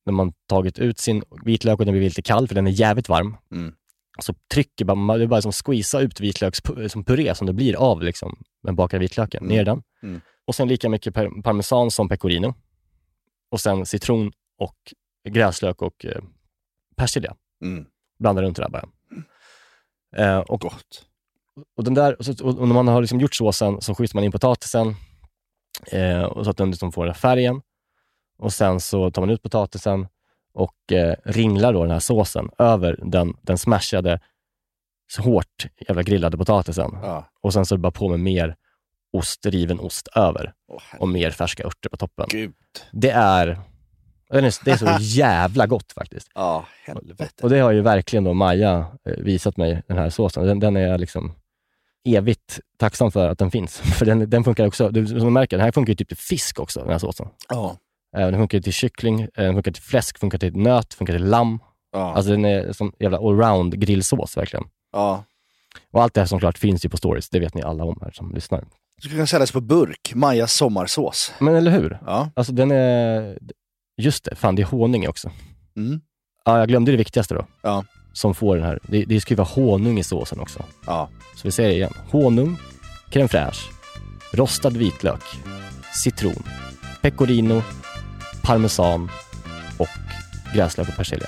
när 0.05 0.13
man 0.13 0.33
tagit 0.47 0.79
ut 0.79 0.99
sin 0.99 1.23
vitlök 1.45 1.79
och 1.79 1.85
den 1.85 1.93
blir 1.93 2.03
lite 2.03 2.21
kall, 2.21 2.47
för 2.47 2.55
den 2.55 2.67
är 2.67 2.71
jävligt 2.71 3.09
varm, 3.09 3.37
Mm. 3.51 3.73
så 4.19 4.33
trycker 4.53 4.85
man, 4.85 4.97
man- 4.97 5.17
det 5.17 5.25
är 5.25 5.27
bara 5.27 5.41
som 5.41 5.51
squeeza 5.51 5.99
ut 5.99 6.19
vitlökspuré 6.19 7.35
som, 7.35 7.47
det 7.47 7.53
blir 7.53 7.75
av 7.75 8.01
liksom, 8.03 8.35
den 8.63 8.75
bakade 8.75 8.99
vitlöken, 9.01 9.43
Mm. 9.43 9.55
ner 9.57 9.65
den. 9.65 9.83
Mm. 10.03 10.21
Och 10.47 10.55
sen 10.55 10.67
lika 10.67 10.89
mycket 10.89 11.13
par- 11.13 11.41
parmesan 11.41 11.91
som 11.91 12.09
pecorino. 12.09 12.53
Och 13.51 13.59
sen 13.61 13.85
citron 13.85 14.31
och 14.59 14.75
gräslök 15.29 15.81
och 15.81 16.05
eh, 16.05 16.21
persilja. 16.99 17.35
Mm. 17.63 17.85
Blanda 18.19 18.41
runt 18.41 18.55
det 18.55 18.61
där 18.63 18.69
bara. 18.69 18.85
Eh, 20.15 20.39
och 20.39 20.61
Gott. 20.61 21.05
och, 21.77 21.83
den 21.83 21.93
där, 21.93 22.19
och, 22.19 22.25
så, 22.25 22.47
och 22.47 22.67
när 22.67 22.73
man 22.73 22.87
har 22.87 23.01
liksom 23.01 23.19
gjort 23.19 23.35
såsen 23.35 23.81
så 23.81 23.95
skjuter 23.95 24.15
man 24.15 24.23
in 24.23 24.31
potatisen 24.31 24.95
eh, 25.91 26.23
och 26.23 26.45
så 26.45 26.51
att 26.51 26.57
den 26.57 26.69
liksom 26.69 26.91
får 26.91 27.05
den 27.05 27.15
färgen. 27.15 27.61
Och 28.37 28.53
sen 28.53 28.79
så 28.79 29.11
tar 29.11 29.21
man 29.21 29.29
ut 29.29 29.41
potatisen 29.41 30.07
och 30.53 30.91
eh, 30.91 31.15
ringlar 31.25 31.73
då 31.73 31.81
den 31.83 31.91
här 31.91 31.99
såsen 31.99 32.49
över 32.57 32.99
den, 33.03 33.37
den 33.41 33.57
smashade, 33.57 34.19
så 35.11 35.21
hårt 35.21 35.65
jävla 35.87 36.03
grillade 36.03 36.37
potatisen. 36.37 36.91
Ja. 37.01 37.29
Och 37.41 37.53
sen 37.53 37.65
så 37.65 37.75
är 37.75 37.77
det 37.77 37.81
bara 37.81 37.91
på 37.91 38.09
med 38.09 38.19
mer 38.19 38.55
ost, 39.13 39.45
riven 39.45 39.79
ost 39.79 40.07
över 40.15 40.53
Åh, 40.67 40.81
och 40.99 41.09
mer 41.09 41.31
färska 41.31 41.63
örter 41.63 41.89
på 41.89 41.97
toppen. 41.97 42.25
herregud. 42.31 42.53
Det 42.91 43.09
är, 43.09 43.59
är 44.37 44.41
det 44.65 44.71
är 44.71 44.77
så 44.77 44.97
jävla 44.99 45.67
gott 45.67 45.91
faktiskt. 45.91 46.27
Ja, 46.35 46.65
helvete. 46.85 47.43
Och 47.43 47.49
det 47.49 47.59
har 47.59 47.71
ju 47.71 47.81
verkligen 47.81 48.23
då 48.23 48.33
Maja 48.33 48.85
eh, 49.09 49.13
visat 49.17 49.57
mig, 49.57 49.83
den 49.87 49.97
här 49.97 50.09
såsen. 50.09 50.45
Den, 50.45 50.59
den 50.59 50.77
är 50.77 50.87
jag 50.87 50.99
liksom 50.99 51.31
evigt 52.07 52.59
tacksam 52.77 53.11
för 53.11 53.29
att 53.29 53.39
den 53.39 53.51
finns. 53.51 53.77
För 53.97 54.05
den, 54.05 54.29
den 54.29 54.43
funkar 54.43 54.67
också, 54.67 54.89
du, 54.89 55.07
som 55.07 55.19
du 55.19 55.29
märker, 55.29 55.57
den 55.57 55.63
här 55.65 55.71
funkar 55.71 55.91
ju 55.91 55.95
typ 55.95 56.07
till 56.07 56.17
fisk 56.17 56.59
också, 56.59 56.79
den 56.79 56.89
här 56.91 56.99
såsen. 56.99 57.27
Ja. 57.49 57.77
Eh, 58.17 58.25
Den 58.25 58.39
funkar 58.39 58.59
till 58.59 58.73
kyckling, 58.73 59.21
eh, 59.21 59.29
den 59.35 59.53
funkar 59.53 59.71
till 59.71 59.83
fläsk, 59.83 60.19
funkar 60.19 60.37
till 60.37 60.55
nöt, 60.57 60.93
funkar 60.93 61.13
till 61.13 61.25
lamm. 61.25 61.59
Ja. 61.91 62.13
Alltså 62.13 62.31
den 62.31 62.45
är 62.45 62.71
som 62.73 62.93
jävla 62.99 63.17
allround 63.17 63.79
grillsås 63.79 64.37
verkligen. 64.37 64.65
ja. 64.93 65.23
Och 65.91 66.03
allt 66.03 66.13
det 66.13 66.21
här 66.21 66.25
som 66.25 66.39
klart 66.39 66.57
finns 66.57 66.85
ju 66.85 66.89
på 66.89 66.97
stories, 66.97 67.29
det 67.29 67.39
vet 67.39 67.53
ni 67.53 67.61
alla 67.61 67.83
om 67.83 67.99
här 68.01 68.11
som 68.11 68.33
lyssnar. 68.33 68.59
Du 68.61 69.01
skulle 69.01 69.15
kunna 69.15 69.27
säljas 69.27 69.51
på 69.51 69.61
burk. 69.61 70.11
Majas 70.15 70.53
sommarsås. 70.53 71.33
Men 71.39 71.55
eller 71.55 71.71
hur? 71.71 71.99
Ja. 72.05 72.29
Alltså 72.35 72.53
den 72.53 72.71
är, 72.71 73.37
just 73.99 74.23
det, 74.23 74.35
fan 74.35 74.55
det 74.55 74.61
är 74.61 74.65
honung 74.65 75.07
också. 75.07 75.31
Mm. 75.77 76.01
Ja, 76.45 76.59
jag 76.59 76.67
glömde 76.67 76.91
det 76.91 76.97
viktigaste 76.97 77.33
då. 77.33 77.45
Ja. 77.61 77.85
Som 78.13 78.35
får 78.35 78.55
den 78.55 78.65
här, 78.65 78.79
det, 78.83 79.05
det 79.05 79.21
ska 79.21 79.33
ju 79.33 79.35
vara 79.37 79.47
honung 79.47 79.99
i 79.99 80.03
såsen 80.03 80.39
också. 80.39 80.63
Ja. 80.85 81.09
Så 81.35 81.41
vi 81.47 81.51
säger 81.51 81.69
det 81.69 81.75
igen. 81.75 81.93
Honung, 82.11 82.57
crème 83.11 83.27
fraîche, 83.27 83.61
rostad 84.33 84.69
vitlök, 84.69 85.21
citron, 86.03 86.43
pecorino, 87.01 87.61
parmesan 88.43 89.09
och 89.79 89.87
gräslök 90.55 90.89
och 90.89 90.95
persilja. 90.95 91.27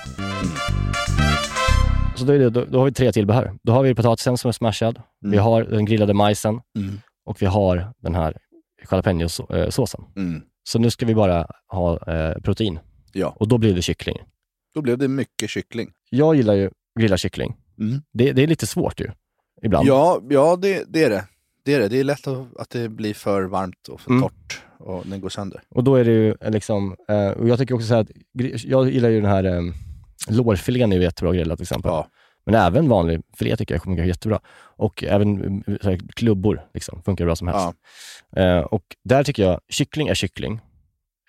Så 2.16 2.24
då, 2.24 2.32
är 2.32 2.38
det, 2.38 2.50
då, 2.50 2.64
då 2.64 2.78
har 2.78 2.84
vi 2.84 2.92
tre 2.92 3.12
tillbehör. 3.12 3.54
Då 3.62 3.72
har 3.72 3.82
vi 3.82 3.94
potatisen 3.94 4.38
som 4.38 4.48
är 4.48 4.52
smashad, 4.52 5.02
vi 5.20 5.26
Mm. 5.28 5.44
har 5.44 5.62
den 5.62 5.84
grillade 5.84 6.14
majsen 6.14 6.60
Mm. 6.78 7.00
och 7.26 7.42
vi 7.42 7.46
har 7.46 7.92
den 8.02 8.14
här 8.14 8.36
jalapeno-såsen. 8.90 10.04
Mm. 10.16 10.42
Så 10.64 10.78
nu 10.78 10.90
ska 10.90 11.06
vi 11.06 11.14
bara 11.14 11.46
ha 11.68 11.98
eh, 12.12 12.34
protein 12.42 12.78
Ja. 13.12 13.34
och 13.36 13.48
då 13.48 13.58
blir 13.58 13.74
det 13.74 13.82
kyckling. 13.82 14.16
Då 14.74 14.82
blev 14.82 14.98
det 14.98 15.08
mycket 15.08 15.50
kyckling. 15.50 15.90
Jag 16.10 16.34
gillar 16.34 16.54
ju 16.54 16.70
grillad 17.00 17.18
kyckling. 17.18 17.56
Mm. 17.80 18.02
Det, 18.12 18.32
det 18.32 18.42
är 18.42 18.46
lite 18.46 18.66
svårt 18.66 19.00
ju, 19.00 19.10
ibland. 19.62 19.88
Ja, 19.88 20.20
ja 20.30 20.56
det, 20.56 20.84
det 20.88 21.04
är 21.04 21.10
det. 21.10 21.24
Det 21.64 21.74
är 21.74 21.80
det. 21.80 21.88
Det 21.88 22.00
är 22.00 22.04
lätt 22.04 22.26
att, 22.26 22.56
att 22.56 22.70
det 22.70 22.88
blir 22.88 23.14
för 23.14 23.42
varmt 23.42 23.88
och 23.88 24.00
för 24.00 24.10
Mm. 24.10 24.22
torrt 24.22 24.62
och 24.78 25.02
den 25.06 25.20
går 25.20 25.28
sönder. 25.28 25.62
Och 25.68 25.84
då 25.84 25.94
är 25.96 26.04
det 26.04 26.10
ju 26.10 26.34
eh, 26.40 26.50
liksom, 26.50 26.96
eh, 27.08 27.28
och 27.28 27.48
jag 27.48 27.58
tycker 27.58 27.74
också 27.74 27.86
så 27.86 27.94
här 27.94 28.00
att, 28.00 28.10
jag 28.64 28.90
gillar 28.90 29.08
ju 29.08 29.20
den 29.20 29.30
här 29.30 29.44
eh, 29.44 29.62
lårfilén 30.30 30.92
är 30.92 30.96
ju 30.96 31.02
jättebra 31.02 31.32
grillad 31.32 31.58
till 31.58 31.62
exempel. 31.64 31.90
Ja. 31.90 32.08
Men 32.44 32.54
även 32.54 32.88
vanlig 32.88 33.22
filé 33.36 33.56
tycker 33.56 33.74
jag 33.74 33.82
funkar 33.82 34.04
jättebra. 34.04 34.40
Och 34.76 35.04
även 35.04 35.62
eh, 35.66 35.74
här, 35.82 36.00
klubbor 36.14 36.66
liksom, 36.74 37.02
funkar 37.02 37.24
bra 37.24 37.36
som 37.36 37.48
helst. 37.48 37.68
Ja. 38.30 38.42
Eh, 38.42 38.60
och 38.60 38.82
där 39.04 39.24
tycker 39.24 39.42
jag, 39.42 39.60
kyckling 39.68 40.08
är 40.08 40.14
kyckling. 40.14 40.60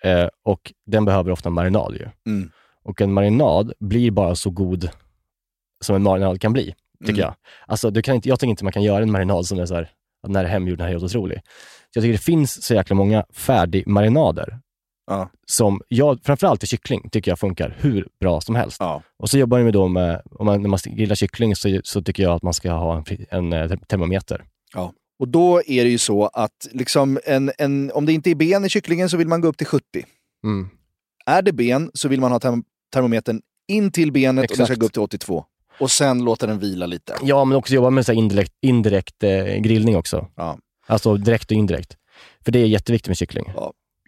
Eh, 0.02 0.28
och 0.44 0.72
den 0.86 1.04
behöver 1.04 1.30
ofta 1.30 1.50
marinad 1.50 1.94
ju. 1.94 2.32
Mm. 2.32 2.50
Och 2.82 3.00
en 3.00 3.12
marinad 3.12 3.72
blir 3.80 4.10
bara 4.10 4.34
så 4.34 4.50
god 4.50 4.88
som 5.80 5.96
en 5.96 6.02
marinad 6.02 6.40
kan 6.40 6.52
bli, 6.52 6.74
tycker 7.00 7.12
Mm. 7.12 7.20
jag. 7.20 7.34
Alltså, 7.66 7.90
du 7.90 8.02
kan 8.02 8.14
inte, 8.14 8.28
jag 8.28 8.40
tycker 8.40 8.50
inte 8.50 8.64
man 8.64 8.72
kan 8.72 8.82
göra 8.82 9.02
en 9.02 9.10
marinad 9.12 9.46
som 9.46 9.58
är 9.58 9.66
så 9.66 9.74
här, 9.74 9.90
när 10.26 10.44
hemgjord, 10.44 10.78
den 10.78 10.84
här 10.84 10.88
är 10.88 10.92
helt 10.98 11.04
otrolig. 11.04 11.40
Så 11.90 11.98
jag 11.98 12.02
tycker 12.02 12.12
det 12.12 12.18
finns 12.24 12.62
så 12.64 12.74
jäkla 12.74 12.96
många 12.96 13.24
färdigmarinader 13.32 14.58
Ja. 15.06 15.30
som, 15.46 15.80
jag, 15.88 16.18
framförallt 16.22 16.64
i 16.64 16.66
kyckling, 16.66 17.08
tycker 17.10 17.30
jag 17.30 17.38
funkar 17.38 17.76
hur 17.80 18.08
bra 18.20 18.40
som 18.40 18.54
helst. 18.54 18.76
Ja. 18.80 19.02
Och 19.18 19.30
så 19.30 19.38
jobbar 19.38 19.58
jag 19.58 19.72
då 19.72 19.88
med, 19.88 20.22
om 20.30 20.46
man, 20.46 20.62
när 20.62 20.68
man 20.68 20.78
grillar 20.86 21.14
kyckling 21.14 21.56
så, 21.56 21.80
så 21.84 22.02
tycker 22.02 22.22
jag 22.22 22.32
att 22.32 22.42
man 22.42 22.54
ska 22.54 22.72
ha 22.72 23.04
en, 23.08 23.26
en, 23.30 23.52
eh, 23.52 23.78
termometer. 23.88 24.44
Och 25.18 25.28
då 25.28 25.62
är 25.66 25.84
det 25.84 25.90
ju 25.90 25.98
så 25.98 26.26
att 26.26 26.68
liksom 26.72 27.18
en, 27.24 27.52
en, 27.58 27.90
om 27.94 28.06
det 28.06 28.12
inte 28.12 28.30
är 28.30 28.34
ben 28.34 28.64
i 28.64 28.68
kycklingen 28.68 29.08
så 29.10 29.16
vill 29.16 29.28
man 29.28 29.40
gå 29.40 29.48
upp 29.48 29.58
till 29.58 29.66
70. 29.66 29.84
Mm. 30.44 30.68
Är 31.26 31.42
det 31.42 31.52
ben 31.52 31.90
så 31.94 32.08
vill 32.08 32.20
man 32.20 32.32
ha 32.32 32.40
term 32.40 32.64
termometern 32.92 33.42
in 33.68 33.92
till 33.92 34.12
benet 34.12 34.50
och 34.50 34.56
den 34.56 34.66
ska 34.66 34.72
Exakt. 34.72 34.80
gå 34.80 34.86
upp 34.86 34.92
till 34.92 35.02
82. 35.02 35.44
Och 35.78 35.90
sen 35.90 36.24
låta 36.24 36.46
den 36.46 36.58
vila 36.58 36.86
lite. 36.86 37.14
Ja, 37.22 37.44
men 37.44 37.58
också 37.58 37.74
jobba 37.74 37.90
med 37.90 38.06
så 38.06 38.12
indirekt, 38.12 38.52
indirekt 38.60 39.22
eh, 39.22 39.44
grillning 39.44 39.96
också. 39.96 40.28
Ja. 40.36 40.58
Alltså 40.86 41.16
direkt 41.16 41.50
och 41.50 41.56
indirekt. 41.56 41.96
För 42.44 42.52
det 42.52 42.58
är 42.58 42.66
jätteviktigt 42.66 43.08
med 43.08 43.16
kyckling. 43.16 43.52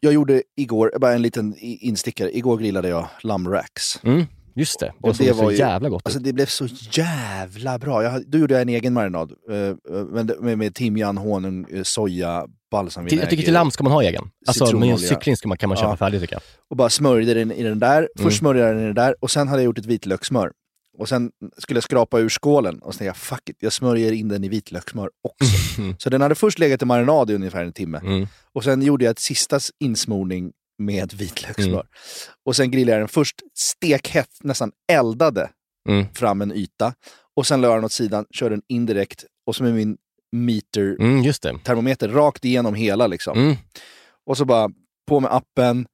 Jag 0.01 0.13
gjorde 0.13 0.43
igår, 0.57 0.93
bara 1.01 1.13
en 1.15 1.23
liten 1.23 1.55
instickare, 1.61 2.37
igår 2.37 2.57
grillade 2.59 2.89
jag 2.89 3.09
lammracks. 3.23 4.01
Mm, 4.05 4.25
just 4.55 4.81
det. 4.81 4.87
Det, 4.87 5.09
Och 5.09 5.15
det 5.17 5.35
så 5.35 5.43
var 5.43 5.51
ju- 5.51 5.57
jävla 5.59 5.89
gott 5.89 6.03
Alltså 6.05 6.21
det 6.21 6.33
blev 6.33 6.47
så 6.47 6.67
jävla 6.93 7.79
bra. 7.79 8.03
Jag, 8.03 8.23
då 8.31 8.39
gjorde 8.39 8.55
jag 8.55 8.63
en 8.63 8.69
egen 8.69 8.93
marinad. 8.93 9.33
eh, 9.51 9.57
eh, 9.57 9.75
men 10.13 10.27
det- 10.27 10.41
med, 10.41 10.59
med 10.59 10.75
timjan, 10.75 11.17
honung, 11.19 11.67
eh, 11.71 11.83
soja, 11.83 12.47
balsamvinäger. 12.71 13.23
jag 13.23 13.31
tycker 13.31 13.43
till 13.45 13.53
lamm 13.55 13.71
ska 13.71 13.85
man 13.85 13.93
ha 13.93 14.03
egen. 14.03 14.25
Alltså 14.47 14.77
med 14.77 15.01
kyckling 15.01 15.37
ska 15.37 15.49
man, 15.49 15.59
kan 15.59 15.69
man 15.69 15.77
köpa 15.79 15.91
Ja. 15.91 15.97
färdig 15.97 16.21
tycker 16.21 16.35
jag. 16.35 16.43
och 16.71 16.77
bara 16.77 16.91
smörjde 16.91 17.35
den 17.35 17.53
i 17.53 17.63
den 17.63 17.79
där. 17.79 18.09
Först 18.17 18.21
Mm. 18.21 18.33
smörjde 18.33 18.67
jag 18.67 18.75
den 18.77 18.83
i 18.83 18.87
den 18.87 18.95
där 18.95 19.15
och 19.21 19.31
sen 19.31 19.49
hade 19.49 19.61
jag 19.63 19.65
gjort 19.65 19.79
ett 19.79 19.87
vitlökssmör. 19.87 20.51
Och 20.99 21.09
sen 21.09 21.31
skulle 21.59 21.77
jag 21.77 21.85
skrapa 21.85 22.19
ur 22.21 22.29
skålen 22.29 22.79
och 22.79 22.95
så 22.95 22.99
tänkte 22.99 23.05
jag 23.05 23.17
fuck 23.17 23.49
it, 23.51 23.57
jag 23.61 23.73
smörjer 23.73 24.13
in 24.13 24.29
den 24.29 24.45
i 24.45 24.49
vitlökssmör 24.49 25.11
också. 25.23 25.81
Mm. 25.81 25.95
Så 25.99 26.11
den 26.11 26.21
hade 26.21 26.35
först 26.35 26.59
legat 26.59 26.83
i 26.83 26.85
marinad 26.85 27.31
i 27.31 27.35
ungefär 27.35 27.65
en 27.65 27.73
timme. 27.73 27.99
Mm. 27.99 28.27
Och 28.53 28.65
sen 28.65 28.83
gjorde 28.83 29.05
jag 29.05 29.11
ett 29.13 29.19
sista 29.19 29.61
insmorning 29.81 30.53
med 30.79 31.13
vitlökssmör. 31.15 31.67
Mm. 31.73 31.87
Och 32.47 32.57
sen 32.57 32.71
grillade 32.71 32.93
jag 32.93 33.01
den 33.01 33.09
först 33.09 33.37
stekhett, 33.55 34.31
nästan 34.43 34.73
eldade 34.93 35.51
Mm. 35.89 36.07
fram 36.15 36.43
en 36.43 36.53
yta. 36.53 36.95
Och 37.37 37.47
sen 37.47 37.61
la 37.61 37.69
jag 37.69 37.77
den 37.77 37.85
åt 37.85 37.93
sidan, 37.93 38.27
körde 38.31 38.55
den 38.55 38.63
indirekt 38.69 39.25
och 39.47 39.57
så 39.57 39.63
med 39.63 39.75
min 39.75 39.97
meter 40.33 40.97
Mm, 41.01 41.33
termometer 41.65 42.09
rakt 42.09 42.45
igenom 42.45 42.75
hela 42.75 43.07
liksom. 43.07 43.39
Mm. 43.39 43.57
Och 44.27 44.37
så 44.37 44.45
bara 44.45 44.71
på 45.09 45.21
med 45.21 45.35
appen, 45.35 45.87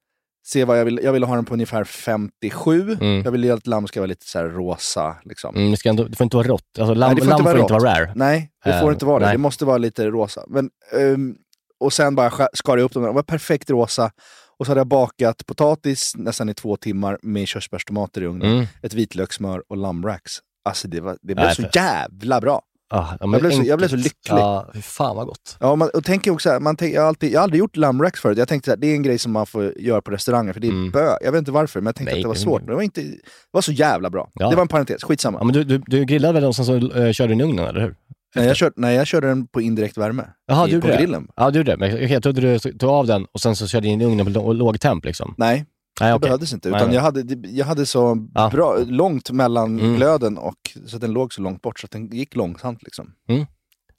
se 0.45 0.65
vad 0.65 0.79
jag 0.79 0.85
vill. 0.85 0.99
Jag 1.03 1.13
ville 1.13 1.25
ha 1.25 1.35
den 1.35 1.45
på 1.45 1.53
ungefär 1.53 1.83
57. 1.83 2.97
Mm. 3.01 3.21
Jag 3.23 3.31
ville 3.31 3.53
att 3.53 3.67
lamm 3.67 3.87
ska 3.87 3.99
vara 3.99 4.07
lite 4.07 4.25
så 4.27 4.43
rosa. 4.43 5.15
Liksom. 5.23 5.55
Mm, 5.55 5.71
det, 5.71 5.77
ska 5.77 5.89
ändå, 5.89 6.03
det 6.03 6.15
får 6.17 6.23
inte 6.25 6.37
vara 6.37 6.47
rått. 6.47 6.63
Alltså, 6.79 6.93
lamm, 6.93 7.13
Nej, 7.13 7.21
får 7.21 7.29
lamm 7.29 7.39
inte 7.39 7.43
vara 7.43 7.53
får 7.53 7.61
inte 7.61 7.73
rått. 7.73 7.83
vara 7.83 7.93
rare. 7.99 8.13
Nej, 8.15 8.51
det 8.65 8.79
får 8.79 8.87
Eh, 8.87 8.93
inte 8.93 9.05
vara 9.05 9.19
det. 9.19 9.25
nej. 9.25 9.33
Det 9.33 9.37
måste 9.37 9.65
vara 9.65 9.77
lite 9.77 10.05
rosa. 10.07 10.43
Men, 10.47 10.69
ehm, 10.99 11.35
och 11.79 11.93
sen 11.93 12.15
bara 12.15 12.29
sk- 12.29 12.47
skar 12.53 12.77
jag 12.77 12.85
upp 12.85 12.93
dem. 12.93 13.03
De 13.03 13.15
var 13.15 13.23
perfekt 13.23 13.69
rosa. 13.69 14.11
Och 14.59 14.65
så 14.65 14.69
hade 14.71 14.79
jag 14.79 14.87
bakat 14.87 15.45
potatis 15.45 16.13
nästan 16.15 16.49
i 16.49 16.53
två 16.53 16.77
timmar 16.77 17.17
med 17.21 17.47
körsbärstomater 17.47 18.21
i 18.21 18.25
ugnen. 18.25 18.51
Mm. 18.53 18.65
Ett 18.81 18.93
vitlökssmör 18.93 19.63
och 19.69 19.77
lammracks. 19.77 20.31
Alltså 20.65 20.87
det, 20.87 21.01
var, 21.01 21.17
det 21.21 21.35
blev 21.35 21.45
Nej, 21.45 21.55
så 21.55 21.63
jävla 21.73 22.41
bra. 22.41 22.61
Ah, 22.95 23.07
ja, 23.19 23.27
Jag 23.31 23.41
blev 23.41 23.51
så- 23.51 23.63
jag 23.63 23.77
blev 23.77 23.87
så 23.87 23.95
lycklig. 23.95 24.13
Ja, 24.27 24.69
fy 24.73 24.81
fan 24.81 25.15
vad 25.15 25.27
gott. 25.27 25.57
Ja, 25.59 25.75
man, 25.75 25.89
och 25.93 26.03
tänker 26.03 26.31
också, 26.31 26.49
så 26.49 26.53
här, 26.53 26.59
man 26.59 26.75
tänker, 26.75 26.95
jag, 26.95 27.01
har 27.01 27.07
alltid, 27.07 27.31
jag 27.31 27.39
har 27.39 27.43
aldrig 27.43 27.59
gjort 27.59 27.75
lammracks 27.77 28.19
förut. 28.21 28.37
Jag 28.37 28.47
tänkte 28.47 28.73
att 28.73 28.81
det 28.81 28.87
är 28.87 28.95
en 28.95 29.03
grej 29.03 29.19
som 29.19 29.31
man 29.31 29.45
får 29.45 29.73
göra 29.79 30.01
på 30.01 30.11
restauranger, 30.11 30.53
för 30.53 30.59
det 30.59 30.67
är 30.67 30.71
Mm. 30.71 30.91
bö. 30.91 31.17
Jag 31.21 31.31
vet 31.31 31.39
inte 31.39 31.51
varför, 31.51 31.81
men 31.81 31.85
jag 31.85 31.95
tänkte 31.95 32.13
Nej, 32.13 32.19
att 32.21 32.23
det 32.23 32.27
var 32.27 32.35
svårt. 32.35 32.61
Men 32.61 32.67
det 32.69 32.75
var, 32.75 32.81
inte, 32.81 33.01
det 33.01 33.17
var 33.51 33.61
så 33.61 33.71
jävla 33.71 34.09
bra. 34.09 34.29
Ja. 34.33 34.49
Det 34.49 34.55
var 34.55 34.61
en 34.61 34.67
parentes, 34.67 35.03
skitsamma. 35.03 35.37
Ja, 35.39 35.43
men 35.45 35.53
du, 35.53 35.63
du, 35.63 35.77
du 35.87 36.05
grillade 36.05 36.33
väl 36.33 36.43
och 36.45 36.55
sen 36.55 36.65
så 36.65 36.73
uh, 36.73 37.11
körde 37.11 37.33
du 37.33 37.39
i 37.39 37.43
ugnen, 37.43 37.65
eller 37.65 37.81
hur? 37.81 37.95
nej, 38.35 38.45
jag 38.47 38.55
körde, 38.55 38.73
nej, 38.77 38.95
jag 38.95 39.07
körde 39.07 39.27
den 39.27 39.47
på 39.47 39.61
indirekt 39.61 39.97
värme. 39.97 40.23
Jaha, 40.47 40.67
du 40.67 40.81
på 40.81 40.87
det? 40.87 40.97
grillen. 40.97 41.27
Ja, 41.35 41.51
du 41.51 41.59
gjorde 41.59 41.71
det. 41.71 41.77
Men 41.77 41.93
okej, 41.93 42.11
jag 42.11 42.23
trodde 42.23 42.41
du 42.41 42.59
tog 42.59 42.89
av 42.89 43.07
den 43.07 43.25
och 43.31 43.41
sen 43.41 43.55
så 43.55 43.67
körde 43.67 43.87
in 43.87 44.01
i 44.01 44.05
ugnen 44.05 44.25
på 44.25 44.31
lå- 44.31 44.53
låg 44.53 44.79
temp 44.79 45.05
liksom. 45.05 45.35
Nej, 45.37 45.65
Nej, 46.01 46.09
det 46.09 46.15
okej. 46.15 46.27
behövdes 46.27 46.53
inte. 46.53 46.69
Utan 46.69 46.85
nej. 46.87 46.95
Jag, 46.95 47.01
hade, 47.01 47.23
det- 47.23 47.49
jag 47.49 47.65
hade 47.65 47.85
så 47.85 48.27
Ja. 48.33 48.49
bra, 48.49 48.77
långt 48.85 49.31
mellan 49.31 49.79
Mm. 49.79 49.95
glöden 49.95 50.37
och 50.37 50.55
så 50.87 50.95
att 50.95 51.01
den 51.01 51.13
låg 51.13 51.33
så 51.33 51.41
långt 51.41 51.61
bort 51.61 51.79
så 51.79 51.85
att 51.85 51.91
den 51.91 52.07
gick 52.07 52.35
långsamt. 52.35 52.83
Liksom. 52.83 53.13
Mm. 53.29 53.45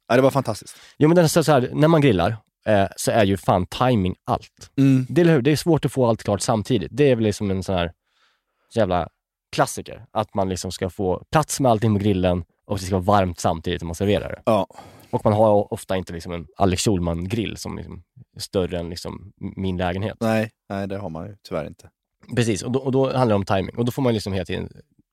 Ja, 0.09 0.17
det 0.17 0.23
var 0.23 0.31
fantastiskt. 0.31 0.77
Jo, 0.99 1.09
men 1.09 1.17
den 1.17 1.25
är 1.25 1.29
så 1.43 1.53
här, 1.53 1.71
när 1.75 1.89
man 1.89 2.01
grillar 2.01 2.37
eh, 2.67 2.87
så 2.97 3.11
är 3.11 3.25
ju 3.25 3.37
fan 3.37 3.67
timing 3.67 4.15
allt. 4.25 4.71
Mm. 4.79 5.07
Det 5.09 5.21
är, 5.23 5.41
det 5.43 5.51
är 5.53 5.57
svårt 5.57 5.85
att 5.85 5.93
få 5.93 6.07
allt 6.07 6.23
klart 6.23 6.41
samtidigt. 6.41 6.89
Det 6.93 7.11
är 7.11 7.15
väl 7.17 7.25
liksom 7.25 7.51
en 7.51 7.63
sån 7.63 7.75
här 7.75 7.93
jävla 8.75 9.09
klassiker. 9.53 10.05
Att 10.13 10.35
man 10.35 10.49
liksom 10.49 10.73
ska 10.73 10.91
få 10.91 11.23
plats 11.33 11.61
med 11.61 11.71
allting 11.71 11.95
på 11.95 12.01
grillen 12.01 12.45
och 12.67 12.79
det 12.79 12.85
ska 12.85 12.95
vara 12.99 13.19
varmt 13.19 13.41
samtidigt 13.41 13.81
som 13.81 13.89
man 13.89 13.95
serverar 13.95 14.29
det. 14.29 14.43
Ja. 14.47 14.67
Och 15.15 15.25
man 15.25 15.33
har 15.33 15.73
ofta 15.73 15.97
inte 15.97 16.13
liksom 16.13 16.33
en 16.33 16.47
Alex 16.57 16.83
Schulman-grill 16.83 17.57
som 17.57 17.77
liksom 17.77 18.03
är 18.37 18.41
större 18.41 18.79
än 18.79 18.91
liksom 18.91 19.33
min 19.37 19.77
lägenhet. 19.77 20.17
Nej, 20.21 20.51
nej, 20.69 20.89
det 20.89 20.97
har 20.97 21.11
man 21.11 21.27
ju 21.27 21.37
tyvärr 21.49 21.67
inte. 21.67 21.91
Precis, 22.37 22.63
och 22.63 22.73
då, 22.73 22.79
och 22.81 22.93
då 22.93 23.05
handlar 23.05 23.27
det 23.27 23.35
om 23.35 23.45
timing. 23.45 23.77
Och 23.77 23.85
då 23.85 23.93
får 23.93 24.03
man 24.03 24.15
liksom 24.15 24.33
hela 24.33 24.45
tiden, 24.45 24.69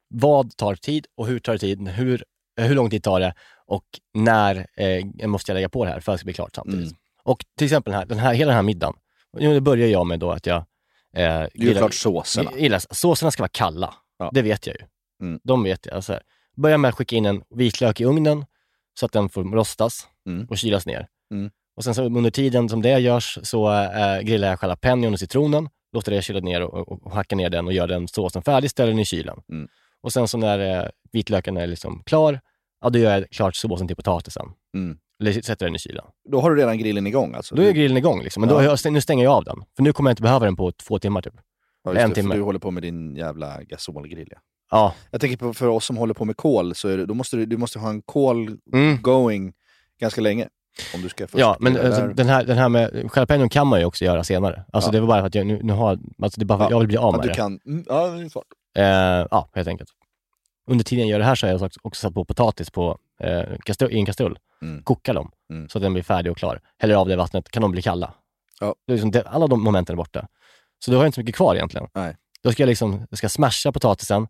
vad 0.10 0.58
tar 0.58 0.76
tid 0.76 1.08
och 1.18 1.28
hur 1.28 1.40
tar 1.40 1.54
det 1.54 1.60
tid? 1.60 1.88
Hur, 1.88 2.24
eh, 2.60 2.66
hur 2.66 2.76
lång 2.76 2.90
tid 2.90 3.04
tar 3.04 3.20
det? 3.20 3.34
Och 3.66 3.86
när 4.14 4.68
eh, 4.78 5.28
måste 5.28 5.52
jag 5.52 5.56
lägga 5.56 5.70
på 5.70 5.86
det 5.86 5.92
här 5.92 6.00
för 6.00 6.12
att 6.12 6.16
det 6.16 6.20
ska 6.20 6.26
bli 6.26 6.34
klart 6.34 6.56
samtidigt? 6.56 6.92
Mm. 6.92 6.98
Och 7.24 7.46
till 7.58 7.66
exempel 7.66 7.92
den 7.92 8.00
här, 8.00 8.06
den 8.06 8.20
här, 8.20 8.34
hela 8.34 8.50
den 8.50 8.56
här 8.56 8.64
middagen. 8.64 8.96
Det 9.38 9.62
börjar 9.62 9.88
jag 9.88 10.08
med 10.08 10.20
då 10.20 10.32
att 10.32 10.46
jag 10.46 10.58
eh, 10.58 10.64
Det 11.14 11.24
är 11.24 11.50
ju 11.54 11.74
klart 11.74 11.94
såserna. 11.94 12.52
Gillar, 12.58 12.82
såserna 12.92 13.32
ska 13.32 13.44
vara 13.44 13.52
kalla. 13.54 13.94
Ja. 14.18 14.30
Det 14.34 14.42
vet 14.42 14.68
jag 14.68 14.76
ju. 14.76 14.86
Mm. 15.28 15.40
De 15.44 15.64
vet 15.64 15.86
jag. 15.86 15.96
Alltså, 15.96 16.20
börja 16.56 16.78
med 16.78 16.90
att 16.90 16.96
skicka 16.96 17.16
in 17.16 17.26
en 17.26 17.44
vitlök 17.50 18.02
i 18.02 18.06
ugnen 18.06 18.46
så 19.00 19.06
att 19.06 19.12
den 19.12 19.30
får 19.30 19.44
rostas 19.44 20.08
Mm. 20.30 20.48
och 20.50 20.58
kylas 20.58 20.86
ner. 20.86 21.08
Mm. 21.34 21.52
Och 21.76 21.84
sen 21.84 21.96
så 21.96 22.04
under 22.04 22.32
tiden 22.32 22.70
som 22.70 22.82
det 22.82 23.00
görs 23.00 23.40
så 23.44 23.72
eh, 23.74 24.22
grillar 24.22 24.48
jag 24.48 24.60
jalapenon 24.62 25.14
och 25.14 25.20
citronen, 25.20 25.70
låter 25.94 26.12
det 26.12 26.22
kyla 26.22 26.40
ner 26.40 26.62
och, 26.62 26.88
och, 26.92 27.06
och 27.06 27.12
hacka 27.12 27.36
ner 27.36 27.50
den 27.50 27.68
och 27.68 27.74
gör 27.74 27.88
den 27.88 28.08
såsen 28.08 28.42
färdig, 28.42 28.70
ställer 28.72 28.92
den 28.92 29.00
i 29.00 29.06
kylen. 29.06 29.40
Mm. 29.52 29.68
Och 30.02 30.14
sen 30.14 30.28
så 30.28 30.38
när 30.38 30.60
eh, 30.84 30.90
vitlöken 31.12 31.58
är 31.58 31.68
liksom 31.68 32.04
klar, 32.06 32.40
ja 32.82 32.90
då 32.90 33.00
gör 33.00 33.12
jag 33.20 33.30
klart 33.30 33.56
såsen 33.56 33.88
till 33.88 33.96
potatisen. 33.96 34.46
Mm. 34.78 34.98
Eller 35.22 35.42
sätter 35.42 35.66
den 35.66 35.76
i 35.76 35.80
kylen. 35.80 36.06
Då 36.32 36.42
har 36.42 36.52
du 36.52 36.62
redan 36.62 36.78
grillen 36.78 37.08
igång 37.08 37.36
alltså? 37.36 37.56
Då 37.56 37.62
är 37.62 37.72
grillen 37.72 37.98
igång 37.98 38.24
liksom. 38.24 38.42
Men 38.42 38.50
då, 38.50 38.64
Ja. 38.64 38.78
jag, 38.84 38.94
nu 38.94 39.02
stänger 39.02 39.24
jag 39.24 39.34
av 39.34 39.44
den. 39.44 39.64
För 39.76 39.84
nu 39.84 39.94
kommer 39.94 40.10
jag 40.10 40.14
inte 40.14 40.22
behöva 40.22 40.46
den 40.46 40.56
på 40.56 40.72
två 40.72 41.00
timmar 41.00 41.22
typ. 41.22 41.34
Ja, 41.84 41.96
en 41.96 42.10
det, 42.10 42.16
timme. 42.16 42.36
Du 42.36 42.42
håller 42.42 42.60
på 42.60 42.72
med 42.72 42.84
din 42.84 43.16
jävla 43.16 43.64
gasolgrill. 43.64 44.28
Ja. 44.32 44.38
Ja. 44.72 44.94
Jag 45.12 45.22
tänker 45.22 45.38
på 45.38 45.54
för 45.54 45.68
oss 45.68 45.86
som 45.86 45.98
håller 45.98 46.14
på 46.14 46.26
med 46.26 46.38
kol, 46.38 46.76
så 46.76 46.88
det, 46.88 47.06
då 47.06 47.14
måste 47.14 47.36
du, 47.38 47.46
du 47.46 47.58
måste 47.58 47.80
ha 47.80 47.90
en 47.90 48.02
kol 48.02 48.58
Mm. 48.74 49.02
going 49.02 49.54
ganska 50.00 50.22
länge. 50.22 50.48
Om 50.96 51.02
du 51.02 51.10
ska 51.10 51.28
först 51.28 51.40
Ja, 51.40 51.58
men 51.60 51.78
alltså, 51.78 52.08
den, 52.08 52.30
här, 52.30 52.44
den 52.46 52.58
här 52.58 52.70
med 52.70 53.10
jalapenon 53.16 53.50
kan 53.50 53.68
man 53.68 53.80
ju 53.80 53.86
också 53.86 54.06
göra 54.06 54.24
senare. 54.24 54.64
Alltså 54.74 54.88
Ja. 54.88 54.92
det 54.92 55.00
var 55.00 55.08
bara 55.08 55.20
för 55.22 55.28
att 55.28 55.36
jag 55.36 55.48
nu, 55.48 55.60
nu 55.64 55.74
har, 55.74 56.00
alltså 56.24 56.40
det 56.40 56.46
bara 56.46 56.60
Ja. 56.64 56.68
jag 56.70 56.80
vill 56.80 56.88
bli 56.88 56.98
av 56.98 57.14
ja, 57.14 57.18
med 57.18 57.22
du 57.22 57.28
det. 57.28 57.36
kan, 57.36 57.60
mm, 57.66 57.86
ja, 57.88 58.08
det 58.08 58.22
är 58.26 58.30
svårt. 58.30 58.46
Eh, 58.78 58.84
ja, 59.32 59.50
helt 59.54 59.68
enkelt. 59.68 59.90
Under 60.70 60.84
tiden 60.86 61.08
jag 61.08 61.12
gör 61.12 61.20
det 61.20 61.26
här 61.26 61.36
så 61.36 61.48
har 61.48 61.52
jag 61.54 61.70
också- 61.84 62.02
satt 62.02 62.14
på 62.14 62.26
potatis 62.26 62.70
på, 62.70 62.98
eh, 63.24 63.44
kastrull, 63.66 63.92
i 63.92 63.96
en 64.00 64.06
kastrull. 64.06 64.40
Mm. 64.62 64.84
Kokar 64.84 65.14
dem 65.14 65.32
Mm. 65.50 65.70
så 65.70 65.78
att 65.78 65.82
den 65.82 65.94
blir 65.94 66.04
färdig 66.04 66.32
och 66.32 66.38
klar. 66.38 66.62
Häller 66.78 66.96
av 66.96 67.08
det 67.08 67.16
vattnet, 67.16 67.50
kan 67.52 67.62
de 67.62 67.72
bli 67.72 67.82
kalla. 67.82 68.14
Ja. 68.60 68.76
Det 68.88 68.92
är 68.94 68.96
liksom 68.96 69.12
det, 69.12 69.24
alla 69.28 69.48
de 69.48 69.64
momenten 69.64 69.94
är 69.94 69.98
borta. 69.98 70.28
Så 70.86 70.92
då 70.92 70.98
har 70.98 71.04
jag 71.04 71.08
inte 71.08 71.16
så 71.16 71.22
mycket 71.22 71.36
kvar 71.36 71.56
egentligen. 71.56 71.88
Nej. 71.94 72.16
Då 72.44 72.52
ska 72.52 72.64
jag 72.64 72.68
liksom, 72.68 73.08
jag 73.10 73.18
ska 73.18 73.30
smasha 73.30 73.72
potatisen. 73.72 74.28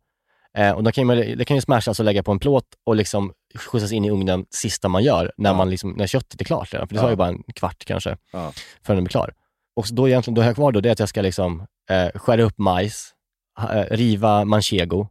Eh, 0.58 0.72
och 0.72 0.84
då 0.84 0.91
kan 0.91 1.08
man, 1.08 1.18
det 1.18 1.45
kan 1.45 1.58
ju 1.58 1.62
smashas 1.62 1.99
och 1.99 2.06
lägga 2.06 2.24
på 2.24 2.32
en 2.32 2.39
plåt 2.39 2.66
och 2.86 2.95
liksom 2.95 3.34
skjutsas 3.56 3.91
in 3.91 4.06
i 4.06 4.10
ugnen 4.12 4.45
sista 4.49 4.88
man 4.89 5.04
gör, 5.04 5.32
när, 5.38 5.49
Ja. 5.49 5.54
man 5.58 5.70
liksom, 5.70 5.91
när 5.91 6.08
köttet 6.08 6.41
är 6.41 6.45
klart 6.45 6.74
redan. 6.74 6.88
För 6.88 6.95
det 6.95 6.99
Ja. 6.99 7.04
tar 7.04 7.10
ju 7.10 7.16
bara 7.16 7.28
en 7.28 7.43
kvart 7.56 7.86
kanske, 7.86 8.18
Ja. 8.32 8.52
förrän 8.84 8.97
den 8.97 9.04
blir 9.04 9.12
klar. 9.12 9.34
Och 9.76 9.86
då 9.91 10.08
egentligen, 10.08 10.36
då 10.36 10.41
har 10.41 10.47
jag 10.47 10.56
kvar 10.56 10.72
då 10.72 10.82
det 10.82 10.89
är 10.89 10.93
att 10.93 10.99
jag 10.99 11.10
ska 11.10 11.22
liksom 11.22 11.66
eh, 11.89 12.08
skära 12.20 12.43
upp 12.43 12.58
majs, 12.58 13.14
eh, 13.60 13.84
riva 13.95 14.45
manchego 14.45 15.08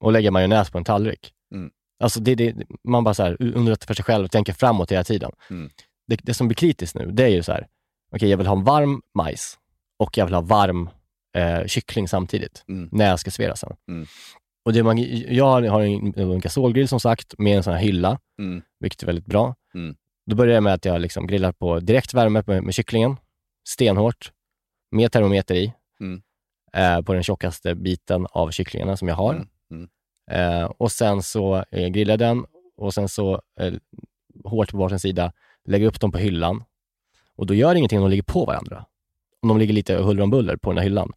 och 0.00 0.12
lägga 0.12 0.30
majonnäs 0.30 0.70
på 0.70 0.78
en 0.78 0.84
tallrik. 0.84 1.32
Mm. 1.54 1.70
Alltså 2.02 2.20
det, 2.20 2.34
det, 2.34 2.54
man 2.88 3.04
bara 3.04 3.14
så 3.14 3.22
här 3.22 3.36
underrättar 3.42 3.86
för 3.86 3.94
sig 3.94 4.04
själv 4.04 4.24
och 4.24 4.30
tänker 4.30 4.52
framåt 4.52 4.92
hela 4.92 5.04
tiden. 5.04 5.32
Mm. 5.50 5.70
Det, 6.08 6.16
det 6.22 6.34
som 6.34 6.48
blir 6.48 6.54
kritiskt 6.56 6.94
nu, 6.94 7.06
det 7.12 7.24
är 7.24 7.28
ju 7.28 7.42
så 7.42 7.52
här, 7.52 7.66
okej 8.12 8.28
jag 8.30 8.36
vill 8.38 8.46
ha 8.46 8.56
en 8.56 8.64
varm 8.64 9.02
majs 9.14 9.58
och 9.98 10.18
jag 10.18 10.24
vill 10.24 10.34
ha 10.34 10.40
varm 10.40 10.90
eh, 11.36 11.66
kyckling 11.66 12.08
samtidigt 12.08 12.64
Mm. 12.68 12.88
när 12.92 13.08
jag 13.08 13.20
ska 13.20 13.30
servera 13.30 13.56
sen. 13.56 13.76
Mm. 13.88 14.06
Och 14.66 14.72
det 14.72 14.82
man, 14.82 14.98
jag 15.34 15.44
har 15.70 15.80
en, 15.82 16.14
en 16.16 16.40
gasolgrill 16.40 16.88
som 16.88 17.00
sagt 17.00 17.34
med 17.38 17.56
en 17.56 17.62
sån 17.62 17.72
här 17.72 17.80
hylla, 17.80 18.18
Mm. 18.38 18.62
vilket 18.80 19.02
är 19.02 19.06
väldigt 19.06 19.26
bra. 19.26 19.54
Mm. 19.74 19.96
Då 20.26 20.36
börjar 20.36 20.54
jag 20.54 20.62
med 20.62 20.74
att 20.74 20.84
jag 20.84 21.00
liksom 21.00 21.26
grillar 21.26 21.52
på 21.52 21.80
direkt 21.80 22.14
värme 22.14 22.42
med, 22.46 22.62
med 22.62 22.74
kycklingen, 22.74 23.16
stenhårt, 23.68 24.32
med 24.90 25.12
termometer 25.12 25.54
i, 25.54 25.72
Mm. 26.00 26.22
eh, 26.72 27.02
på 27.02 27.12
den 27.14 27.22
tjockaste 27.22 27.74
biten 27.74 28.26
av 28.30 28.50
kycklingarna 28.50 28.96
som 28.96 29.08
jag 29.08 29.14
har. 29.14 29.34
Mm. 29.34 29.48
Mm. 29.70 29.88
Eh, 30.30 30.64
och 30.64 30.92
sen 30.92 31.22
så 31.22 31.64
eh, 31.70 31.88
grillar 31.88 32.12
jag 32.12 32.18
den 32.18 32.44
och 32.76 32.94
sen 32.94 33.08
så 33.08 33.42
eh, 33.60 33.74
hårt 34.44 34.70
på 34.70 34.76
varsin 34.76 34.98
sida, 34.98 35.32
lägger 35.64 35.86
upp 35.86 36.00
dem 36.00 36.12
på 36.12 36.18
hyllan. 36.18 36.64
Och 37.36 37.46
då 37.46 37.54
gör 37.54 37.72
det 37.74 37.78
ingenting 37.78 37.98
om 37.98 38.04
de 38.04 38.10
ligger 38.10 38.22
på 38.22 38.44
varandra. 38.44 38.84
Om 39.42 39.48
de 39.48 39.58
ligger 39.58 39.74
lite 39.74 39.96
huller 39.96 40.22
om 40.22 40.30
buller 40.30 40.56
på 40.56 40.70
den 40.70 40.78
här 40.78 40.84
hyllan. 40.84 41.12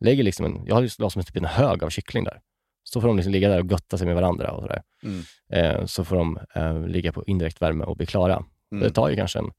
Lägger 0.00 0.22
liksom 0.24 0.46
en, 0.46 0.66
jag 0.66 0.74
har 0.74 0.82
ju 0.82 0.88
som 0.88 1.04
en, 1.16 1.22
typ 1.24 1.36
en 1.36 1.44
hög 1.44 1.84
av 1.84 1.90
kyckling 1.90 2.24
där. 2.24 2.40
Så 2.84 3.00
får 3.00 3.08
de 3.08 3.16
liksom 3.16 3.32
ligga 3.32 3.48
där 3.48 3.60
och 3.60 3.70
götta 3.70 3.98
sig 3.98 4.06
med 4.06 4.14
varandra 4.16 4.50
och 4.50 4.62
sådär. 4.62 4.82
Mm. 5.02 5.22
Eh, 5.52 5.86
så 5.86 6.04
får 6.04 6.16
de 6.16 6.38
eh, 6.54 6.86
ligga 6.86 7.12
på 7.12 7.24
indirekt 7.24 7.62
värme 7.62 7.84
och 7.84 7.96
bli 7.96 8.06
klara. 8.06 8.44
Mm. 8.72 8.84
Det 8.84 8.90
tar 8.90 9.08
ju 9.08 9.16
kanske 9.16 9.38
en 9.38 9.50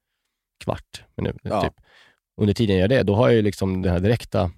kvart 0.63 1.03
minut. 1.17 1.35
Ja. 1.43 1.61
Typ. 1.61 1.73
Under 2.41 2.53
tiden 2.53 2.75
jag 2.75 2.81
gör 2.81 2.87
det, 2.97 3.03
då 3.03 3.15
har 3.15 3.27
jag 3.27 3.35
ju 3.35 3.41
liksom 3.41 3.81
den 3.81 3.91
här 3.91 3.99
direkta 3.99 4.51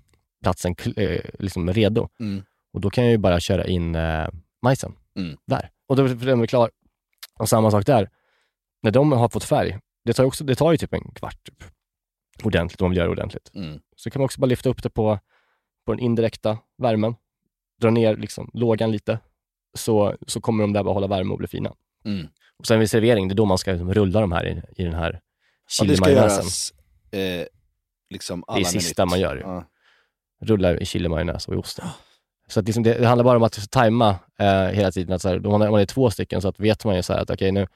platsen 0.43 0.75
eh, 0.97 1.21
liksom 1.39 1.73
redo. 1.73 2.09
Mm. 2.19 2.43
Och 2.73 2.81
då 2.81 2.89
kan 2.89 3.03
jag 3.03 3.11
ju 3.11 3.17
bara 3.17 3.39
köra 3.39 3.65
in 3.67 3.95
eh, 3.95 4.27
majsen 4.61 4.95
Mm. 5.17 5.37
där. 5.47 5.69
Och 5.87 5.95
då 5.95 6.03
är 6.05 6.09
den 6.09 6.47
klar. 6.47 6.71
Och 7.39 7.49
samma 7.49 7.71
sak 7.71 7.85
där. 7.85 8.09
När 8.83 8.91
de 8.91 9.11
har 9.11 9.29
fått 9.29 9.43
färg, 9.43 9.79
det 10.05 10.13
tar, 10.13 10.23
också, 10.23 10.43
det 10.43 10.55
tar 10.55 10.71
ju 10.71 10.77
typ 10.77 10.93
en 10.93 11.11
kvart 11.15 11.43
typ. 11.43 11.63
ordentligt, 12.43 12.81
om 12.81 12.87
man 12.87 12.95
göra 12.95 13.05
det 13.05 13.11
ordentligt. 13.11 13.51
Mm. 13.55 13.79
Så 13.95 14.09
kan 14.09 14.19
man 14.19 14.25
också 14.25 14.39
bara 14.41 14.45
lyfta 14.47 14.69
upp 14.69 14.83
det 14.83 14.89
på, 14.89 15.19
på 15.85 15.91
den 15.93 15.99
indirekta 15.99 16.57
värmen, 16.77 17.15
dra 17.81 17.89
ner 17.89 18.15
liksom 18.15 18.49
lågan 18.53 18.91
lite, 18.91 19.19
så, 19.73 20.15
så 20.27 20.41
kommer 20.41 20.63
de 20.63 20.73
där 20.73 20.83
bara 20.83 20.93
hålla 20.93 21.07
värme 21.07 21.31
och 21.31 21.37
bli 21.37 21.47
fina. 21.47 21.73
Mm. 22.05 22.27
Och 22.59 22.67
sen 22.67 22.79
vid 22.79 22.89
servering, 22.89 23.27
det 23.27 23.33
är 23.33 23.35
då 23.35 23.45
man 23.45 23.57
ska 23.57 23.71
liksom 23.71 23.93
rulla 23.93 24.21
de 24.21 24.31
här 24.31 24.47
i, 24.47 24.81
i 24.81 24.83
den 24.83 24.93
här 24.93 25.11
Ja, 25.79 25.85
det 25.85 25.95
ska 25.95 26.05
chilimajonnäsen. 26.05 26.37
göras 26.37 26.73
eh, 27.11 27.45
liksom 28.09 28.43
alla 28.47 28.57
det 28.57 28.61
är 28.61 28.79
sista 28.79 29.05
minut. 29.05 29.11
man 29.11 29.19
gör. 29.19 29.37
Ja. 29.37 29.65
Rulla 30.41 30.77
i 30.77 30.85
chilimajonnäs 30.85 31.47
och 31.47 31.53
i 31.53 31.57
osten. 31.57 31.87
Så 32.47 32.61
liksom 32.61 32.83
det, 32.83 32.93
det 32.93 33.07
handlar 33.07 33.23
bara 33.23 33.37
om 33.37 33.43
att 33.43 33.71
tajma 33.71 34.09
eh, 34.39 34.63
hela 34.63 34.91
tiden. 34.91 35.15
Att 35.15 35.21
så 35.21 35.29
här, 35.29 35.47
om 35.47 35.59
man 35.59 35.73
är 35.81 35.85
två 35.85 36.09
stycken 36.09 36.41
så 36.41 36.47
att 36.47 36.59
vet 36.59 36.85
man 36.85 36.95
ju 36.95 37.03
så 37.03 37.13
här 37.13 37.21
att 37.21 37.29
okej 37.29 37.51
nu, 37.51 37.67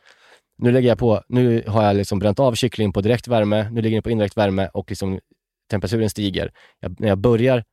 nu 0.57 0.71
lägger 0.71 0.89
jag 0.89 0.99
på, 0.99 1.23
nu 1.27 1.63
har 1.67 1.83
jag 1.83 1.95
liksom 1.95 2.19
bränt 2.19 2.39
av 2.39 2.53
kyckling 2.55 2.93
på 2.93 3.01
direkt 3.01 3.27
värme, 3.27 3.69
nu 3.71 3.81
ligger 3.81 3.95
den 3.95 4.03
på 4.03 4.09
indirekt 4.09 4.37
värme 4.37 4.67
och 4.73 4.89
liksom 4.89 5.19
temperaturen 5.69 6.09
stiger. 6.09 6.51
Jag, 6.79 6.99
när 6.99 7.07
jag 7.07 7.17
börjar 7.17 7.63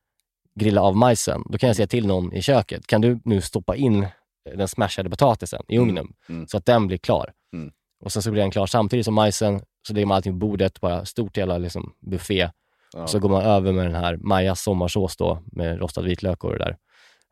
grilla 0.59 0.81
av 0.81 0.97
majsen, 0.97 1.43
då 1.49 1.57
kan 1.57 1.67
jag 1.67 1.75
säga 1.75 1.87
till 1.87 2.07
någon 2.07 2.33
i 2.33 2.41
köket, 2.41 2.87
kan 2.87 3.01
du 3.01 3.19
nu 3.25 3.41
stoppa 3.41 3.75
in 3.75 4.07
den 4.55 4.67
smashade 4.67 5.09
potatisen 5.09 5.63
i 5.67 5.77
ugnen 5.77 6.07
mm. 6.29 6.47
så 6.47 6.57
att 6.57 6.65
den 6.65 6.87
blir 6.87 6.97
klar. 6.97 7.31
Mm. 7.53 7.71
Och 8.03 8.11
sen 8.11 8.21
så 8.21 8.31
blir 8.31 8.41
den 8.41 8.51
klar 8.51 8.65
samtidigt 8.65 9.05
som 9.05 9.13
majsen, 9.13 9.61
så 9.87 9.93
lägger 9.93 10.05
man 10.05 10.15
allting 10.15 10.33
på 10.33 10.47
bordet, 10.47 10.81
bara 10.81 11.05
stort 11.05 11.37
jävla 11.37 11.57
liksom 11.57 11.93
buffé. 11.99 12.49
Ja. 12.93 13.07
Så 13.07 13.19
går 13.19 13.29
man 13.29 13.41
över 13.41 13.71
med 13.71 13.85
den 13.85 13.95
här 13.95 14.17
Majas 14.17 14.61
sommarsås 14.61 15.17
då, 15.17 15.43
med 15.45 15.79
rostad 15.79 16.01
vitlök 16.01 16.43
och 16.43 16.51
det 16.51 16.57
där. 16.57 16.77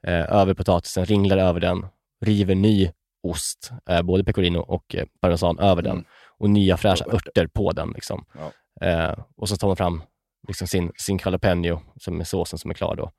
Eh, 0.08 0.36
över 0.36 0.54
potatisen, 0.54 1.06
ringlar 1.06 1.38
över 1.38 1.60
den, 1.60 1.86
river 2.26 2.56
ny 2.56 2.92
ost, 3.24 3.72
eh, 3.90 4.02
både 4.02 4.24
pecorino 4.24 4.60
och 4.60 4.96
eh, 4.96 5.06
parmesan 5.22 5.60
över 5.60 5.82
den. 5.82 5.92
Mm. 5.92 6.06
Och 6.40 6.50
nya 6.50 6.78
fräscha 6.78 7.06
örter 7.06 7.48
på 7.48 7.72
den. 7.72 7.92
Liksom. 7.92 8.26
Ja. 8.34 8.52
Eh, 8.88 9.16
och 9.38 9.50
så 9.50 9.58
tar 9.58 9.68
man 9.68 9.78
fram 9.78 10.02
liksom 10.48 10.68
sin, 10.68 10.92
sin 10.98 11.20
jalapeno, 11.26 11.82
som 12.00 12.20
är 12.20 12.24
såsen 12.24 12.60
som 12.60 12.72
är 12.72 12.76
klar 12.76 12.96
då. 12.96 13.12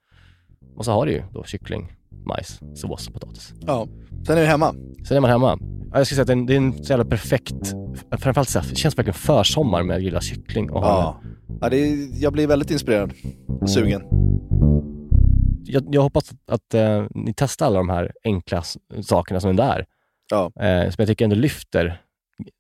Och 0.77 0.85
så 0.85 0.93
har 0.93 1.07
du 1.07 1.13
ju 1.13 1.23
då 1.33 1.45
kyckling, 1.45 1.93
majs, 2.27 2.61
sås 2.75 3.09
potatis. 3.09 3.53
Ja. 3.67 3.87
Sen 4.27 4.37
är 4.37 4.41
vi 4.41 4.47
hemma. 4.47 4.75
Sen 5.09 5.17
är 5.17 5.21
man 5.21 5.31
hemma. 5.31 5.59
Ja, 5.93 5.99
Jag 5.99 6.07
skulle 6.07 6.17
säga 6.17 6.23
att 6.23 6.27
det 6.27 6.33
är 6.33 6.37
en, 6.37 6.47
det 6.47 6.55
är 6.55 6.57
en 6.57 6.85
så 6.85 6.93
jävla 6.93 7.05
perfekt, 7.05 7.75
framförallt 8.19 8.49
så 8.49 8.59
här, 8.59 8.67
det 8.71 8.77
känns 8.77 8.99
verkligen 8.99 9.15
försommar 9.15 9.83
med 9.83 10.03
grillad 10.03 10.23
kyckling. 10.23 10.71
Och 10.71 10.85
Ja. 10.85 11.21
ja 11.61 11.69
det 11.69 11.77
är, 11.77 12.23
jag 12.23 12.33
blir 12.33 12.47
väldigt 12.47 12.71
inspirerad. 12.71 13.13
Sugen. 13.67 14.03
jag, 15.65 15.85
jag 15.95 16.03
hoppas 16.03 16.31
att 16.47 16.75
eh, 16.75 17.07
ni 17.15 17.35
testar 17.37 17.67
alla 17.67 17.79
de 17.79 17.89
här 17.89 18.13
enkla 18.25 18.63
sakerna 19.03 19.41
som 19.41 19.59
är. 19.59 19.87
Ja. 20.31 20.53
Eh, 20.61 20.85
som 20.91 20.95
jag 20.99 21.09
tycker 21.09 21.25
ändå 21.25 21.37
lyfter 21.37 21.85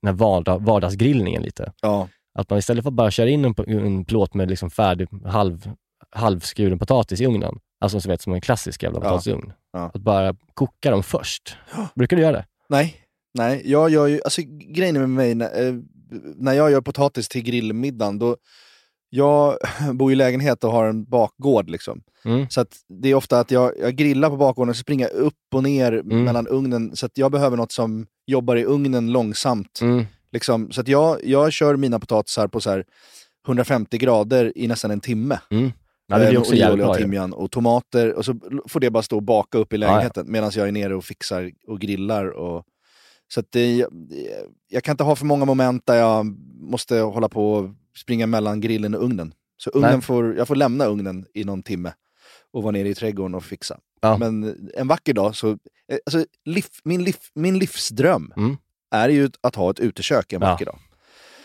den 0.02 0.08
här 0.08 0.12
vardag, 0.12 0.62
vardagsgrillningen 0.62 1.42
lite. 1.42 1.72
Ja. 1.82 2.08
Att 2.38 2.50
man 2.50 2.58
istället 2.58 2.82
för 2.84 2.90
att 2.90 2.94
bara 2.94 3.10
köra 3.10 3.28
in 3.28 3.44
en, 3.44 3.54
en 3.68 4.04
plåt 4.04 4.34
med 4.34 4.50
liksom 4.50 4.70
färdig, 4.70 5.08
halv, 5.24 5.70
halvskuren 6.10 6.78
potatis 6.78 7.20
i 7.20 7.26
ugnen, 7.26 7.54
alltså 7.80 8.00
som, 8.00 8.10
vet, 8.10 8.22
som 8.22 8.32
en 8.32 8.40
klassisk 8.40 8.82
jävla 8.82 9.00
potatisugn, 9.00 9.52
Ja. 9.72 9.90
att 9.94 10.00
bara 10.02 10.34
koka 10.54 10.90
dem 10.90 11.02
först. 11.02 11.56
Brukar 11.94 12.16
du 12.16 12.22
göra 12.22 12.32
det? 12.36 12.46
Nej, 12.68 12.96
nej. 13.34 13.62
Jag 13.64 13.90
gör 13.90 14.06
ju, 14.06 14.20
alltså 14.24 14.42
grejen 14.74 14.98
med 15.00 15.10
mig, 15.10 15.34
när, 15.34 15.66
eh, 15.68 15.74
när 16.36 16.52
jag 16.52 16.70
gör 16.70 16.80
potatis 16.80 17.28
till 17.28 17.42
grillmiddagen, 17.42 18.18
då, 18.18 18.36
jag 19.10 19.56
bor 19.94 20.12
i 20.12 20.14
lägenhet 20.14 20.64
och 20.64 20.72
har 20.72 20.86
en 20.86 21.04
bakgård 21.04 21.70
liksom. 21.70 22.02
Mm. 22.24 22.46
Så 22.50 22.64
det 23.02 23.08
är 23.08 23.14
ofta 23.14 23.40
att 23.40 23.50
jag, 23.50 23.72
jag 23.80 23.94
grillar 23.96 24.30
på 24.30 24.36
bakgården 24.36 24.70
och 24.70 24.76
så 24.76 24.80
springer 24.80 25.08
jag 25.08 25.16
upp 25.18 25.34
och 25.54 25.62
ner 25.62 25.92
Mm. 25.92 26.24
mellan 26.24 26.46
ugnen. 26.48 26.96
Så 26.96 27.06
att 27.06 27.18
jag 27.18 27.32
behöver 27.32 27.56
något 27.56 27.72
som 27.72 28.06
jobbar 28.26 28.56
i 28.56 28.64
ugnen 28.64 29.12
långsamt. 29.12 29.78
Mm. 29.82 30.06
Liksom. 30.32 30.72
Så 30.72 30.80
att 30.80 30.88
jag, 30.88 31.24
jag 31.24 31.52
kör 31.52 31.76
mina 31.76 32.00
potatisar 32.00 32.48
på 32.48 32.60
så 32.60 32.70
här 32.70 32.84
150 33.46 33.98
grader 33.98 34.52
i 34.58 34.66
nästan 34.68 34.90
en 34.90 35.00
timme. 35.00 35.40
Mm. 35.50 35.72
Ja, 36.06 36.18
det 36.18 36.24
blir 36.26 36.34
Eh, 36.34 36.40
också 36.40 36.54
jävligt 36.54 36.84
bra 36.84 36.90
och 36.90 36.96
timjan 36.96 37.32
och 37.32 37.50
tomater 37.50 38.12
och 38.14 38.24
så 38.24 38.34
får 38.68 38.80
det 38.80 38.90
bara 38.90 39.02
stå 39.02 39.16
och 39.16 39.22
baka 39.22 39.58
upp 39.58 39.72
i 39.72 39.76
Ja, 39.76 39.86
ja. 39.86 39.90
lägenheten 39.92 40.32
medan 40.32 40.50
jag 40.54 40.68
är 40.68 40.72
nere 40.72 40.94
och 40.94 41.04
fixar 41.04 41.50
och 41.66 41.80
grillar. 41.80 42.26
Och, 42.26 42.64
så 43.34 43.42
det, 43.50 43.86
jag 44.68 44.84
kan 44.84 44.92
inte 44.92 45.04
ha 45.04 45.16
för 45.16 45.26
många 45.26 45.44
moment 45.44 45.86
där 45.86 45.94
jag 45.96 46.26
måste 46.60 46.98
hålla 46.98 47.28
på 47.28 47.52
och 47.52 47.70
springa 47.96 48.26
mellan 48.26 48.60
grillen 48.60 48.94
och 48.94 49.04
ugnen. 49.04 49.34
Så 49.56 49.70
ugnen 49.70 49.92
Nej. 49.92 50.00
får, 50.00 50.36
jag 50.36 50.48
får 50.48 50.56
lämna 50.56 50.86
ugnen 50.86 51.26
i 51.34 51.44
någon 51.44 51.62
timme 51.62 51.92
och 52.52 52.62
vara 52.62 52.72
nere 52.72 52.88
i 52.88 52.94
trädgården 52.94 53.34
och 53.34 53.44
fixa. 53.44 53.78
Ja. 54.00 54.16
Men 54.18 54.68
en 54.74 54.88
vacker 54.88 55.14
dag 55.14 55.36
så, 55.36 55.50
eh, 55.50 55.98
alltså, 56.06 56.24
liv, 56.44 56.64
min, 56.84 57.04
liv, 57.04 57.16
min 57.34 57.58
livsdröm 57.58 58.32
Mm. 58.36 58.56
Är 58.90 59.08
ju 59.08 59.30
att 59.40 59.54
ha 59.54 59.70
ett 59.70 59.80
utekök 59.80 60.32
en 60.32 60.42
Ja. 60.42 60.48
vacker 60.50 60.64
dag. 60.64 60.78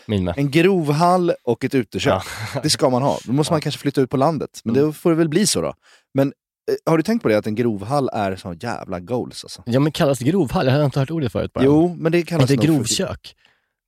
Min 0.06 0.24
med. 0.24 0.34
En 0.38 0.50
grovhall 0.50 1.32
och 1.44 1.64
ett 1.64 1.74
utekök. 1.74 2.22
Det 2.62 2.70
ska 2.70 2.90
man 2.90 3.02
ha. 3.02 3.18
Då 3.24 3.32
måste 3.32 3.52
man 3.52 3.60
kanske 3.60 3.80
flytta 3.80 4.00
ut 4.00 4.10
på 4.10 4.16
landet. 4.16 4.60
Men 4.64 4.76
Mm. 4.76 4.86
det 4.86 4.92
får 4.92 5.10
det 5.10 5.16
väl 5.16 5.28
bli 5.28 5.46
så 5.46 5.60
då. 5.60 5.74
Men 6.14 6.28
eh, 6.70 6.90
har 6.90 6.96
du 6.96 7.02
tänkt 7.02 7.22
på 7.22 7.28
det 7.28 7.38
att 7.38 7.46
en 7.46 7.54
grovhall 7.54 8.10
är 8.12 8.36
så 8.36 8.52
jävla 8.60 9.00
goals 9.00 9.44
alltså? 9.44 9.62
Ja 9.66 9.80
men 9.80 9.92
kallas 9.92 10.18
det 10.18 10.24
grovhall? 10.24 10.66
Jag 10.66 10.74
har 10.74 10.84
inte 10.84 11.00
hört 11.00 11.10
ordet 11.10 11.32
förut 11.32 11.52
bara. 11.52 11.64
Jo, 11.64 11.94
men 11.98 12.12
det 12.12 12.22
kallas 12.22 12.50
Inte 12.50 12.66
grovkök? 12.66 13.34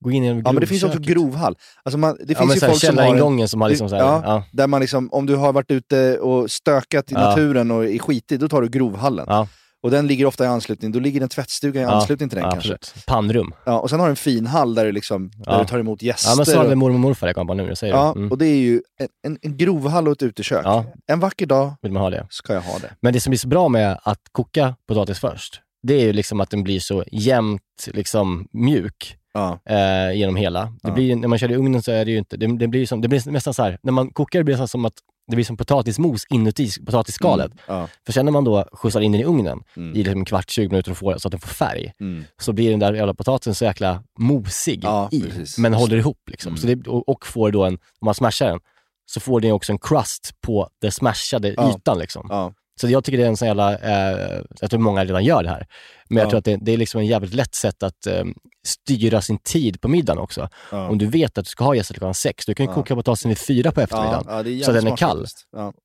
Gå 0.04 0.10
in 0.10 0.24
i 0.24 0.26
en 0.26 0.36
Ja 0.44 0.52
men 0.52 0.60
det 0.60 0.66
finns 0.66 0.82
också 0.82 0.98
grovköket. 0.98 1.16
grovhall. 1.16 1.56
Alltså 1.82 1.98
man, 1.98 2.16
det 2.24 2.32
Ja, 2.32 2.38
finns 2.38 2.56
ju 2.56 2.60
folk 2.60 2.80
som 2.80 2.96
har... 2.96 3.02
en- 3.02 3.08
källaringången 3.08 3.48
som 3.48 3.60
har 3.60 3.68
liksom 3.68 3.88
så 3.88 3.94
här, 3.96 4.02
ja, 4.02 4.22
ja. 4.24 4.44
Där 4.52 4.66
man 4.66 4.80
liksom, 4.80 5.08
om 5.12 5.26
du 5.26 5.34
har 5.36 5.52
varit 5.52 5.70
ute 5.70 6.18
och 6.18 6.50
stökat 6.50 7.10
i 7.12 7.14
Ja. 7.14 7.20
naturen 7.28 7.70
och 7.70 7.84
är 7.84 7.98
skitig, 7.98 8.40
då 8.40 8.48
tar 8.48 8.62
du 8.62 8.68
grovhallen. 8.68 9.26
Och 9.86 9.92
den 9.92 10.06
ligger 10.06 10.26
ofta 10.26 10.44
i 10.44 10.46
anslutning, 10.46 10.92
då 10.92 10.98
ligger 10.98 11.20
en 11.20 11.28
tvättstuga 11.28 11.80
i 11.80 11.84
anslutning 11.84 12.28
till 12.28 12.36
den 12.38 12.50
kanske. 12.50 12.74
absolut. 12.74 13.06
Pannrum. 13.06 13.54
Ja, 13.64 13.80
och 13.80 13.90
sen 13.90 14.00
har 14.00 14.06
du 14.06 14.10
en 14.10 14.16
fin 14.16 14.46
hall 14.46 14.74
där 14.74 14.84
du, 14.84 14.92
liksom, 14.92 15.30
där 15.36 15.58
du 15.58 15.64
tar 15.64 15.78
emot 15.78 16.02
gäster. 16.02 16.30
Ja 16.30 16.36
men 16.36 16.46
så 16.46 16.58
hade 16.58 16.70
och, 16.70 16.78
mormor 16.78 16.94
och 16.94 17.00
morfar, 17.00 17.26
jag 17.26 17.36
kom 17.36 17.46
på 17.46 17.54
nu 17.54 17.66
jag 17.68 17.78
säger 17.78 17.94
ja, 17.94 18.12
det. 18.14 18.20
Mm. 18.20 18.30
och 18.32 18.38
det 18.38 18.46
är 18.46 18.56
ju 18.56 18.82
en, 19.00 19.08
en, 19.26 19.38
en 19.42 19.56
grovhall 19.56 20.06
och 20.08 20.12
ett 20.12 20.22
utekök. 20.22 20.60
Ja. 20.64 20.84
En 21.06 21.20
vacker 21.20 21.46
dag 21.46 21.74
Vill 21.82 21.92
man 21.92 22.02
ha 22.02 22.10
det. 22.10 22.26
ska 22.30 22.54
jag 22.54 22.60
ha 22.60 22.78
det. 22.78 22.90
Men 23.00 23.12
det 23.12 23.20
som 23.20 23.30
blir 23.30 23.38
så 23.38 23.48
bra 23.48 23.68
med 23.68 23.98
att 24.02 24.20
koka 24.32 24.74
potatis 24.88 25.18
först, 25.18 25.60
det 25.82 25.94
är 25.94 26.04
ju 26.04 26.12
liksom 26.12 26.40
att 26.40 26.50
den 26.50 26.62
blir 26.62 26.80
så 26.80 27.04
jämnt 27.12 27.62
liksom 27.86 28.48
mjuk 28.52 29.16
Ja. 29.34 29.58
eh, 29.68 30.12
genom 30.18 30.36
hela. 30.36 30.62
Det 30.64 30.88
Ja. 30.88 30.90
blir, 30.94 31.16
när 31.16 31.28
man 31.28 31.38
kör 31.38 31.50
i 31.50 31.54
ugnen 31.56 31.82
så 31.82 31.92
är 31.92 32.04
det 32.04 32.10
ju 32.10 32.18
inte, 32.18 32.36
det, 32.36 32.58
det 32.58 32.66
blir 32.68 32.86
som, 32.86 33.00
det 33.00 33.08
blir 33.08 33.30
nästan 33.30 33.54
så 33.54 33.62
här, 33.62 33.78
när 33.82 33.92
man 33.92 34.10
kokar 34.10 34.38
det 34.38 34.44
blir 34.44 34.56
det 34.56 34.68
som 34.68 34.84
att 34.84 34.94
det 35.28 35.36
blir 35.36 35.44
som 35.44 35.56
potatismos 35.56 36.24
inuti 36.30 36.70
potatisskalet. 36.86 37.52
Mm. 37.52 37.80
Ja. 37.80 37.88
För 38.06 38.12
sen 38.12 38.24
när 38.24 38.32
man 38.32 38.44
då 38.44 38.68
skjutsar 38.72 39.00
in 39.00 39.12
den 39.12 39.20
i 39.20 39.24
ugnen 39.24 39.62
Mm. 39.76 39.94
i 39.94 40.02
liksom 40.02 40.18
en 40.18 40.24
kvart, 40.24 40.50
20 40.50 40.68
minuter 40.68 40.90
och 40.90 40.96
får, 40.98 41.18
så 41.18 41.28
att 41.28 41.32
den 41.32 41.40
får 41.40 41.48
färg, 41.48 41.92
Mm. 42.00 42.24
så 42.40 42.52
blir 42.52 42.70
den 42.70 42.78
där 42.80 42.92
jävla 42.92 43.14
potatisen 43.14 43.54
så 43.54 43.64
jäkla 43.64 44.02
mosig 44.18 44.80
Ja, 44.84 45.08
i, 45.12 45.20
precis. 45.22 45.58
men 45.58 45.74
håller 45.74 45.96
ihop. 45.96 46.18
Liksom. 46.30 46.50
Mm. 46.50 46.56
Så 46.60 46.66
det, 46.66 46.86
och, 46.90 47.08
och 47.08 47.26
får 47.26 47.50
då 47.50 47.64
en, 47.64 47.74
om 47.74 48.04
man 48.04 48.14
smashar 48.14 48.46
den, 48.46 48.60
så 49.06 49.20
får 49.20 49.40
den 49.40 49.52
också 49.52 49.72
en 49.72 49.78
crust 49.78 50.30
på 50.40 50.68
den 50.80 50.92
smashade 50.92 51.54
Ja. 51.56 51.70
ytan. 51.76 51.98
Liksom. 51.98 52.52
Så 52.80 52.88
jag 52.88 53.04
tycker 53.04 53.18
det 53.18 53.24
är 53.24 53.28
en 53.28 53.36
sån 53.36 53.48
jävla, 53.48 53.78
eh, 53.78 54.40
jag 54.60 54.70
tror 54.70 54.80
många 54.80 55.04
redan 55.04 55.24
gör 55.24 55.42
det 55.42 55.48
här, 55.48 55.66
men 56.08 56.18
jag 56.18 56.26
Ja. 56.26 56.30
tror 56.30 56.38
att 56.38 56.44
det, 56.44 56.56
det 56.62 56.72
är 56.72 56.76
liksom 56.76 57.00
en 57.00 57.06
jävligt 57.06 57.34
lätt 57.34 57.54
sätt 57.54 57.82
att 57.82 58.06
eh, 58.06 58.24
styra 58.66 59.22
sin 59.22 59.38
tid 59.38 59.80
på 59.80 59.88
middagen 59.88 60.18
också. 60.18 60.48
Ja. 60.70 60.88
Om 60.88 60.98
du 60.98 61.06
vet 61.06 61.38
att 61.38 61.44
du 61.44 61.48
ska 61.48 61.64
ha 61.64 61.74
gäster 61.74 61.94
klockan 61.94 62.14
sex, 62.14 62.46
du 62.46 62.54
kan 62.54 62.66
ju 62.66 62.70
Ja. 62.70 62.74
koka 62.74 62.94
potatisen 62.94 63.28
vid 63.28 63.38
fyra 63.38 63.72
på 63.72 63.80
eftermiddagen. 63.80 64.24
så 64.24 64.50
jävligt 64.50 64.66
den 64.84 64.92
är 64.92 64.96
kall. 64.96 65.26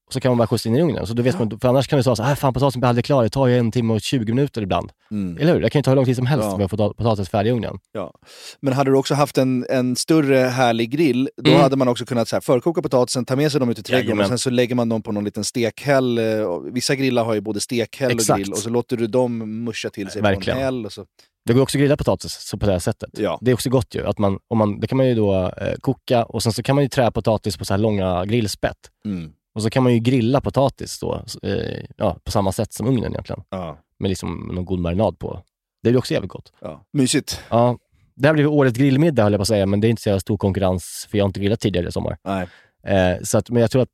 Och 0.08 0.14
så 0.14 0.20
kan 0.20 0.30
man 0.30 0.38
bara 0.38 0.48
skjutsa 0.48 0.70
in 0.70 0.76
i 0.76 0.82
ugnen. 0.82 1.08
Så 1.08 1.14
då 1.14 1.24
vet 1.24 1.40
man, 1.40 1.60
för 1.60 1.68
annars 1.68 1.88
kan 1.88 1.98
du 1.98 2.04
säga 2.04 2.16
så 2.16 2.24
här, 2.24 2.32
"Äh, 2.32 2.36
fan 2.36 2.54
potatisen 2.54 2.80
blir 2.80 2.90
aldrig 2.90 3.06
klar, 3.06 3.24
det 3.24 3.30
tar 3.30 3.48
ju 3.48 3.58
en 3.58 3.72
timme 3.72 3.94
och 3.94 4.02
20 4.02 4.34
minuter 4.34 4.62
ibland. 4.62 4.92
Mm. 5.12 5.38
Eller 5.38 5.54
hur? 5.54 5.62
Det 5.62 5.70
kan 5.70 5.80
ju 5.80 5.84
ta 5.84 5.92
hur 5.92 5.96
lång 5.96 6.06
tid 6.06 6.16
som 6.16 6.26
helst 6.26 6.48
Ja. 6.58 6.64
att 6.66 6.72
få 6.72 6.94
potatis 6.94 7.30
färdig 7.30 7.50
i 7.50 7.54
ugnen. 7.54 7.78
Ja. 7.92 8.14
Men 8.62 8.74
hade 8.74 8.92
du 8.92 8.98
också 8.98 9.14
haft 9.14 9.38
en, 9.38 9.66
en 9.70 9.96
större 9.96 10.38
härlig 10.38 10.90
grill, 10.90 11.30
då 11.38 11.50
Mm. 11.52 11.62
hade 11.64 11.76
man 11.76 11.88
också 11.88 12.06
kunnat 12.06 12.28
så 12.28 12.36
här, 12.36 12.42
förkoka 12.42 12.82
potatisen, 12.82 13.26
ta 13.26 13.36
med 13.36 13.52
sig 13.52 13.60
dem 13.60 13.70
ut 13.70 13.80
i 13.80 13.84
trädgården 13.84 14.06
Jajamän. 14.08 14.24
och 14.24 14.28
sen 14.30 14.40
så 14.40 14.50
lägger 14.50 14.76
man 14.76 14.90
dem 14.90 15.02
på 15.02 15.12
någon 15.12 15.24
liten 15.24 15.44
stekhäll. 15.44 16.18
eh, 16.18 16.40
och 16.42 16.76
Vissa 16.76 16.96
grillar 16.96 17.24
har 17.24 17.34
ju 17.34 17.42
både 17.42 17.60
stekhäll 17.60 18.08
och 18.12 18.20
Exakt. 18.20 18.38
grill 18.40 18.52
och 18.52 18.58
så 18.58 18.70
låter 18.70 18.98
du 18.98 19.08
dem 19.08 19.64
muscha 19.64 19.90
till 19.90 20.10
sig 20.12 20.22
Verkligen. 20.22 20.56
på 20.58 20.60
en 20.60 20.66
häll. 20.66 20.86
Och 20.86 20.92
så. 20.92 21.06
Det 21.46 21.54
går 21.54 21.62
också 21.62 21.78
att 21.78 21.82
grilla 21.82 21.98
potatis 21.98 22.34
så 22.34 22.58
på 22.58 22.66
det 22.66 22.72
här 22.72 22.80
sättet. 22.80 23.10
Ja. 23.14 23.40
Det 23.42 23.52
är 23.52 23.54
också 23.54 23.70
gott 23.70 23.96
ju. 23.96 24.06
Att 24.08 24.18
man, 24.18 24.40
om 24.48 24.58
man, 24.58 24.80
det 24.80 24.88
kan 24.88 24.98
man 24.98 25.08
ju 25.08 25.16
då 25.16 25.52
eh, 25.58 25.76
koka 25.82 26.24
och 26.26 26.44
sen 26.44 26.54
så 26.54 26.64
kan 26.64 26.76
man 26.76 26.84
ju 26.84 26.90
trä 26.90 27.12
potatis 27.12 27.58
på 27.58 27.66
så 27.66 27.74
här 27.74 27.78
långa 27.80 28.26
grillspett. 28.26 28.78
Mm. 29.06 29.34
Och 29.56 29.62
så 29.62 29.70
kan 29.70 29.84
man 29.84 29.94
ju 29.94 30.00
grilla 30.00 30.42
potatis 30.42 31.00
då, 31.00 31.26
eh, 31.44 31.86
ja, 31.98 32.18
på 32.24 32.32
samma 32.32 32.52
sätt 32.52 32.74
som 32.74 32.88
ugnen 32.88 33.12
egentligen. 33.12 33.44
Ja. 33.50 33.78
Med 34.00 34.10
liksom 34.10 34.52
någon 34.54 34.66
god 34.66 34.80
marinad 34.80 35.20
på. 35.20 35.42
Det 35.84 35.90
blir 35.90 36.00
också 36.00 36.14
jävligt 36.14 36.32
gott. 36.32 36.54
Ja. 36.62 36.86
Mysigt. 36.94 37.42
Ja, 37.50 37.78
det 38.16 38.28
här 38.28 38.34
blir 38.34 38.48
årets 38.48 38.78
grillmiddag 38.78 39.24
höll 39.24 39.34
jag 39.34 39.40
på 39.40 39.42
att 39.42 39.48
säga, 39.48 39.66
men 39.66 39.82
det 39.82 39.88
är 39.88 39.90
inte 39.90 40.02
så 40.02 40.10
jävla 40.10 40.20
stor 40.20 40.38
konkurrens 40.38 41.08
för 41.12 41.18
jag 41.18 41.26
har 41.26 41.30
inte 41.30 41.40
grillat 41.40 41.60
tidigare 41.60 41.88
i 41.88 41.92
sommar. 41.92 42.18
Nej. 42.24 42.48
Eh, 42.84 43.22
så 43.24 43.38
att, 43.38 43.50
men 43.50 43.62
jag 43.62 43.72
tror 43.72 43.82
att, 43.82 43.90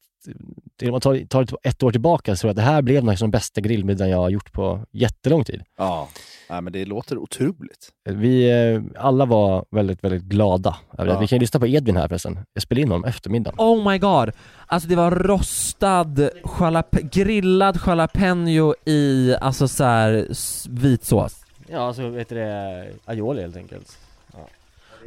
om 0.81 0.91
man 0.91 1.01
tar, 1.01 1.45
ett 1.63 1.83
år 1.83 1.91
tillbaka, 1.91 2.35
så 2.35 2.39
tror 2.41 2.49
jag 2.49 2.51
att 2.51 2.55
det 2.55 2.71
här 2.71 2.81
blev 2.81 3.03
nog 3.03 3.17
den 3.17 3.31
bästa 3.31 3.61
grillmiddagen 3.61 4.11
jag 4.11 4.17
har 4.17 4.29
gjort 4.29 4.51
på 4.51 4.85
jättelång 4.91 5.43
tid. 5.43 5.63
Ja. 5.77 6.07
Nej, 6.49 6.61
men 6.61 6.73
det 6.73 6.85
låter 6.85 7.17
otroligt. 7.17 7.89
Vi 8.09 8.49
eh, 8.49 9.03
alla 9.03 9.25
var 9.25 9.65
väldigt, 9.71 10.03
väldigt 10.03 10.23
glada. 10.23 10.77
Ja. 10.97 11.19
Vi 11.19 11.27
kan 11.27 11.35
ju 11.35 11.39
lyssna 11.39 11.59
på 11.59 11.67
Edvin 11.67 11.97
här 11.97 12.07
förresten. 12.07 12.39
Jag 12.53 12.63
spelade 12.63 12.81
in 12.81 12.91
honom 12.91 13.05
eftermiddagen. 13.05 13.59
Oh 13.59 13.91
my 13.91 13.97
god! 13.97 14.31
Alltså 14.65 14.89
det 14.89 14.95
var 14.95 15.11
rostad, 15.11 16.29
jalap- 16.43 17.09
grillad 17.11 17.79
jalapeno 17.87 18.75
i, 18.85 19.35
alltså 19.41 19.67
såhär, 19.67 20.27
vit 20.69 21.03
sås. 21.03 21.45
Ja, 21.67 21.79
alltså 21.87 22.09
vet 22.09 22.29
du 22.29 22.35
det, 22.35 22.87
aioli 23.05 23.41
helt 23.41 23.57
enkelt. 23.57 23.97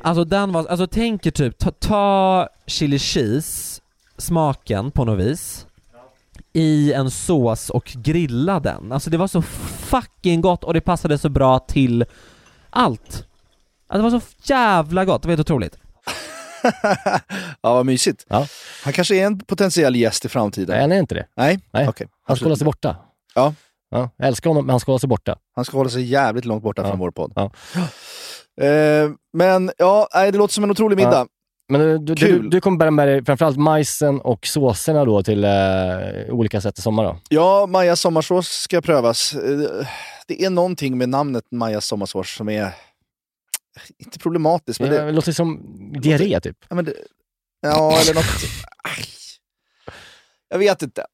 Alltså 0.02 0.24
den 0.24 0.52
var, 0.52 0.66
alltså 0.66 0.86
tänk 0.86 1.26
er 1.26 1.30
typ, 1.30 1.58
ta, 1.58 1.70
ta 1.70 2.48
chili 2.66 2.98
cheese, 2.98 3.80
smaken 4.20 4.90
på 4.90 5.04
något 5.04 5.18
vis, 5.20 5.66
i 6.52 6.92
en 6.92 7.10
sås 7.10 7.70
och 7.70 7.84
grilla 7.84 8.60
den. 8.60 8.92
Alltså 8.92 9.10
det 9.10 9.16
var 9.16 9.26
så 9.28 9.42
fucking 9.42 10.40
gott 10.40 10.64
och 10.64 10.74
det 10.74 10.80
passade 10.80 11.18
så 11.18 11.28
bra 11.28 11.58
till 11.58 12.04
allt. 12.70 13.26
Alltså 13.88 14.08
det 14.08 14.10
var 14.12 14.20
så 14.20 14.26
jävla 14.42 15.04
gott, 15.04 15.22
det 15.22 15.28
var 15.28 15.30
helt 15.36 15.40
otroligt. 15.50 15.78
ja, 17.60 17.74
vad 17.74 17.86
mysigt. 17.86 18.26
Ja. 18.28 18.46
Han 18.84 18.92
kanske 18.92 19.16
är 19.16 19.26
en 19.26 19.38
potentiell 19.40 19.96
gäst 19.96 20.24
i 20.24 20.28
framtiden. 20.28 20.68
Nej, 20.72 20.80
han 20.80 20.92
är 20.92 20.98
inte 20.98 21.14
det. 21.14 21.26
Nej, 21.36 21.60
Nej. 21.70 21.88
okej. 21.88 22.06
Han 22.26 22.36
ska 22.36 22.44
hålla 22.46 22.56
sig 22.56 22.64
borta. 22.64 22.96
Ja. 23.34 23.54
ja. 23.90 24.10
Jag 24.16 24.28
älskar 24.28 24.50
honom, 24.50 24.66
men 24.66 24.70
han 24.70 24.80
ska 24.80 24.92
hålla 24.92 24.98
sig 24.98 25.08
borta. 25.08 25.36
Han 25.56 25.64
ska 25.64 25.76
hålla 25.76 25.90
sig 25.90 26.02
jävligt 26.02 26.44
långt 26.44 26.62
borta 26.62 26.82
Ja. 26.82 26.88
från 26.88 26.98
vår 26.98 27.10
podd. 27.10 27.32
Ja. 27.34 27.50
Eh, 28.66 29.10
men 29.32 29.70
ja, 29.78 30.08
det 30.12 30.32
låter 30.38 30.54
som 30.54 30.64
en 30.64 30.70
otrolig 30.70 30.96
middag. 30.96 31.26
Ja. 31.70 31.78
Men 31.78 32.04
du, 32.04 32.14
du, 32.14 32.48
du, 32.48 32.60
kommer 32.60 32.76
bära 32.78 32.90
med 32.90 33.08
dig 33.08 33.24
framförallt 33.24 33.56
majsen 33.56 34.20
och 34.20 34.46
såserna 34.46 35.04
då 35.04 35.22
till 35.22 35.44
eh, 35.44 35.50
olika 36.28 36.60
sätt 36.60 36.78
i 36.78 36.82
sommar 36.82 37.04
då? 37.04 37.18
Ja, 37.28 37.66
Majas 37.66 38.00
sommarsås 38.00 38.48
ska 38.48 38.80
prövas. 38.80 39.34
Eh, 39.34 39.86
Det 40.26 40.44
är 40.44 40.50
någonting 40.50 40.98
med 40.98 41.08
namnet 41.08 41.44
Majas 41.50 41.86
sommarsås 41.86 42.36
som 42.36 42.48
är 42.48 42.72
inte 43.98 44.18
problematiskt, 44.18 44.80
men 44.80 44.90
det, 44.90 45.04
det, 45.04 45.12
låter 45.12 45.32
som 45.32 45.60
diarré 46.00 46.40
typ. 46.40 46.56
ja, 46.68 46.82
det, 46.82 46.94
ja 47.60 47.98
eller 48.00 48.14
något... 48.14 48.24
Aj. 48.84 49.04
Jag 50.48 50.58
vet 50.58 50.82
inte. 50.82 51.06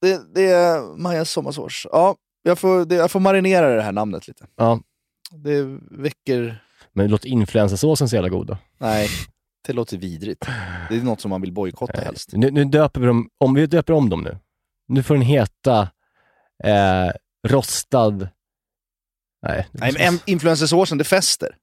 Det, 0.00 0.34
det 0.34 0.50
är 0.50 0.96
Majas 0.96 1.30
sommarsås. 1.30 1.86
Ja, 1.92 2.16
jag 2.42 2.58
får, 2.58 2.84
det, 2.84 2.94
jag 2.94 3.10
får 3.10 3.20
marinera 3.20 3.76
det 3.76 3.82
här 3.82 3.92
namnet 3.92 4.28
lite. 4.28 4.46
Ja. 4.56 4.80
Det 5.30 5.78
väcker... 5.90 6.64
Men 6.92 7.08
låt 7.10 7.24
influensasåsen 7.24 8.08
så 8.08 8.16
jävla 8.16 8.28
god 8.28 8.46
då. 8.46 8.58
Nej, 8.78 9.08
det 9.68 9.74
låter 9.74 9.96
vidrigt. 9.96 10.46
Det 10.88 10.96
är 10.96 11.02
något 11.02 11.20
som 11.20 11.28
man 11.28 11.40
vill 11.40 11.52
bojkotta 11.52 12.00
helst. 12.00 12.30
Nu, 12.32 12.50
nu 12.50 12.64
döper 12.64 13.00
vi 13.00 13.06
dem, 13.06 13.28
om 13.38 13.54
vi 13.54 13.66
döper 13.66 13.92
om 13.92 14.08
dem 14.10 14.22
nu. 14.22 14.38
Nu 14.88 15.02
får 15.02 15.14
den 15.14 15.22
heta 15.22 15.80
eh, 16.64 17.10
rostad... 17.48 18.28
Nej, 19.42 19.66
Nej, 19.72 19.92
men 19.92 20.02
en- 20.14 20.20
influencersåsen, 20.26 20.98
det 20.98 21.04
fäster. 21.04 21.56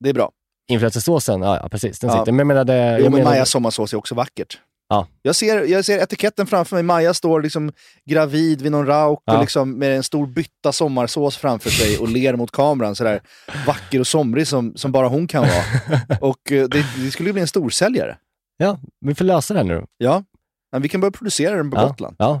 Det 0.00 0.08
är 0.08 0.14
bra. 0.14 0.30
influensasåsen, 0.68 1.42
ja, 1.42 1.56
ja 1.62 1.68
precis, 1.68 1.98
den 1.98 2.10
Ja. 2.10 2.18
sitter. 2.18 2.32
Men 2.32 2.38
jag 2.38 2.46
menar 2.46 2.64
det... 2.64 2.74
Jo, 2.98 3.04
jag 3.04 3.10
men 3.10 3.12
menar, 3.12 3.30
Majas 3.30 3.50
sommarsås 3.50 3.92
är 3.92 3.96
också 3.96 4.14
vackert. 4.14 4.60
Ja. 4.92 5.06
Jag, 5.22 5.36
ser, 5.36 5.64
jag 5.64 5.84
ser 5.84 5.98
etiketten 5.98 6.46
framför 6.46 6.76
mig. 6.76 6.82
Maja 6.82 7.14
står 7.14 7.42
liksom 7.42 7.72
gravid 8.10 8.62
vid 8.62 8.72
någon 8.72 8.86
rauk 8.86 9.22
Ja. 9.24 9.34
och 9.34 9.40
liksom 9.40 9.78
med 9.78 9.96
en 9.96 10.02
stor 10.02 10.26
bytta 10.26 10.72
sommarsås 10.72 11.36
framför 11.36 11.70
sig 11.70 11.98
och 11.98 12.08
ler 12.08 12.36
mot 12.36 12.50
kameran 12.50 12.94
sådär 12.96 13.20
vacker 13.66 14.00
och 14.00 14.06
somrig 14.06 14.48
som, 14.48 14.76
som 14.76 14.92
bara 14.92 15.08
hon 15.08 15.28
kan 15.28 15.42
vara. 15.42 16.18
och 16.20 16.52
eh, 16.52 16.68
det, 16.68 16.84
det 16.96 17.10
skulle 17.10 17.32
bli 17.32 17.42
en 17.42 17.48
storsäljare. 17.48 18.16
Ja, 18.56 18.78
vi 19.00 19.14
får 19.14 19.24
lösa 19.24 19.54
det 19.54 19.60
här 19.60 19.64
nu. 19.66 19.84
Ja, 19.98 20.24
men 20.72 20.82
vi 20.82 20.88
kan 20.88 21.00
börja 21.00 21.12
producera 21.12 21.56
den 21.56 21.70
på 21.70 21.76
ja. 21.76 21.86
Gotland. 21.86 22.16
Ja. 22.18 22.40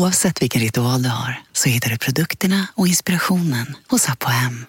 Oavsett 0.11 0.41
vilken 0.41 0.61
ritual 0.61 1.03
du 1.03 1.09
har 1.09 1.39
så 1.51 1.69
hittar 1.69 1.89
du 1.89 1.97
produkterna 1.97 2.67
och 2.75 2.87
inspirationen 2.87 3.65
hos 3.89 4.09
Apohem. 4.09 4.65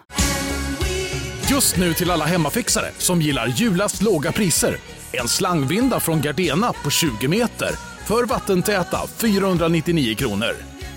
Just 1.50 1.76
nu 1.76 1.94
till 1.94 2.10
alla 2.10 2.24
hemmafixare 2.24 2.90
som 2.98 3.22
gillar 3.22 3.46
julast 3.46 4.02
låga 4.02 4.32
priser. 4.32 4.76
En 5.12 5.28
slangvinda 5.28 6.00
från 6.00 6.20
Gardena 6.20 6.72
på 6.84 6.90
20 6.90 7.28
meter 7.28 7.70
för 8.06 8.26
vattentäta 8.26 9.06
499 9.06 10.14
kronor. 10.14 10.52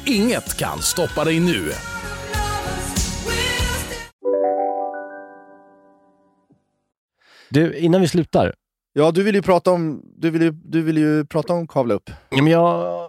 Inget 0.06 0.58
kan 0.58 0.82
stoppa 0.82 1.24
dig 1.24 1.40
nu. 1.40 1.72
Du, 7.50 7.78
innan 7.78 8.02
vi 8.02 8.08
slutar. 8.08 8.54
Ja, 8.94 9.12
du 9.12 9.24
vill 9.24 9.36
ju 9.36 9.42
prata 9.42 9.72
om, 9.72 10.02
du 10.18 10.30
vill 10.30 10.42
ju, 10.42 10.52
du 10.52 10.82
vill 10.82 10.98
ju 10.98 11.26
prata 11.26 11.54
om 11.54 11.68
kavla 11.68 11.94
upp. 11.94 12.10
Ja, 12.30 12.44
men 12.44 12.48
jag 12.48 13.06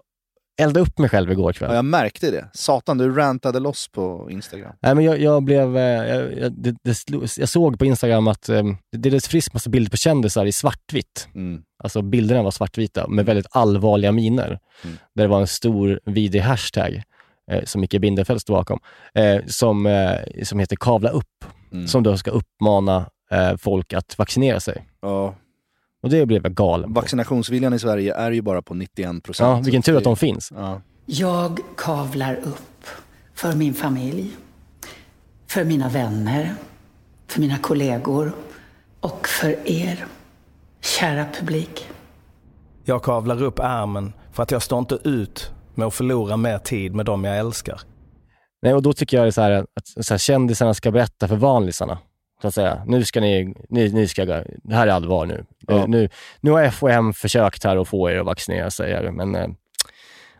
eldade 0.59 0.81
upp 0.81 0.99
mig 0.99 1.09
själv 1.11 1.31
igår 1.33 1.53
kväll. 1.53 1.71
Ja, 1.71 1.75
jag 1.75 1.85
märkte 1.85 2.31
det. 2.31 2.49
Satan, 2.53 2.99
du 2.99 3.15
rantade 3.15 3.61
loss 3.61 3.89
på 3.89 4.29
Instagram. 4.31 4.73
Nej, 4.81 4.95
men 4.95 5.05
jag, 5.05 5.21
jag 5.21 5.43
blev... 5.43 5.77
eh, 5.77 5.83
Jag, 5.83 6.39
jag, 6.39 6.53
det, 6.53 6.77
det, 6.83 6.97
jag 7.39 7.49
såg 7.49 7.79
på 7.79 7.85
Instagram 7.85 8.29
att 8.29 8.49
eh, 8.49 8.63
det 8.93 8.99
delades 8.99 9.29
friskt 9.29 9.55
massa 9.55 9.71
bilder 9.71 9.91
på 9.91 9.97
kändisar 9.97 10.47
i 10.47 10.53
svartvitt. 10.53 11.29
Mm. 11.35 11.63
Alltså 11.85 12.03
bilderna 12.03 12.43
var 12.43 12.51
svartvita 12.51 13.09
med 13.09 13.27
väldigt 13.27 13.47
allvarliga 13.51 14.13
miner. 14.13 14.59
Mm. 14.85 14.97
Där 15.15 15.23
det 15.25 15.29
var 15.29 15.41
en 15.41 15.47
stor 15.47 16.01
vidrig 16.05 16.41
hashtag 16.43 17.03
eh, 17.51 17.65
som 17.65 17.81
Micke 17.81 18.01
Bindefeld 18.01 18.41
stod 18.41 18.57
bakom, 18.57 18.79
eh, 19.15 19.39
som, 19.47 19.87
eh, 19.87 20.17
som 20.43 20.59
heter 20.59 20.77
Kavla 20.77 21.11
upp. 21.11 21.45
Mm. 21.73 21.89
Som 21.89 22.03
då 22.03 22.17
ska 22.17 22.31
uppmana 22.31 23.07
eh, 23.31 23.57
folk 23.57 23.93
att 23.93 24.19
vaccinera 24.19 24.61
sig. 24.61 24.87
Ja. 25.03 25.35
Och 26.03 26.11
det 26.11 26.26
blev 26.26 26.42
jag 26.42 26.55
galen 26.55 26.94
på. 26.94 27.01
Vaccinationsviljan 27.01 27.74
i 27.74 27.78
Sverige 27.78 28.14
är 28.14 28.30
ju 28.32 28.42
bara 28.42 28.62
på 28.62 28.74
91 28.74 29.22
procent. 29.22 29.59
Ja, 29.59 29.62
vilken 29.62 29.82
tur 29.82 29.97
att 29.97 30.05
de 30.05 30.16
finns. 30.16 30.53
Ja. 30.57 30.80
Jag 31.07 31.61
kavlar 31.76 32.34
upp 32.34 32.86
för 33.34 33.55
min 33.55 33.74
familj, 33.74 34.36
för 35.47 35.64
mina 35.64 35.88
vänner, 35.88 36.55
för 37.28 37.40
mina 37.40 37.59
kollegor 37.59 38.32
och 39.01 39.28
för 39.28 39.68
er, 39.68 40.07
kära 40.80 41.26
publik. 41.38 41.88
Jag 42.84 43.03
kavlar 43.03 43.42
upp 43.42 43.59
ärmen 43.59 44.12
för 44.32 44.42
att 44.42 44.51
jag 44.51 44.62
står 44.62 44.78
inte 44.78 44.99
ut 45.05 45.51
med 45.74 45.86
att 45.86 45.94
förlora 45.94 46.36
mer 46.36 46.59
tid 46.59 46.94
med 46.94 47.07
dem 47.07 47.24
jag 47.24 47.38
älskar. 47.38 47.80
Nej, 48.62 48.74
och 48.74 48.82
då 48.82 48.92
tycker 48.92 49.16
jag 49.16 49.24
det 49.26 49.28
är 49.28 49.30
så 49.30 49.42
här, 49.42 49.53
att 49.53 50.05
så 50.07 50.12
här, 50.14 50.18
kändisarna 50.18 50.74
ska 50.74 50.90
berätta 50.90 51.28
för 51.28 51.36
vanlisarna. 51.36 51.99
Så 52.47 52.49
att 52.49 52.55
säga. 52.55 52.82
Nu 52.86 53.05
ska 53.05 53.20
ni, 53.20 53.55
ni, 53.68 53.88
ni 53.88 54.09
ska, 54.09 54.24
det 54.24 54.74
här 54.74 54.86
är 54.86 54.92
allvar 54.92 55.26
nu. 55.26 55.44
Ja. 55.66 55.86
Nu. 55.86 56.09
Nu 56.40 56.51
har 56.51 56.70
FHM 56.70 57.12
försökt 57.12 57.64
här 57.64 57.76
att 57.76 57.88
få 57.88 58.11
er 58.11 58.16
att 58.16 58.26
vaccinera 58.26 58.70
sig, 58.70 59.12
men 59.12 59.34
eh, 59.34 59.49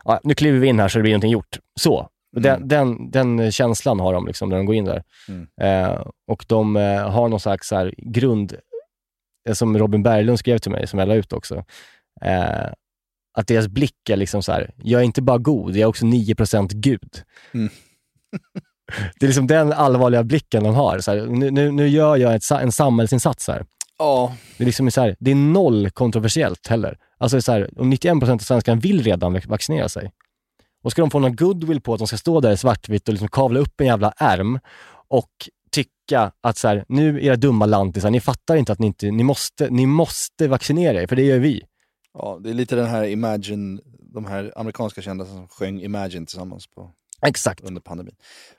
ja, 0.03 0.19
nu 0.23 0.33
kliver 0.33 0.59
vi 0.59 0.67
in 0.67 0.79
här 0.79 0.87
så 0.87 0.97
det 0.97 1.01
blir 1.01 1.11
någonting 1.11 1.31
gjort. 1.31 1.57
Så. 1.79 2.09
Och 2.35 2.41
Den, 2.41 2.67
den, 2.67 3.11
den 3.11 3.51
känslan 3.51 3.99
har 3.99 4.13
de 4.13 4.27
liksom 4.27 4.49
när 4.49 4.57
de 4.57 4.65
går 4.65 4.75
in 4.75 4.85
där. 4.85 5.03
Mm. 5.27 5.47
Eh, 5.61 6.01
och 6.27 6.45
de 6.47 6.75
eh, 6.75 7.09
har 7.09 7.29
någon 7.29 7.39
slags 7.39 7.67
så 7.67 7.75
här, 7.75 7.93
grund, 7.97 8.55
eh, 9.49 9.53
som 9.53 9.77
Robin 9.77 10.03
Berglund 10.03 10.39
skrev 10.39 10.57
till 10.57 10.71
mig, 10.71 10.87
som 10.87 10.99
jag 10.99 11.07
la 11.07 11.15
ut 11.15 11.33
också. 11.33 11.63
Eh, 12.21 12.67
att 13.37 13.47
deras 13.47 13.67
blick 13.67 14.09
är 14.09 14.15
liksom 14.15 14.43
så 14.43 14.51
här, 14.51 14.73
jag 14.77 15.01
är 15.01 15.05
inte 15.05 15.21
bara 15.21 15.37
god, 15.37 15.71
jag 15.75 15.81
är 15.81 15.85
också 15.85 16.05
9% 16.05 16.69
Gud. 16.73 17.21
Mm. 17.53 17.69
Det 19.19 19.25
är 19.25 19.27
liksom 19.27 19.47
den 19.47 19.73
allvarliga 19.73 20.23
blicken 20.23 20.63
de 20.63 20.75
har. 20.75 20.99
Så 20.99 21.11
här, 21.11 21.25
nu, 21.25 21.51
nu, 21.51 21.71
nu 21.71 21.87
gör 21.87 22.17
jag 22.17 22.35
ett, 22.35 22.51
en 22.51 22.71
samhällsinsats 22.71 23.47
här. 23.47 23.65
Ja. 23.97 24.35
Det 24.57 24.63
är, 24.63 24.65
liksom 24.65 24.91
så 24.91 25.01
här, 25.01 25.15
det 25.19 25.31
är 25.31 25.35
noll 25.35 25.89
kontroversiellt 25.89 26.67
heller. 26.67 26.97
Alltså 27.17 27.41
så 27.41 27.51
här, 27.51 27.69
om 27.79 27.93
91% 27.93 28.31
av 28.31 28.37
svenskarna 28.37 28.81
vill 28.81 29.03
redan 29.03 29.35
vac- 29.37 29.47
vaccinera 29.49 29.89
sig. 29.89 30.11
Och 30.83 30.91
ska 30.91 31.01
de 31.01 31.11
få 31.11 31.19
någon 31.19 31.35
goodwill 31.35 31.81
på 31.81 31.93
att 31.93 31.97
de 31.99 32.07
ska 32.07 32.17
stå 32.17 32.39
där 32.41 32.51
i 32.51 32.57
svartvitt 32.57 33.07
och 33.07 33.13
liksom 33.13 33.27
kavla 33.27 33.59
upp 33.59 33.81
en 33.81 33.87
jävla 33.87 34.13
ärm 34.17 34.59
och 35.07 35.29
tycka 35.71 36.31
att 36.41 36.57
så 36.57 36.67
här, 36.67 36.85
nu 36.87 37.25
era 37.25 37.35
dumma 37.35 37.65
lantisar, 37.65 38.09
ni 38.11 38.19
fattar 38.19 38.55
inte 38.55 38.71
att 38.71 38.79
ni 38.79 38.87
inte, 38.87 39.11
ni 39.11 39.23
måste, 39.23 39.69
ni 39.69 39.85
måste 39.85 40.47
vaccinera 40.47 41.01
er, 41.01 41.07
för 41.07 41.15
det 41.15 41.21
gör 41.23 41.39
vi. 41.39 41.63
ja, 42.13 42.39
det 42.43 42.49
är 42.49 42.53
lite 42.53 42.75
den 42.75 42.87
här 42.87 43.03
Imagine, 43.03 43.79
de 44.13 44.25
här 44.25 44.53
amerikanska 44.55 45.01
kändisarna 45.01 45.37
som 45.37 45.47
sjöng 45.47 45.81
Imagine 45.81 46.25
tillsammans 46.25 46.67
på 46.67 46.91
Exakt. 47.25 47.63
under 47.63 47.81
pandemin. 47.81 48.15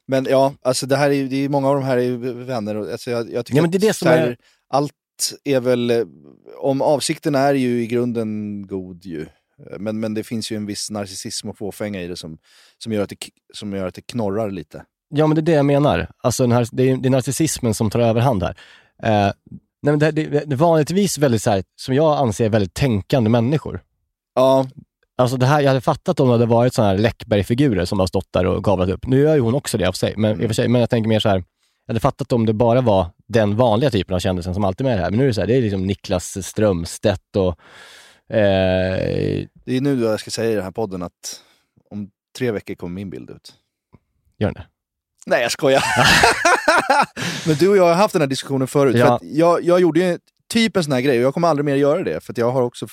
Men 0.07 0.27
ja, 0.31 0.55
alltså 0.63 0.87
det 0.87 0.97
här 0.97 1.11
är, 1.11 1.25
det 1.25 1.37
är 1.45 1.49
många 1.49 1.69
av 1.69 1.75
de 1.75 1.85
här 1.85 1.97
är 1.97 2.03
ju 2.03 2.17
vänner 2.33 2.75
och 2.77 2.91
alltså 2.93 3.11
jag, 3.11 3.33
jag 3.33 3.47
tycker 3.47 3.57
Ja, 3.59 3.63
men 3.63 3.71
det 3.71 3.77
är 3.77 3.79
att 3.79 3.83
det 3.83 3.95
som 3.95 4.09
här, 4.09 4.27
är- 4.27 4.37
allt 4.69 4.93
är 5.45 5.61
väl, 5.61 6.07
om 6.59 6.83
avsikten 6.83 7.35
är 7.35 7.55
ju 7.55 7.83
i 7.83 7.87
grunden 7.87 8.63
god 8.67 9.05
ju, 9.05 9.27
men, 9.79 10.01
men 10.01 10.15
det 10.15 10.25
finns 10.25 10.53
ju 10.53 10.57
en 10.57 10.67
viss 10.67 10.91
narcissism 10.91 11.49
och 11.49 11.59
fåfänga 11.59 12.03
i 12.03 12.07
det 12.09 12.17
som, 12.17 12.39
som, 12.79 12.93
gör 12.93 13.03
att 13.03 13.09
det, 13.09 13.17
som 13.55 13.73
gör 13.73 13.87
att 13.87 13.95
det 13.95 14.07
knorrar 14.07 14.51
lite. 14.51 14.85
Ja, 15.09 15.27
men 15.27 15.35
det 15.35 15.41
är 15.41 15.43
det 15.43 15.53
jag 15.53 15.67
menar. 15.67 16.11
Alltså 16.23 16.43
den 16.43 16.53
här, 16.53 16.69
det, 16.73 16.91
är, 16.91 16.97
det 16.97 17.09
är 17.09 17.11
narcissismen 17.11 17.75
som 17.75 17.91
tar 17.91 18.01
överhand 18.01 18.43
här. 18.43 18.57
Eh, 19.03 19.33
nej, 19.83 19.93
men 19.93 19.99
det, 19.99 20.11
det, 20.11 20.27
det 20.27 20.55
är 20.55 20.57
vanligtvis 20.57 21.19
väldigt, 21.19 21.43
så 21.43 21.51
här, 21.51 21.65
som 21.77 21.95
jag 21.95 22.19
anser, 22.19 22.49
väldigt 22.49 22.75
tänkande 22.75 23.31
människor. 23.31 23.81
Ja. 24.35 24.67
Alltså 25.19 25.37
det 25.37 25.47
här, 25.47 25.61
jag 25.61 25.69
hade 25.69 25.81
fattat 25.81 26.21
om 26.21 26.27
det 26.27 26.35
hade 26.35 26.47
varit 26.47 26.75
sådana 26.75 26.91
här 26.93 26.99
Läckberg-figurer 26.99 27.85
som 27.85 27.99
har 27.99 28.07
stått 28.07 28.33
där 28.33 28.47
och 28.47 28.65
kavlat 28.65 28.89
upp. 28.89 29.07
Nu 29.07 29.21
gör 29.21 29.35
ju 29.35 29.41
hon 29.41 29.55
också 29.55 29.79
det 29.79 29.89
av 29.89 29.93
sig, 29.93 30.15
men, 30.17 30.43
i 30.43 30.45
och 30.45 30.49
för 30.49 30.55
sig, 30.55 30.69
men 30.69 30.81
jag 30.81 30.91
tänker 30.91 31.09
mer 31.09 31.21
så 31.21 31.29
här, 31.29 31.37
jag 31.87 31.93
hade 31.95 32.01
fattat 32.01 32.33
om 32.33 32.47
det 32.47 32.53
bara 32.53 32.81
var 32.81 33.07
den 33.27 33.57
vanliga 33.57 33.91
typen 33.91 34.15
av 34.15 34.19
kändisen 34.19 34.55
som 34.55 34.65
alltid 34.65 34.87
är 34.87 34.91
med 34.91 34.99
det 34.99 35.03
här. 35.03 35.11
Men 35.11 35.19
nu 35.19 35.25
är 35.25 35.29
det 35.29 35.35
så 35.35 35.41
här, 35.41 35.49
det 35.49 35.57
är 35.57 35.63
liksom 35.63 35.87
Niklas 35.87 36.47
Strömstedt 36.47 37.37
och 37.37 37.49
eh, 38.37 39.47
Det 39.65 39.77
är 39.77 39.81
nu 39.81 40.03
jag 40.03 40.21
ska 40.21 40.31
säga 40.31 40.51
i 40.51 40.55
den 40.55 40.65
här 40.65 40.71
podden 40.71 41.03
att 41.03 41.43
om 41.91 42.11
tre 42.39 42.51
veckor 42.51 42.75
kommer 42.75 42.95
min 42.95 43.11
bild 43.11 43.31
ut. 43.31 43.53
gör 44.39 44.49
den 44.49 44.55
det? 44.55 44.67
Nej, 45.27 45.43
jag 45.43 45.53
skojar. 45.53 45.85
Men 47.47 47.57
du 47.57 47.69
och 47.69 47.77
jag 47.77 47.85
har 47.85 47.95
haft 47.95 48.13
den 48.13 48.23
här 48.23 48.27
diskussionen 48.27 48.69
förut. 48.69 48.97
Ja. 48.97 49.07
För 49.07 49.15
att 49.15 49.23
jag, 49.23 49.65
jag 49.65 49.81
gjorde 49.81 50.01
ju 50.01 50.19
typ 50.49 50.77
en 50.77 50.85
sån 50.85 50.93
här 50.93 51.01
grej 51.01 51.19
och 51.19 51.25
jag 51.25 51.35
kommer 51.35 51.49
aldrig 51.49 51.65
mer 51.65 51.77
göra 51.77 52.03
det. 52.03 52.25
För 52.25 52.35
jag 52.37 52.51
har 52.51 52.63
också... 52.63 52.87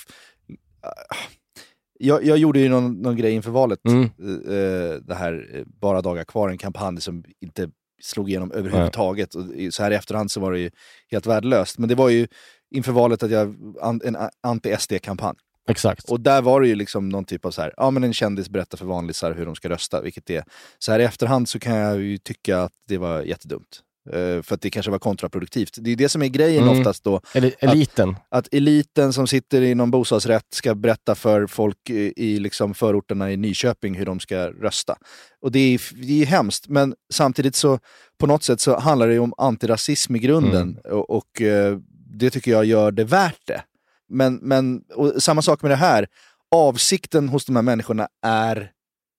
Jag, 1.98 2.24
jag 2.24 2.38
gjorde 2.38 2.60
ju 2.60 2.68
någon, 2.68 3.02
någon 3.02 3.16
grej 3.16 3.32
inför 3.32 3.50
valet, 3.50 3.80
Mm. 3.88 4.04
eh, 4.04 4.94
det 5.02 5.14
här 5.14 5.48
eh, 5.54 5.62
Bara 5.66 6.02
dagar 6.02 6.24
kvar, 6.24 6.48
en 6.48 6.58
kampanj 6.58 7.00
som 7.00 7.24
inte 7.40 7.70
slog 8.02 8.28
igenom 8.30 8.52
överhuvudtaget. 8.52 9.34
Och 9.34 9.44
så 9.70 9.82
här 9.82 9.90
i 9.90 9.94
efterhand 9.94 10.30
så 10.30 10.40
var 10.40 10.52
det 10.52 10.58
ju 10.58 10.70
helt 11.10 11.26
värdelöst. 11.26 11.78
Men 11.78 11.88
det 11.88 11.94
var 11.94 12.08
ju 12.08 12.26
inför 12.70 12.92
valet 12.92 13.22
att 13.22 13.30
jag, 13.30 13.54
an, 13.82 14.00
en 14.04 14.16
anti-SD-kampanj. 14.42 15.36
Exakt. 15.68 16.10
Och 16.10 16.20
där 16.20 16.42
var 16.42 16.60
det 16.60 16.68
ju 16.68 16.74
liksom 16.74 17.08
någon 17.08 17.24
typ 17.24 17.44
av 17.44 17.50
så 17.50 17.62
här, 17.62 17.74
ja 17.76 17.90
men 17.90 18.04
en 18.04 18.12
kändis 18.12 18.48
berättar 18.48 18.78
för 18.78 18.86
vanlisar 18.86 19.34
hur 19.34 19.46
de 19.46 19.54
ska 19.54 19.68
rösta, 19.68 20.00
vilket 20.02 20.26
det 20.26 20.36
är. 20.36 20.44
Så 20.78 20.92
här 20.92 20.98
i 21.00 21.04
efterhand 21.04 21.48
så 21.48 21.58
kan 21.58 21.74
jag 21.76 22.00
ju 22.00 22.18
tycka 22.18 22.60
att 22.62 22.72
det 22.88 22.98
var 22.98 23.22
jättedumt. 23.22 23.82
Eh, 24.12 24.42
för 24.42 24.54
att 24.54 24.60
det 24.60 24.70
kanske 24.70 24.90
var 24.90 24.98
kontraproduktivt. 24.98 25.76
Det 25.80 25.90
är 25.90 25.96
det 25.96 26.08
som 26.08 26.22
är 26.22 26.26
grejen 26.28 26.62
Mm. 26.62 26.78
oftast 26.78 27.04
då. 27.04 27.20
Eller 27.34 27.52
eliten. 27.58 28.08
Att, 28.10 28.16
att 28.46 28.54
eliten 28.54 29.12
som 29.12 29.26
sitter 29.26 29.62
i 29.62 29.74
någon 29.74 29.90
bostadsrätt 29.90 30.46
ska 30.50 30.74
berätta 30.74 31.14
för 31.14 31.46
folk 31.46 31.90
i, 31.90 32.12
i 32.16 32.38
liksom 32.38 32.74
förorterna 32.74 33.32
i 33.32 33.36
Nyköping 33.36 33.94
hur 33.94 34.06
de 34.06 34.20
ska 34.20 34.48
rösta. 34.50 34.96
Och 35.40 35.52
det 35.52 35.58
är, 35.58 36.06
det 36.06 36.22
är 36.22 36.26
hemskt, 36.26 36.68
men 36.68 36.94
samtidigt 37.12 37.54
så 37.56 37.78
på 38.18 38.26
något 38.26 38.42
sätt 38.42 38.60
så 38.60 38.78
handlar 38.78 39.08
det 39.08 39.14
ju 39.14 39.20
om 39.20 39.34
antirasism 39.38 40.16
i 40.16 40.18
grunden. 40.18 40.78
Och, 40.84 41.10
och 41.10 41.42
eh, 41.42 41.78
det 42.18 42.30
tycker 42.30 42.50
jag 42.50 42.64
gör 42.64 42.90
det 42.90 43.04
värt 43.04 43.46
det. 43.46 43.62
Men, 44.08 44.34
men 44.34 44.82
och 44.94 45.22
samma 45.22 45.42
sak 45.42 45.62
med 45.62 45.70
det 45.70 45.76
här. 45.76 46.06
Avsikten 46.50 47.28
hos 47.28 47.44
de 47.44 47.56
här 47.56 47.62
människorna 47.62 48.08
är 48.22 48.70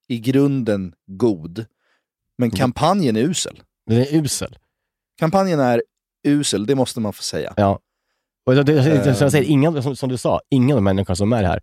i 0.08 0.20
grunden 0.20 0.94
god. 1.08 1.66
Men 2.38 2.52
kampanjen 2.52 3.18
är 3.18 3.22
usel. 3.22 3.62
Den 3.86 3.98
är 3.98 4.16
usel. 4.16 4.58
Kampanjen 5.20 5.60
är 5.60 5.84
usel, 6.28 6.66
det 6.66 6.76
måste 6.76 7.00
man 7.00 7.14
få 7.14 7.24
säga. 7.24 7.54
Ja. 7.58 7.80
Och 8.46 8.56
det, 8.56 8.64
det, 8.64 9.16
som 9.16 9.26
jag 9.26 9.32
säger, 9.32 9.50
ingen, 9.50 9.84
som, 9.84 9.96
som 9.96 10.10
du 10.10 10.18
sa, 10.18 10.42
ingen 10.50 10.78
av 10.78 10.84
människorna 10.84 11.16
som 11.16 11.34
är 11.34 11.44
här 11.44 11.62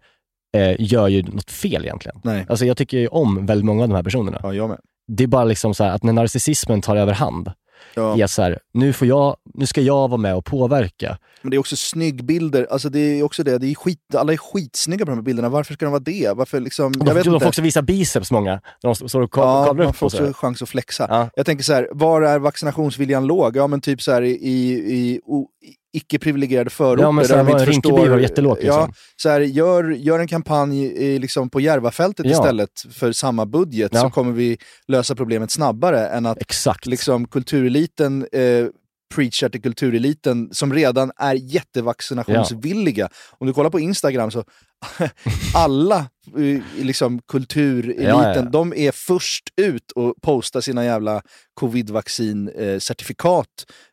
eh, 0.57 0.77
gör 0.79 1.09
ju 1.09 1.23
något 1.23 1.51
fel 1.51 1.85
egentligen. 1.85 2.21
Nej. 2.25 2.47
Alltså 2.49 2.67
jag 2.67 2.77
tycker 2.77 2.99
ju 2.99 3.09
om 3.09 3.47
väldigt 3.47 3.65
många 3.65 3.83
av 3.83 3.89
de 3.89 3.95
här 3.95 4.03
personerna. 4.03 4.41
Ja, 4.43 4.55
jag 4.55 4.69
med. 4.69 4.79
Det 5.07 5.25
är 5.25 5.29
bara 5.29 5.45
liksom 5.45 5.75
så 5.75 5.85
att 5.85 6.03
när 6.03 6.13
narcissismen 6.13 6.83
tar 6.83 6.97
överhand, 6.97 7.53
Ja. 7.95 8.19
är 8.23 8.27
så 8.27 8.43
här, 8.43 8.59
nu, 8.75 8.93
får 8.93 9.09
jag, 9.09 9.37
nu 9.55 9.67
ska 9.67 9.81
jag 9.81 10.09
vara 10.09 10.21
med 10.21 10.35
och 10.37 10.45
påverka. 10.45 11.19
Men 11.43 11.51
det 11.51 11.57
är 11.57 11.59
också 11.59 11.77
snyggbilder, 11.77 12.67
alltså 12.71 12.89
det 12.89 12.99
är 12.99 13.23
också 13.23 13.43
det, 13.43 13.59
det 13.59 13.67
är 13.67 13.75
skit, 13.75 13.99
alla 14.15 14.33
är 14.33 14.37
skitsnygga 14.37 15.05
på 15.05 15.11
de 15.11 15.19
här 15.19 15.23
bilderna, 15.23 15.49
varför 15.49 15.75
ska 15.75 15.85
de 15.87 15.91
vara 15.93 16.03
det? 16.03 16.33
Varför 16.37 16.61
liksom, 16.61 16.93
jag 16.97 17.07
de, 17.07 17.15
vet 17.15 17.25
de 17.25 17.31
får 17.31 17.35
inte. 17.35 17.47
också 17.49 17.63
visa 17.63 17.83
biceps 17.83 18.31
många, 18.31 18.61
de 18.83 18.95
står 18.95 19.21
och 19.21 19.33
ka- 19.35 19.41
Ja, 19.41 19.65
kavlar 19.67 19.85
man 19.85 19.91
upp 19.91 19.97
får 19.97 20.07
också 20.07 20.33
chans 20.33 20.63
att 20.63 20.69
flexa. 20.69 21.07
Ja. 21.11 21.31
Jag 21.37 21.47
tänker 21.47 21.65
så 21.65 21.73
här, 21.73 21.89
var 21.93 22.23
är 22.23 22.39
vaccinationsviljan 22.39 23.27
låg? 23.27 23.57
Ja 23.57 23.67
men 23.67 23.81
typ 23.81 24.03
så 24.03 24.13
här 24.13 24.23
i, 24.23 24.33
i 24.33 25.21
o, 25.25 25.49
icke-privilegierade 25.97 26.71
förorter. 26.71 27.03
Ja, 27.03 27.11
men 27.11 27.25
så 27.25 27.35
här 27.37 27.39
där 27.39 27.45
de 27.45 27.53
var 27.53 27.61
inte 27.61 27.71
Rinkeby 27.71 27.97
förstår- 27.97 28.11
var 28.11 28.19
jättelågt, 28.19 28.63
liksom. 28.63 28.81
Ja, 28.81 28.93
så 29.17 29.29
här, 29.29 29.41
gör, 29.41 29.91
gör 29.91 30.19
en 30.19 30.29
kampanj 30.29 30.85
i, 30.85 31.19
liksom 31.19 31.51
på 31.51 31.61
Järvafältet 31.61 32.27
Ja. 32.27 32.33
istället 32.33 32.71
för 32.93 33.13
samma 33.13 33.47
budget 33.47 33.91
Ja. 33.95 34.01
så 34.01 34.11
kommer 34.11 34.33
vi 34.33 34.59
lösa 34.89 35.15
problemet 35.15 35.51
snabbare 35.51 36.07
än 36.09 36.27
att 36.27 36.41
Exakt. 36.41 36.87
liksom, 36.87 37.29
kultureliten 37.29 38.27
eh, 38.33 38.67
preachar 39.15 39.49
till 39.49 39.63
kultureliten 39.63 40.49
som 40.53 40.75
redan 40.75 41.13
är 41.17 41.35
jättevaccinationsvilliga. 41.35 43.09
Om 43.39 43.47
du 43.47 43.53
kollar 43.53 43.71
på 43.71 43.81
Instagram 43.81 44.31
så 44.31 44.45
alla 45.55 45.99
eh, 46.37 46.63
liksom, 46.85 47.21
kultureliten, 47.29 48.05
Ja, 48.05 48.29
ja, 48.29 48.35
ja. 48.37 48.43
de 48.43 48.73
är 48.77 48.93
först 48.93 49.45
ut 49.57 49.91
och 49.93 50.15
postar 50.23 50.61
sina 50.61 50.85
jävla 50.85 51.23
covid-vaccincertifikat. 51.55 53.47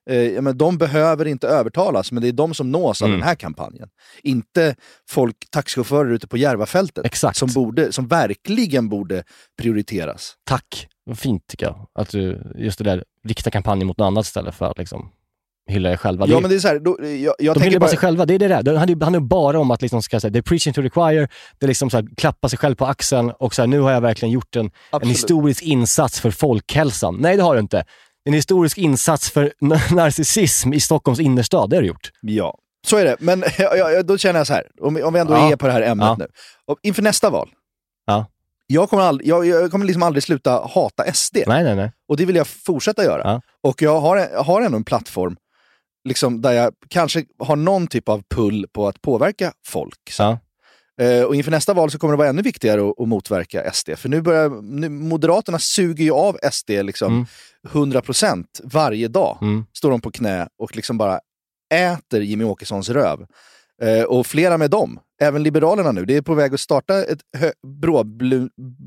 Eh, 0.10 0.16
ja, 0.18 0.42
men 0.42 0.58
de 0.58 0.78
behöver 0.78 1.26
inte 1.28 1.48
övertalas, 1.48 2.12
men 2.12 2.22
det 2.24 2.28
är 2.30 2.32
de 2.34 2.54
som 2.54 2.72
nås 2.72 3.02
av 3.02 3.08
Mm. 3.08 3.20
den 3.20 3.28
här 3.28 3.36
kampanjen. 3.36 3.90
Inte 4.24 4.76
folk, 5.10 5.36
taxichaufförer 5.52 6.12
ute 6.12 6.28
på 6.28 6.38
Järvafältet, 6.38 7.06
Exakt. 7.06 7.38
Som, 7.38 7.50
borde, 7.54 7.92
som 7.92 8.08
verkligen 8.08 8.90
borde 8.90 9.24
prioriteras. 9.62 10.34
Tack. 10.44 10.88
Fint 11.16 11.48
tycker 11.48 11.66
jag. 11.66 11.88
Att 12.00 12.10
du, 12.10 12.42
just 12.56 12.78
det 12.78 12.84
där, 12.84 13.04
rikta 13.28 13.52
kampanjen 13.52 13.88
mot 13.88 13.98
något 13.98 14.06
annat 14.06 14.26
ställe 14.26 14.52
för 14.52 14.66
att 14.66 14.78
liksom 14.78 15.12
hylla 15.70 15.90
dig 15.90 15.98
själva. 15.98 16.28
Ja, 16.28 16.36
Det- 16.36 16.42
men 16.42 16.50
det 16.50 16.56
är 16.56 16.60
så 16.60 16.68
här, 16.68 16.80
då, 16.80 16.98
jag, 17.02 17.12
jag 17.18 17.36
de 17.40 17.46
tänker 17.46 17.62
hyllar 17.64 17.80
bara 17.80 17.90
sig 17.90 17.98
själva, 17.98 18.26
det 18.26 18.34
är 18.34 18.40
det 18.40 18.48
där. 18.48 18.64
Det 18.64 18.78
handlar 18.80 19.06
handlar 19.06 19.20
bara 19.20 19.60
om 19.60 19.72
att 19.72 19.82
liksom 19.82 20.02
ska 20.02 20.20
säga, 20.20 20.32
det 20.32 20.40
är 20.40 20.44
preaching 20.44 20.74
to 20.74 20.82
the 20.82 20.90
choir, 20.90 21.28
det 21.60 21.66
är 21.66 21.68
liksom 21.68 21.90
så 21.90 21.98
här, 21.98 22.08
klappa 22.18 22.50
sig 22.50 22.60
själv 22.60 22.76
på 22.76 22.86
axeln 22.86 23.32
och 23.32 23.56
så 23.56 23.62
här, 23.62 23.68
nu 23.68 23.80
har 23.80 23.92
jag 23.92 24.02
verkligen 24.02 24.32
gjort 24.34 24.56
en, 24.56 24.72
en 24.92 25.08
historisk 25.10 25.64
insats 25.64 26.20
för 26.20 26.32
folkhälsan. 26.32 27.18
Nej, 27.20 27.38
det 27.38 27.44
har 27.44 27.54
du 27.56 27.60
inte. 27.62 27.84
En 28.26 28.34
historisk 28.34 28.78
insats 28.78 29.30
för 29.32 29.54
narcissism 29.96 30.74
i 30.74 30.80
Stockholms 30.80 31.20
innerstad, 31.20 31.70
det 31.70 31.76
har 31.76 31.82
du 31.82 31.88
gjort. 31.88 32.12
Ja, 32.22 32.58
så 32.88 32.98
är 32.98 33.06
det. 33.06 33.16
Men 33.20 33.44
ja, 33.58 33.76
ja, 33.78 34.04
då 34.04 34.18
känner 34.18 34.40
jag 34.40 34.48
så 34.48 34.54
här, 34.54 34.64
om, 34.82 34.94
vi- 34.94 35.04
om 35.04 35.14
vi 35.14 35.20
ändå 35.20 35.34
Ja. 35.34 35.52
är 35.52 35.56
på 35.56 35.68
det 35.68 35.74
här 35.74 35.82
ämnet 35.82 36.18
nu. 36.18 36.28
Och 36.68 36.78
inför 36.84 37.02
nästa 37.02 37.30
val. 37.30 37.50
Jag 38.74 38.90
kommer, 38.90 39.04
aldrig, 39.04 39.30
jag, 39.30 39.46
jag 39.46 39.72
kommer 39.72 39.86
liksom 39.86 40.04
aldrig 40.04 40.24
sluta 40.24 40.52
hata 40.52 41.14
SD. 41.14 41.38
Nej, 41.48 41.64
nej, 41.64 41.76
nej. 41.76 41.92
Och 42.08 42.18
det 42.18 42.26
vill 42.26 42.36
jag 42.36 42.48
fortsätta 42.48 43.04
göra. 43.04 43.22
Ja. 43.24 43.42
Och 43.64 43.82
jag 43.82 44.00
har, 44.00 44.18
jag 44.18 44.44
har 44.44 44.62
ändå 44.62 44.78
en 44.78 44.84
plattform 44.84 45.36
liksom, 46.10 46.42
där 46.42 46.52
jag 46.52 46.74
kanske 46.90 47.26
har 47.40 47.56
någon 47.56 47.88
typ 47.88 48.10
av 48.10 48.24
pull 48.36 48.68
på 48.74 48.88
att 48.88 49.02
påverka 49.02 49.54
folk. 49.68 50.14
Ja. 50.18 50.40
Eh, 51.02 51.24
och 51.24 51.36
inför 51.36 51.52
nästa 51.52 51.74
val 51.74 51.92
så 51.92 52.00
kommer 52.00 52.14
det 52.14 52.18
vara 52.18 52.30
ännu 52.30 52.42
viktigare 52.42 52.90
att, 52.90 53.00
att 53.00 53.08
motverka 53.08 53.72
SD. 53.74 53.90
För 53.98 54.10
nu 54.10 54.22
börjar, 54.22 54.62
nu, 54.62 54.90
Moderaterna 54.90 55.60
suger 55.60 56.04
ju 56.04 56.12
av 56.12 56.38
SD 56.52 56.70
liksom 56.70 57.14
Mm. 57.14 57.26
100% 57.70 58.46
varje 58.64 59.08
dag. 59.08 59.38
Mm. 59.42 59.66
Står 59.74 59.92
de 59.92 60.02
på 60.02 60.12
knä 60.12 60.48
och 60.58 60.76
liksom 60.76 60.98
bara 60.98 61.20
äter 61.74 62.22
Jimmy 62.22 62.44
Åkessons 62.44 62.90
röv. 62.90 63.26
Eh, 63.84 64.04
och 64.04 64.28
flera 64.28 64.58
med 64.58 64.70
dem, 64.72 65.00
även 65.22 65.44
Liberalerna 65.44 65.92
nu, 65.92 66.06
det 66.06 66.16
är 66.18 66.22
på 66.22 66.34
väg 66.34 66.54
att 66.54 66.60
starta 66.60 67.04
ett 67.04 67.20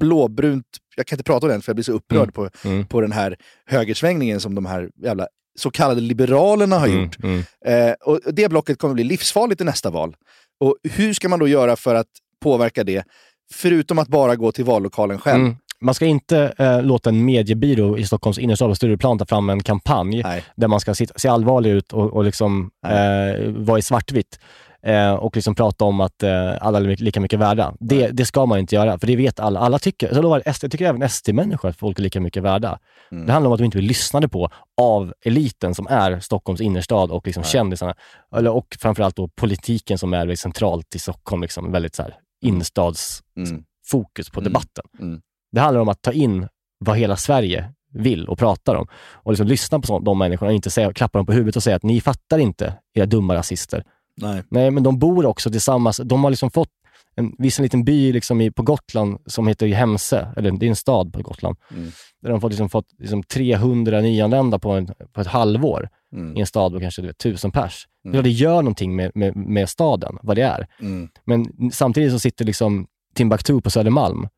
blåbrunt, 0.00 0.66
jag 0.96 1.06
kan 1.06 1.16
inte 1.16 1.24
prata 1.24 1.46
om 1.46 1.48
det 1.48 1.54
än 1.54 1.62
för 1.62 1.70
jag 1.70 1.76
blir 1.76 1.84
så 1.84 1.92
upprörd 1.92 2.22
Mm. 2.22 2.32
på, 2.32 2.48
Mm. 2.64 2.86
på 2.86 3.00
den 3.00 3.12
här 3.12 3.36
högersvängningen 3.66 4.40
som 4.40 4.54
de 4.54 4.66
här 4.66 4.90
jävla 5.02 5.26
så 5.58 5.70
kallade 5.70 6.00
liberalerna 6.00 6.78
har 6.78 6.86
Mm, 6.88 7.02
gjort. 7.02 7.16
mm. 7.24 7.42
Eh, 7.66 7.92
och 8.04 8.20
det 8.32 8.48
blocket 8.48 8.78
kommer 8.78 8.94
bli 8.94 9.04
livsfarligt 9.04 9.60
i 9.60 9.64
nästa 9.64 9.90
val. 9.90 10.16
Och 10.60 10.76
hur 10.82 11.12
ska 11.12 11.28
man 11.28 11.38
då 11.38 11.48
göra 11.48 11.76
för 11.76 11.94
att 11.94 12.06
påverka 12.42 12.84
det? 12.84 13.04
Förutom 13.52 13.98
att 13.98 14.08
bara 14.08 14.36
gå 14.36 14.52
till 14.52 14.64
vallokalen 14.64 15.18
själv. 15.18 15.40
Mm. 15.42 15.56
Man 15.80 15.94
ska 15.94 16.06
inte 16.06 16.54
eh, 16.58 16.82
låta 16.82 17.10
en 17.10 17.24
mediebyrå 17.24 17.98
i 17.98 18.06
Stockholms 18.06 18.38
innerstad 18.38 18.70
och 18.70 18.76
Stureplan 18.76 19.18
ta 19.18 19.26
fram 19.26 19.50
en 19.50 19.62
kampanj 19.62 20.22
Nej. 20.22 20.44
där 20.56 20.68
man 20.68 20.80
ska 20.80 20.94
sitta, 20.94 21.14
se 21.16 21.28
allvarlig 21.28 21.70
ut 21.70 21.92
och, 21.92 22.12
och 22.12 22.24
liksom, 22.24 22.70
eh, 22.86 23.50
vara 23.50 23.78
i 23.78 23.82
svartvitt. 23.82 24.38
Eh, 24.86 25.12
och 25.12 25.36
liksom 25.36 25.54
prata 25.54 25.84
om 25.84 26.00
att 26.00 26.22
eh, 26.22 26.52
alla 26.60 26.78
är 26.78 26.96
lika 26.96 27.20
mycket 27.20 27.38
värda. 27.38 27.74
Det, 27.80 28.08
det 28.08 28.24
ska 28.24 28.46
man 28.46 28.58
inte 28.58 28.74
göra, 28.74 28.98
för 28.98 29.06
det 29.06 29.16
vet 29.16 29.40
alla. 29.40 29.60
Alla 29.60 29.78
tycker, 29.78 30.14
så 30.14 30.22
lovar, 30.22 30.52
SD, 30.52 30.70
tycker 30.70 30.88
även 30.88 31.08
SD-människor 31.08 31.68
att 31.68 31.76
folk 31.76 31.98
är 31.98 32.02
lika 32.02 32.20
mycket 32.20 32.42
värda. 32.42 32.78
Mm. 33.12 33.26
Det 33.26 33.32
handlar 33.32 33.48
om 33.48 33.52
att 33.52 33.58
de 33.58 33.64
inte 33.64 33.78
blir 33.78 33.88
lyssnade 33.88 34.28
på 34.28 34.50
av 34.80 35.14
eliten 35.24 35.74
som 35.74 35.86
är 35.86 36.20
Stockholms 36.20 36.60
innerstad 36.60 37.10
och 37.10 37.26
liksom 37.26 37.44
kändisarna. 37.44 37.94
Eller, 38.36 38.50
och 38.50 38.76
framförallt 38.80 39.16
då 39.16 39.28
politiken 39.28 39.98
som 39.98 40.14
är 40.14 40.34
centralt 40.34 40.94
i 40.94 40.98
Stockholm, 40.98 41.42
liksom, 41.42 41.72
väldigt 41.72 41.94
så 41.94 42.02
här, 42.02 42.14
innerstadsfokus 42.44 44.30
på 44.32 44.40
Mm. 44.40 44.52
debatten. 44.52 44.84
Mm. 45.00 45.20
Det 45.52 45.60
handlar 45.60 45.80
om 45.80 45.88
att 45.88 46.02
ta 46.02 46.12
in 46.12 46.48
vad 46.78 46.96
hela 46.96 47.16
Sverige 47.16 47.70
vill 47.92 48.28
och 48.28 48.38
pratar 48.38 48.74
om. 48.74 48.86
Och 49.12 49.32
liksom 49.32 49.46
lyssna 49.46 49.80
på 49.80 49.86
så, 49.86 49.98
de 49.98 50.18
människorna 50.18 50.48
och 50.48 50.54
inte 50.54 50.70
säga, 50.70 50.92
klappa 50.92 51.18
dem 51.18 51.26
på 51.26 51.32
huvudet 51.32 51.56
och 51.56 51.62
säga 51.62 51.76
att 51.76 51.82
ni 51.82 52.00
fattar 52.00 52.38
inte, 52.38 52.74
era 52.94 53.06
dumma 53.06 53.34
rasister. 53.34 53.84
Nej. 54.16 54.42
Nej, 54.48 54.70
men 54.70 54.82
de 54.82 54.98
bor 54.98 55.26
också 55.26 55.50
tillsammans. 55.50 56.00
De 56.04 56.24
har 56.24 56.30
liksom 56.30 56.50
fått 56.50 56.68
en 57.16 57.34
viss 57.38 57.58
en 57.58 57.62
liten 57.62 57.84
by 57.84 58.12
liksom 58.12 58.40
i, 58.40 58.50
på 58.50 58.62
Gotland 58.62 59.18
som 59.26 59.46
heter 59.46 59.66
Hemse, 59.68 60.28
eller 60.36 60.50
det 60.52 60.66
är 60.66 60.70
en 60.70 60.76
stad 60.76 61.12
på 61.12 61.22
Gotland. 61.22 61.56
Mm. 61.76 61.90
Där 62.22 62.30
de 62.30 62.40
fått, 62.40 62.50
liksom 62.52 62.68
fått 62.70 62.86
liksom 62.98 63.22
300 63.22 64.00
nyanlända 64.00 64.58
på, 64.58 64.70
en, 64.70 64.86
på 65.12 65.20
ett 65.20 65.26
halvår 65.26 65.88
Mm. 66.14 66.36
i 66.36 66.40
en 66.40 66.46
stad 66.46 66.72
på 66.72 66.80
kanske 66.80 67.02
du 67.02 67.06
vet, 67.08 67.16
1000 67.26 67.50
pers. 67.50 67.86
Mm. 68.08 68.22
Det 68.22 68.30
gör 68.30 68.54
någonting 68.62 68.96
med, 68.96 69.10
med, 69.14 69.36
med 69.36 69.68
staden, 69.68 70.18
vad 70.22 70.36
det 70.36 70.42
är. 70.42 70.66
Mm. 70.80 71.08
Men 71.24 71.70
samtidigt 71.72 72.12
så 72.12 72.18
sitter 72.18 72.44
liksom 72.44 72.86
Timbuktu 73.14 73.60
på 73.60 73.70
Södermalm 73.70 74.28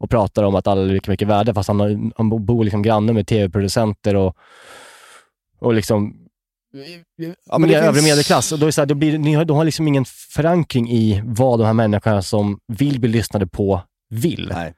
och 0.00 0.10
pratar 0.10 0.42
om 0.42 0.54
att 0.54 0.66
alla 0.66 0.82
är 0.82 0.86
lika 0.86 1.10
mycket 1.10 1.28
värda, 1.28 1.54
fast 1.54 1.68
han, 1.68 1.80
har, 1.80 2.10
han 2.16 2.28
bo- 2.30 2.38
bor 2.38 2.64
liksom 2.64 2.82
granne 2.82 3.12
med 3.12 3.26
tv-producenter 3.26 4.14
och, 4.16 4.36
och 5.58 5.74
liksom 5.74 6.27
Ja, 7.46 7.58
men 7.58 7.68
det 7.68 7.74
det 7.80 7.86
övre 7.86 8.02
medelklass. 8.02 8.52
Och 8.52 8.58
då 8.58 8.64
är 8.64 8.68
det 8.68 8.72
så 8.72 8.80
här, 8.80 8.86
då 8.86 8.94
blir, 8.94 9.18
ni 9.18 9.34
har, 9.34 9.44
de 9.44 9.56
har 9.56 9.64
liksom 9.64 9.88
ingen 9.88 10.04
förankring 10.04 10.90
i 10.90 11.22
vad 11.24 11.58
de 11.58 11.64
här 11.64 11.72
människorna 11.72 12.22
som 12.22 12.58
vill 12.66 13.00
bli 13.00 13.08
lyssnade 13.10 13.46
på 13.46 13.82
vill. 14.10 14.50
Nej. 14.54 14.74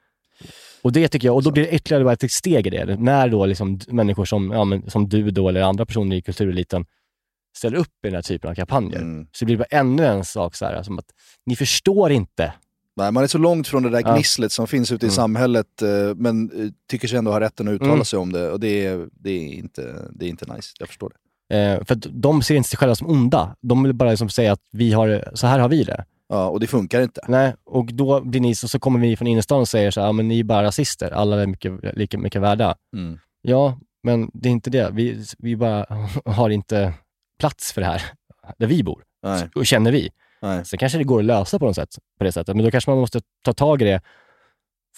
Och 0.81 0.91
det 0.91 1.07
tycker 1.07 1.27
jag, 1.27 1.35
och 1.35 1.43
då 1.43 1.51
blir 1.51 1.63
det 1.63 1.75
ytterligare 1.75 2.03
bara 2.03 2.13
ett 2.13 2.31
steg 2.31 2.67
i 2.67 2.69
det. 2.69 2.97
När 2.99 3.29
då 3.29 3.45
liksom 3.45 3.79
människor 3.87 4.25
som, 4.25 4.51
ja, 4.51 4.63
men, 4.65 4.89
som 4.89 5.09
du 5.09 5.31
då, 5.31 5.49
eller 5.49 5.61
andra 5.61 5.85
personer 5.85 6.15
i 6.15 6.21
kultureliten 6.21 6.85
ställer 7.57 7.77
upp 7.77 7.87
i 7.87 8.07
den 8.07 8.15
här 8.15 8.21
typen 8.21 8.49
av 8.49 8.55
kampanjer. 8.55 8.97
Mm. 9.01 9.27
Så 9.31 9.37
det 9.39 9.45
blir 9.45 9.57
bara 9.57 9.63
ännu 9.79 10.05
en 10.05 10.25
sak 10.25 10.55
så 10.55 10.65
här, 10.65 10.83
som 10.83 10.99
att 10.99 11.05
ni 11.45 11.55
förstår 11.55 12.11
inte. 12.11 12.53
Nej, 12.95 13.11
man 13.11 13.23
är 13.23 13.27
så 13.27 13.37
långt 13.37 13.67
från 13.67 13.83
det 13.83 13.89
där 13.89 14.01
Ja. 14.05 14.13
gnisslet 14.15 14.51
som 14.51 14.67
finns 14.67 14.91
ute 14.91 15.05
i 15.05 15.07
Mm. 15.09 15.15
samhället, 15.15 15.81
eh, 15.81 16.15
men 16.15 16.51
eh, 16.51 16.69
tycker 16.89 17.07
sig 17.07 17.17
ändå 17.17 17.31
ha 17.31 17.39
rätten 17.39 17.67
att 17.67 17.71
uttala 17.71 17.93
Mm. 17.93 18.05
sig 18.05 18.19
om 18.19 18.31
det. 18.31 18.51
Och 18.51 18.59
det 18.59 18.85
är, 18.85 19.07
det, 19.11 19.29
är 19.31 19.53
inte, 19.53 20.09
det 20.13 20.25
är 20.25 20.29
inte 20.29 20.53
nice, 20.55 20.73
jag 20.79 20.87
förstår 20.87 21.09
det. 21.09 21.15
Eh, 21.51 21.83
för 21.85 21.95
att 21.95 22.07
de 22.11 22.41
ser 22.41 22.55
inte 22.55 22.69
sig 22.69 22.77
själva 22.77 22.95
som 22.95 23.09
onda. 23.09 23.55
De 23.61 23.83
vill 23.83 23.93
bara 23.93 24.09
liksom 24.09 24.29
säga 24.29 24.53
att 24.53 24.61
vi 24.71 24.93
har, 24.93 25.31
så 25.33 25.47
här 25.47 25.59
har 25.59 25.69
vi 25.69 25.83
det. 25.83 26.05
Ja, 26.29 26.47
och 26.47 26.59
det 26.59 26.67
funkar 26.67 27.01
inte. 27.01 27.21
Nej, 27.27 27.53
och 27.63 27.85
då 27.85 28.21
blir 28.21 28.41
ni, 28.41 28.55
så, 28.55 28.67
så 28.67 28.79
kommer 28.79 28.99
vi 28.99 29.15
från 29.15 29.27
innerstan 29.27 29.59
och 29.59 29.67
säger 29.67 29.91
så 29.91 29.99
här, 29.99 30.07
ja, 30.07 30.11
men 30.11 30.27
ni 30.27 30.39
är 30.39 30.43
bara 30.43 30.63
rasister, 30.63 31.11
alla 31.11 31.41
är 31.41 31.47
mycket, 31.47 31.97
lika 31.97 32.17
mycket 32.17 32.41
värda. 32.41 32.75
Mm. 32.95 33.19
Ja, 33.41 33.79
Men 34.03 34.31
det 34.33 34.49
är 34.49 34.51
inte 34.51 34.69
det. 34.69 34.89
Vi, 34.93 35.25
vi 35.37 35.55
bara 35.55 35.85
har 36.25 36.49
inte 36.49 36.93
plats 37.39 37.73
för 37.73 37.81
det 37.81 37.87
här 37.87 38.01
där 38.57 38.67
vi 38.67 38.83
bor. 38.83 39.03
Nej. 39.23 39.49
Och 39.55 39.65
känner 39.65 39.91
vi. 39.91 40.09
Nej. 40.41 40.65
Sen 40.65 40.79
kanske 40.79 40.97
det 40.97 41.03
går 41.03 41.19
att 41.19 41.25
lösa 41.25 41.59
på 41.59 41.65
något 41.65 41.75
sätt, 41.75 41.89
på 42.17 42.23
det 42.23 42.31
sättet. 42.31 42.55
Men 42.55 42.65
då 42.65 42.71
kanske 42.71 42.91
man 42.91 42.99
måste 42.99 43.21
ta 43.45 43.53
tag 43.53 43.81
i 43.81 43.85
det 43.85 44.01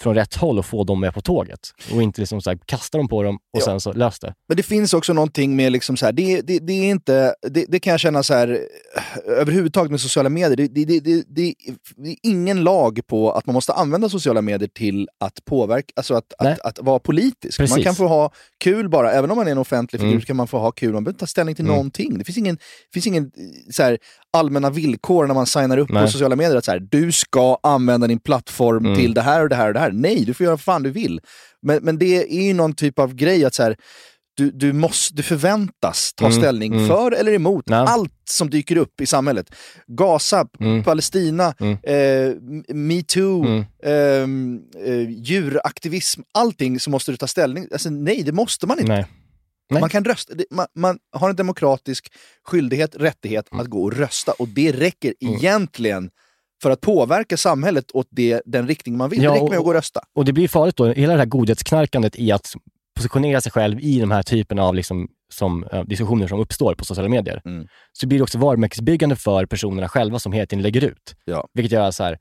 från 0.00 0.14
rätt 0.14 0.34
håll 0.34 0.58
och 0.58 0.66
få 0.66 0.84
dem 0.84 1.00
med 1.00 1.14
på 1.14 1.20
tåget. 1.20 1.60
Och 1.92 2.02
inte 2.02 2.20
liksom 2.20 2.40
så 2.40 2.50
här, 2.50 2.58
kasta 2.66 2.98
dem 2.98 3.08
på 3.08 3.22
dem 3.22 3.34
och 3.34 3.60
Ja. 3.60 3.64
sen 3.64 3.80
så 3.80 3.92
lös 3.92 4.18
det. 4.18 4.34
Men 4.48 4.56
det 4.56 4.62
finns 4.62 4.94
också 4.94 5.12
någonting 5.12 5.56
med, 5.56 5.72
liksom 5.72 5.96
så 5.96 6.06
här, 6.06 6.12
det, 6.12 6.40
det, 6.40 6.58
det 6.58 6.72
är 6.72 6.90
inte, 6.90 7.34
det, 7.50 7.64
det 7.68 7.80
kan 7.80 7.90
jag 7.90 8.00
känna 8.00 8.22
så 8.22 8.34
här, 8.34 8.60
överhuvudtaget 9.26 9.90
med 9.90 10.00
sociala 10.00 10.28
medier, 10.28 10.68
det, 10.68 11.50
är 12.10 12.16
ingen 12.22 12.64
lag 12.64 13.00
på 13.06 13.32
att 13.32 13.46
man 13.46 13.54
måste 13.54 13.72
använda 13.72 14.08
sociala 14.08 14.42
medier 14.42 14.68
till 14.74 15.08
att 15.20 15.44
påverka, 15.44 15.92
alltså 15.96 16.14
att, 16.14 16.32
att, 16.38 16.60
att 16.60 16.78
vara 16.82 16.98
politisk. 16.98 17.58
Man 17.58 17.66
Precis. 17.68 17.84
kan 17.84 17.94
få 17.94 18.06
ha 18.08 18.30
kul 18.64 18.88
bara, 18.88 19.12
även 19.12 19.30
om 19.30 19.36
man 19.36 19.46
är 19.46 19.52
en 19.52 19.58
offentlig 19.58 20.00
figur 20.00 20.12
Mm. 20.14 20.22
kan 20.24 20.36
man 20.36 20.48
få 20.48 20.58
ha 20.58 20.70
kul, 20.72 20.92
man 20.92 21.04
behöver 21.04 21.14
inte 21.14 21.20
ta 21.20 21.26
ställning 21.26 21.54
till 21.54 21.64
Mm. 21.64 21.76
någonting. 21.76 22.18
Det 22.18 22.24
finns 22.24 22.38
ingen, 22.38 22.58
finns 22.94 23.06
ingen 23.06 23.24
eh, 23.24 23.30
så 23.72 23.82
här, 23.82 23.98
allmänna 24.34 24.70
villkor 24.70 25.26
när 25.26 25.34
man 25.34 25.46
signar 25.46 25.78
upp 25.78 25.88
på 25.88 25.94
Nej. 25.94 26.08
sociala 26.12 26.36
medier 26.36 26.56
att 26.56 26.64
så 26.64 26.70
här, 26.70 26.78
du 26.90 27.12
ska 27.12 27.58
använda 27.62 28.06
din 28.06 28.18
plattform 28.20 28.84
Mm. 28.86 28.98
till 28.98 29.14
det 29.14 29.22
här 29.22 29.42
och 29.42 29.48
det 29.48 29.54
här 29.56 29.68
och 29.68 29.74
det 29.74 29.80
här. 29.80 29.92
Nej, 29.92 30.24
du 30.24 30.34
får 30.34 30.44
göra 30.44 30.52
vad 30.52 30.60
fan 30.60 30.82
du 30.82 30.90
vill. 30.90 31.20
Men, 31.62 31.78
men 31.84 31.98
det 31.98 32.38
är 32.38 32.42
ju 32.46 32.54
någon 32.54 32.72
typ 32.74 32.98
av 32.98 33.14
grej 33.14 33.44
att 33.44 33.54
så 33.54 33.62
här, 33.62 33.76
du, 34.36 34.50
du, 34.50 34.72
måste, 34.72 35.14
du 35.14 35.22
förväntas 35.22 36.12
ta 36.14 36.26
Mm, 36.26 36.38
ställning 36.38 36.72
mm. 36.74 36.88
för 36.88 37.12
eller 37.12 37.32
emot 37.32 37.64
Ja. 37.66 37.76
allt 37.88 38.12
som 38.30 38.50
dyker 38.50 38.76
upp 38.76 39.00
i 39.00 39.06
samhället. 39.06 39.46
Gaza, 39.86 40.46
Mm. 40.60 40.84
Palestina, 40.84 41.54
Mm. 41.60 41.72
eh, 41.82 42.34
metoo, 42.74 43.44
Mm. 43.44 43.64
ehm, 43.84 44.60
eh, 44.86 45.10
djuraktivism, 45.10 46.20
allting 46.34 46.80
så 46.80 46.90
måste 46.90 47.10
du 47.10 47.16
ta 47.16 47.26
ställning. 47.26 47.66
Alltså, 47.72 47.90
nej, 47.90 48.22
det 48.22 48.32
måste 48.32 48.66
man 48.66 48.78
inte. 48.78 48.92
Nej. 48.92 49.06
Nej. 49.70 49.80
Man, 49.80 49.90
kan 49.90 50.04
rösta, 50.04 50.34
man, 50.50 50.66
man 50.74 50.98
har 51.12 51.30
en 51.30 51.36
demokratisk 51.36 52.12
skyldighet, 52.44 52.96
rättighet 52.96 53.48
Mm. 53.52 53.64
att 53.64 53.70
gå 53.70 53.82
och 53.82 53.92
rösta 53.92 54.32
och 54.32 54.48
det 54.48 54.72
räcker 54.72 55.14
egentligen 55.20 56.10
för 56.62 56.70
att 56.70 56.80
påverka 56.80 57.36
samhället 57.36 57.84
åt 57.94 58.06
det, 58.10 58.42
den 58.46 58.68
riktning 58.68 58.96
man 58.96 59.10
vill. 59.10 59.22
Ja, 59.22 59.30
det 59.30 59.36
räcker 59.36 59.48
med 59.48 59.58
att 59.58 59.64
gå 59.64 59.70
och 59.70 59.74
rösta. 59.74 60.00
Och 60.14 60.24
det 60.24 60.32
blir 60.32 60.48
farligt 60.48 60.76
då, 60.76 60.86
hela 60.86 61.12
det 61.12 61.18
här 61.18 61.26
godhetsknarkandet 61.26 62.18
i 62.18 62.32
att 62.32 62.52
positionera 62.96 63.40
sig 63.40 63.52
själv 63.52 63.80
i 63.80 64.00
de 64.00 64.10
här 64.10 64.22
typen 64.22 64.58
av 64.58 64.74
liksom, 64.74 65.08
som, 65.32 65.64
eh, 65.72 65.84
diskussioner 65.84 66.28
som 66.28 66.40
uppstår 66.40 66.74
på 66.74 66.84
sociala 66.84 67.08
medier. 67.08 67.42
Mm. 67.44 67.66
Så 67.92 68.06
blir 68.06 68.18
det 68.18 68.22
också 68.22 68.38
varumärkesbyggande 68.38 69.16
för 69.16 69.46
personerna 69.46 69.88
själva 69.88 70.18
som 70.18 70.32
hela 70.32 70.46
tiden 70.46 70.62
lägger 70.62 70.84
ut. 70.84 71.14
Ja. 71.24 71.48
Vilket 71.54 71.72
gör 71.72 71.90
så 71.90 72.04
här, 72.04 72.18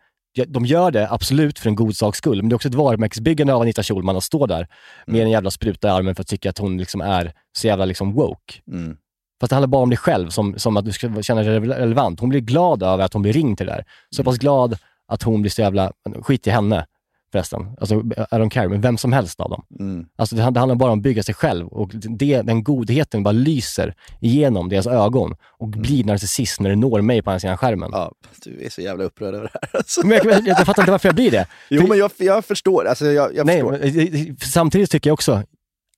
de 0.47 0.65
gör 0.65 0.91
det 0.91 1.11
absolut 1.11 1.59
för 1.59 1.69
en 1.69 1.75
god 1.75 1.95
saks 1.95 2.17
skull, 2.17 2.41
men 2.41 2.49
det 2.49 2.53
är 2.53 2.55
också 2.55 2.67
ett 2.67 2.75
varumärkesbyggande 2.75 3.53
av 3.53 3.61
Anita 3.61 3.83
Schulman 3.83 4.17
att 4.17 4.23
stå 4.23 4.45
där 4.45 4.67
med 5.05 5.15
Mm. 5.15 5.25
en 5.25 5.31
jävla 5.31 5.51
spruta 5.51 5.87
i 5.87 5.91
armen 5.91 6.15
för 6.15 6.21
att 6.21 6.27
tycka 6.27 6.49
att 6.49 6.57
hon 6.57 6.77
liksom 6.77 7.01
är 7.01 7.33
så 7.57 7.67
jävla 7.67 7.85
liksom 7.85 8.13
woke. 8.13 8.53
Mm. 8.71 8.97
Fast 9.41 9.49
det 9.49 9.55
handlar 9.55 9.67
bara 9.67 9.81
om 9.83 9.89
dig 9.89 9.97
själv, 9.97 10.29
som, 10.29 10.59
som 10.59 10.77
att 10.77 10.85
du 10.85 10.91
ska 10.91 11.21
känna 11.21 11.41
dig 11.41 11.59
rele- 11.59 11.79
relevant. 11.79 12.19
Hon 12.19 12.29
blir 12.29 12.39
glad 12.39 12.83
över 12.83 13.03
att 13.03 13.13
hon 13.13 13.21
blir 13.21 13.33
ringd 13.33 13.57
till 13.57 13.67
det 13.67 13.73
där. 13.73 13.85
Så 14.09 14.21
Mm. 14.21 14.25
pass 14.25 14.37
glad 14.37 14.77
att 15.07 15.23
hon 15.23 15.41
blir 15.41 15.51
så 15.51 15.61
jävla, 15.61 15.91
skit 16.21 16.47
i 16.47 16.49
henne 16.49 16.85
förresten. 17.33 17.75
Alltså, 17.79 17.95
don't 18.31 18.49
care, 18.49 18.69
men 18.69 18.81
vem 18.81 18.97
som 18.97 19.13
helst 19.13 19.39
av 19.39 19.49
dem. 19.49 19.65
Mm. 19.79 20.05
Alltså, 20.15 20.35
det, 20.35 20.41
det 20.51 20.59
handlar 20.59 20.75
bara 20.75 20.91
om 20.91 20.99
att 20.99 21.03
bygga 21.03 21.23
sig 21.23 21.35
själv 21.35 21.67
och 21.67 21.89
det, 21.93 22.41
den 22.41 22.63
godheten 22.63 23.23
bara 23.23 23.31
lyser 23.31 23.95
igenom 24.21 24.69
deras 24.69 24.87
ögon 24.87 25.35
och 25.59 25.67
blir 25.67 26.03
narcissist 26.03 26.59
när 26.59 26.69
det 26.69 26.75
når 26.75 27.01
mig 27.01 27.21
på 27.21 27.29
andra 27.31 27.39
sidan 27.39 27.57
skärmen. 27.57 27.87
Mm. 27.93 27.99
Ja, 27.99 28.11
du 28.45 28.65
är 28.65 28.69
så 28.69 28.81
jävla 28.81 29.03
upprörd 29.03 29.33
över 29.35 29.43
det 29.53 29.59
här. 29.61 29.77
Alltså. 29.77 30.07
Men 30.07 30.17
jag, 30.17 30.25
jag, 30.25 30.47
jag 30.47 30.65
fattar 30.65 30.81
inte 30.83 30.91
varför 30.91 31.07
jag 31.09 31.15
blir 31.15 31.31
det. 31.31 31.45
Jo, 31.69 31.81
För- 31.81 31.87
men 31.87 31.97
jag, 31.97 32.11
jag 32.17 32.45
förstår. 32.45 32.85
Alltså, 32.85 33.05
jag, 33.05 33.45
Nej, 33.45 33.61
förstår. 33.61 33.85
eh, 33.85 34.27
eh, 34.29 34.35
samtidigt 34.41 34.91
tycker 34.91 35.09
jag 35.09 35.13
också, 35.13 35.43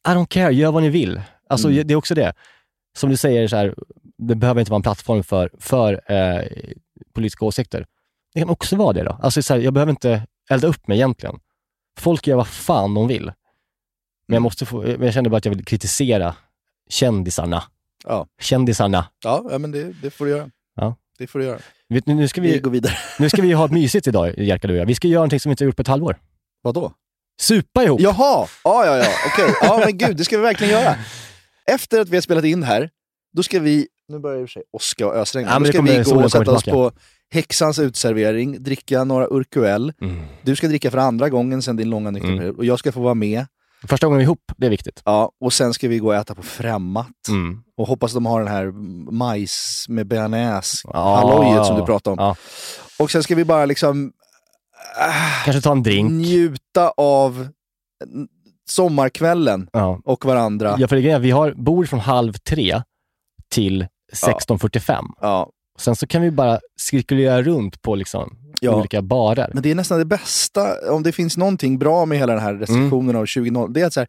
I 0.08 0.12
don't 0.12 0.28
care, 0.28 0.54
gör 0.54 0.72
vad 0.72 0.84
ni 0.84 0.90
vill. 0.90 1.22
Alltså, 1.50 1.68
Mm. 1.70 1.88
Det 1.88 1.94
är 1.94 1.96
också 1.96 2.16
det. 2.16 2.34
Som 2.98 3.10
du 3.10 3.18
säger, 3.18 3.48
så 3.48 3.56
här, 3.56 3.76
det 4.18 4.36
behöver 4.36 4.60
inte 4.62 4.72
vara 4.72 4.78
en 4.80 4.84
plattform 4.84 5.24
för, 5.24 5.50
för 5.60 6.02
eh, 6.12 6.42
politiska 7.14 7.46
åsikter. 7.46 7.86
Det 8.34 8.40
kan 8.40 8.50
också 8.50 8.76
vara 8.76 8.94
det 8.94 9.04
då. 9.04 9.20
Alltså, 9.22 9.42
så 9.44 9.54
här, 9.54 9.62
jag 9.62 9.74
behöver 9.74 9.90
inte 9.90 10.22
elda 10.50 10.68
upp 10.68 10.88
mig 10.88 10.98
egentligen. 10.98 11.40
Folk 12.00 12.28
gör 12.28 12.36
vad 12.36 12.48
fan 12.48 12.94
de 12.94 13.08
vill. 13.08 13.32
Men 14.28 14.36
jag, 14.36 14.42
måste 14.42 14.66
få, 14.66 14.88
jag 14.88 15.14
känner 15.14 15.30
bara 15.30 15.38
att 15.38 15.46
jag 15.46 15.56
vill 15.56 15.66
kritisera 15.66 16.36
kändisarna. 16.90 17.64
Ja. 18.04 18.28
Kändisarna. 18.42 19.08
Ja, 19.24 19.46
ja, 19.52 19.58
men 19.58 19.72
det, 19.72 19.84
det 20.02 20.10
får 20.10 20.26
du 20.26 20.32
göra. 20.32 20.50
Ja. 20.76 20.96
Det 21.18 21.28
får 21.28 21.40
du 21.40 21.46
göra. 21.46 21.60
Vet, 21.90 22.08
nu, 22.08 22.28
ska 22.28 22.42
vi, 22.42 22.52
Vi 22.52 22.60
går 22.60 22.72
vidare. 22.72 22.94
nu 23.20 23.30
ska 23.30 23.42
vi 23.42 23.54
ha 23.54 23.66
ett 23.66 23.72
mysigt 23.72 24.08
idag, 24.08 24.40
Jerka 24.40 24.68
du 24.68 24.74
och 24.74 24.80
jag. 24.80 24.86
Vi 24.86 24.96
ska 24.96 25.08
göra 25.08 25.20
någonting 25.20 25.40
som 25.40 25.50
vi 25.50 25.52
inte 25.52 25.64
har 25.64 25.68
gjort 25.68 25.76
på 25.76 25.82
ett 25.82 25.88
halvår. 25.88 26.18
Vadå? 26.62 26.94
Supa 27.40 27.84
ihop! 27.84 28.02
Jaha! 28.02 28.48
Ja, 28.64 28.86
ja, 28.86 28.98
ja. 28.98 29.10
Okej. 29.26 29.56
Ja, 29.62 29.82
men 29.86 29.98
gud, 29.98 30.18
det 30.18 30.26
ska 30.26 30.38
vi 30.38 30.44
verkligen 30.44 30.74
göra. 30.74 30.96
Efter 31.66 32.02
att 32.02 32.10
vi 32.10 32.16
har 32.16 32.22
spelat 32.22 32.46
in 32.46 32.64
här, 32.64 32.90
då 33.34 33.44
ska 33.44 33.60
vi... 33.60 33.88
Nu 34.08 34.20
börjar 34.20 34.38
det 34.38 34.42
i 34.42 34.46
och 34.46 34.50
för 34.50 34.54
sig 34.54 34.64
åska 34.72 35.08
och 35.08 35.16
ösregna. 35.16 35.52
Ja, 35.52 35.60
då 35.60 35.66
ska 35.66 35.82
vi 35.82 36.04
gå 36.04 36.24
och 36.24 36.32
sätta 36.32 36.52
oss 36.52 36.64
på 36.64 36.92
häxans 37.34 37.80
utservering, 37.80 38.64
dricka 38.64 39.04
några 39.04 39.28
Urquell. 39.28 39.94
Mm. 40.02 40.26
Du 40.42 40.56
ska 40.56 40.68
dricka 40.68 40.92
för 40.92 40.98
andra 40.98 41.30
gången 41.30 41.62
sen 41.62 41.76
din 41.76 41.90
långa 41.90 42.12
nykterperiod. 42.12 42.58
Och 42.58 42.66
jag 42.66 42.80
ska 42.80 42.92
få 42.92 43.02
vara 43.02 43.14
med. 43.14 43.46
Första 43.88 44.08
gången 44.08 44.18
vi 44.18 44.24
är 44.24 44.26
ihop, 44.26 44.52
det 44.58 44.66
är 44.66 44.70
viktigt. 44.70 45.02
Ja, 45.06 45.32
och 45.42 45.54
sen 45.54 45.74
ska 45.74 45.88
vi 45.88 46.00
gå 46.00 46.08
och 46.08 46.16
äta 46.16 46.36
på 46.36 46.44
Främmat. 46.44 47.28
Mm. 47.30 47.64
Och 47.78 47.88
hoppas 47.88 48.14
de 48.14 48.26
har 48.26 48.40
den 48.40 48.48
här 48.52 48.72
majs 49.12 49.86
med 49.90 50.08
bearnaise, 50.08 50.78
Ja. 50.94 51.16
hallojet 51.16 51.66
som 51.66 51.80
du 51.80 51.86
pratade 51.86 52.12
om. 52.22 52.28
Ja. 52.28 52.36
Och 53.04 53.12
sen 53.12 53.24
ska 53.24 53.36
vi 53.36 53.46
bara 53.46 53.66
liksom 53.66 54.12
Kanske 55.46 55.62
ta 55.62 55.72
en 55.72 55.84
drink. 55.84 56.12
njuta 56.12 56.90
av 56.98 57.48
sommarkvällen 58.70 59.70
Ja. 59.74 60.00
och 60.06 60.26
varandra. 60.26 60.76
Ja, 60.80 60.88
för 60.88 60.96
det 60.96 61.00
är 61.02 61.04
grejen, 61.04 61.22
vi 61.22 61.32
har 61.32 61.54
bord 61.54 61.90
från 61.90 62.00
halv 62.00 62.34
tre 62.34 62.82
till 63.50 63.88
16.45. 64.14 65.06
Ja. 65.22 65.50
Sen 65.80 65.96
så 65.96 66.08
kan 66.08 66.22
vi 66.22 66.32
bara 66.32 66.60
cirkulera 66.80 67.42
runt 67.42 67.82
på 67.82 67.96
liksom 67.96 68.38
Ja. 68.62 68.76
olika 68.76 69.02
barer. 69.02 69.52
Men 69.54 69.64
det 69.64 69.72
är 69.72 69.76
nästan 69.76 70.00
det 70.00 70.06
bästa, 70.06 70.92
om 70.92 71.04
det 71.04 71.12
finns 71.12 71.38
någonting 71.38 71.80
bra 71.80 72.06
med 72.06 72.18
hela 72.18 72.34
den 72.34 72.42
här 72.44 72.54
restriktionen 72.54 73.10
Mm. 73.10 73.16
av 73.22 73.26
20.00, 73.26 73.74
det 73.74 73.82
är 73.82 73.86
att 73.86 73.94
så 73.94 74.00
här, 74.00 74.08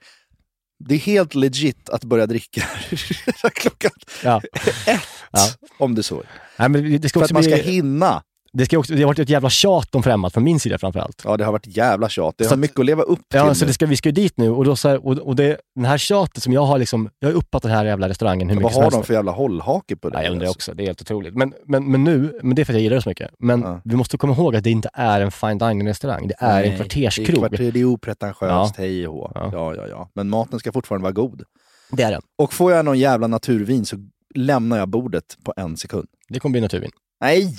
det 0.85 0.95
är 0.95 0.99
helt 0.99 1.35
legit 1.35 1.89
att 1.89 2.05
börja 2.05 2.27
dricka 2.27 2.63
klockan 3.55 3.91
Ja. 4.25 4.43
ett, 4.87 5.01
Ja. 5.33 5.49
om 5.79 5.95
det 5.95 6.03
så. 6.03 6.23
Nej, 6.57 6.69
men 6.69 7.01
det 7.01 7.09
ska 7.09 7.19
För 7.19 7.25
också 7.25 7.33
att 7.33 7.33
man 7.33 7.43
ska 7.43 7.53
bli, 7.55 7.63
hinna. 7.63 8.23
Det, 8.57 8.65
ska 8.65 8.79
också, 8.79 8.93
det 8.95 9.03
har 9.03 9.07
varit 9.07 9.19
ett 9.19 9.29
jävla 9.29 9.51
tjat 9.51 9.95
om 9.95 10.03
främmat 10.03 10.33
från 10.33 10.45
min 10.45 10.61
sida 10.61 10.79
framförallt. 10.79 11.23
Ja, 11.25 11.37
det 11.37 11.45
har 11.45 11.53
varit 11.53 11.77
jävla 11.77 12.09
tjat. 12.09 12.35
Det 12.39 12.45
Så 12.45 12.51
har 12.51 12.57
mycket 12.57 12.79
att 12.79 12.87
leva 12.87 13.03
upp 13.03 13.19
till. 13.31 13.39
Ja, 13.39 13.55
så 13.55 13.65
det 13.65 13.73
ska, 13.73 13.87
vi 13.87 13.97
ska 13.97 14.09
ju 14.09 14.13
dit 14.13 14.37
nu 14.37 14.51
och, 14.51 14.65
då 14.65 14.77
så 14.77 14.89
här, 14.89 15.07
och, 15.07 15.13
och 15.19 15.37
det, 15.37 15.57
den 15.75 15.85
här 15.85 15.99
tjatet 15.99 16.43
som 16.43 16.53
jag 16.53 16.63
har 16.65 16.79
liksom, 16.79 17.09
jag 17.19 17.29
har 17.29 17.35
uppat 17.35 17.63
den 17.63 17.73
här 17.73 17.85
jävla 17.85 18.09
restaurangen 18.09 18.49
hur 18.49 18.57
mycket 18.57 18.75
Vad 18.75 18.85
har 18.85 18.91
de 18.91 19.03
för 19.05 19.15
jävla 19.15 19.33
hållhake 19.33 19.97
på 19.97 20.09
det? 20.11 20.19
Ja, 20.19 20.23
jag 20.23 20.33
undrar 20.33 20.47
alltså? 20.47 20.57
också, 20.57 20.75
det 20.75 20.83
är 20.83 20.87
helt 20.87 21.01
otroligt. 21.01 21.35
Men, 21.35 21.53
men, 21.67 21.91
men 21.91 22.05
nu, 22.05 22.39
men 22.43 22.55
det 22.57 22.63
är 22.63 22.65
för 22.65 22.73
att 22.73 22.77
jag 22.77 22.83
gillar 22.83 22.97
det 22.97 23.03
så 23.03 23.09
mycket. 23.09 23.31
Men 23.39 23.61
Ja. 23.61 23.81
vi 23.85 23.97
måste 23.97 24.17
komma 24.19 24.33
ihåg 24.33 24.57
att 24.57 24.65
det 24.65 24.71
inte 24.71 24.91
är 24.93 25.21
en 25.21 25.31
fine 25.31 25.59
dining 25.59 25.89
restaurang, 25.89 26.29
det 26.29 26.35
är 26.39 26.63
en 26.63 26.69
Nej, 26.69 26.77
kvarterskrog. 26.77 27.27
Det 27.27 27.33
är, 27.33 27.49
kvarter, 27.49 27.73
det 27.73 27.81
är 27.81 27.85
opretentiöst, 27.85 28.41
Ja. 28.43 28.73
hej 28.79 29.09
och. 29.09 29.33
Ja. 29.35 29.51
Ja. 29.53 29.75
ja, 29.75 29.87
ja, 29.89 30.09
Men 30.15 30.29
maten 30.29 30.59
ska 30.59 30.73
fortfarande 30.73 31.03
vara 31.03 31.13
god. 31.13 31.43
Det 31.91 32.03
är 32.03 32.11
det. 32.11 32.21
Och 32.39 32.53
får 32.53 32.73
jag 32.73 32.85
någon 32.85 32.99
jävla 32.99 33.27
naturvin 33.27 33.85
så 33.85 33.97
lämnar 34.35 34.79
jag 34.79 34.89
bordet 34.89 35.25
på 35.45 35.53
en 35.57 35.77
sekund. 35.77 36.09
Det 36.29 36.41
kommer 36.41 36.53
bli 36.53 36.61
naturvin. 36.61 36.91
Nej! 37.21 37.55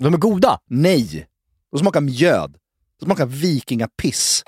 De 0.00 0.14
är 0.14 0.18
goda! 0.18 0.58
Nej! 0.66 1.26
De 1.72 1.78
smakar 1.78 2.00
mjöd. 2.00 2.56
De 3.00 3.04
smakar 3.04 3.26
vikingapiss. 3.26 4.44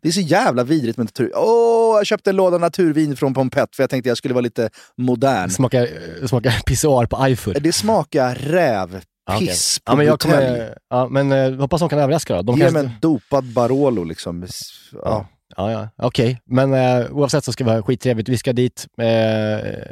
Det 0.00 0.08
är 0.08 0.12
så 0.12 0.20
jävla 0.20 0.64
vidrigt 0.64 0.96
med 0.96 1.06
naturvin. 1.06 1.32
Åh, 1.36 1.96
jag 1.96 2.06
köpte 2.06 2.30
en 2.30 2.36
låda 2.36 2.58
naturvin 2.58 3.16
från 3.16 3.34
Pompett 3.34 3.76
för 3.76 3.82
jag 3.82 3.90
tänkte 3.90 4.08
jag 4.08 4.18
skulle 4.18 4.34
vara 4.34 4.42
lite 4.42 4.70
modern. 4.96 5.48
Det 5.48 5.54
smakar, 5.54 5.88
det 6.20 6.28
smakar 6.28 6.62
pissoar 6.66 7.06
på 7.06 7.24
Eiffel. 7.24 7.62
Det 7.62 7.72
smakar 7.72 8.34
rävpiss 8.34 9.04
okej. 9.26 9.56
på 9.84 9.92
ja, 9.92 9.96
men 9.96 10.06
jag 10.06 10.18
butelj. 10.18 10.32
kommer, 10.32 10.78
ja, 10.90 11.08
men 11.08 11.32
eh, 11.32 11.60
hoppas 11.60 11.80
de 11.80 11.88
kan 11.88 11.98
överraska 11.98 12.36
då. 12.36 12.42
De 12.42 12.58
Ge 12.58 12.70
mig 12.70 12.84
en 12.84 12.90
dopad 13.00 13.44
Barolo 13.44 14.04
liksom. 14.04 14.46
Ja. 14.92 15.26
Ja, 15.56 15.72
ja, 15.72 15.88
okej. 15.96 16.40
Men 16.44 16.74
eh, 16.74 17.06
oavsett 17.10 17.44
så 17.44 17.52
ska 17.52 17.64
vi 17.64 17.70
ha 17.70 17.82
skittrevligt. 17.82 18.28
Vi 18.28 18.38
ska 18.38 18.52
dit 18.52 18.86
eh, 18.98 19.06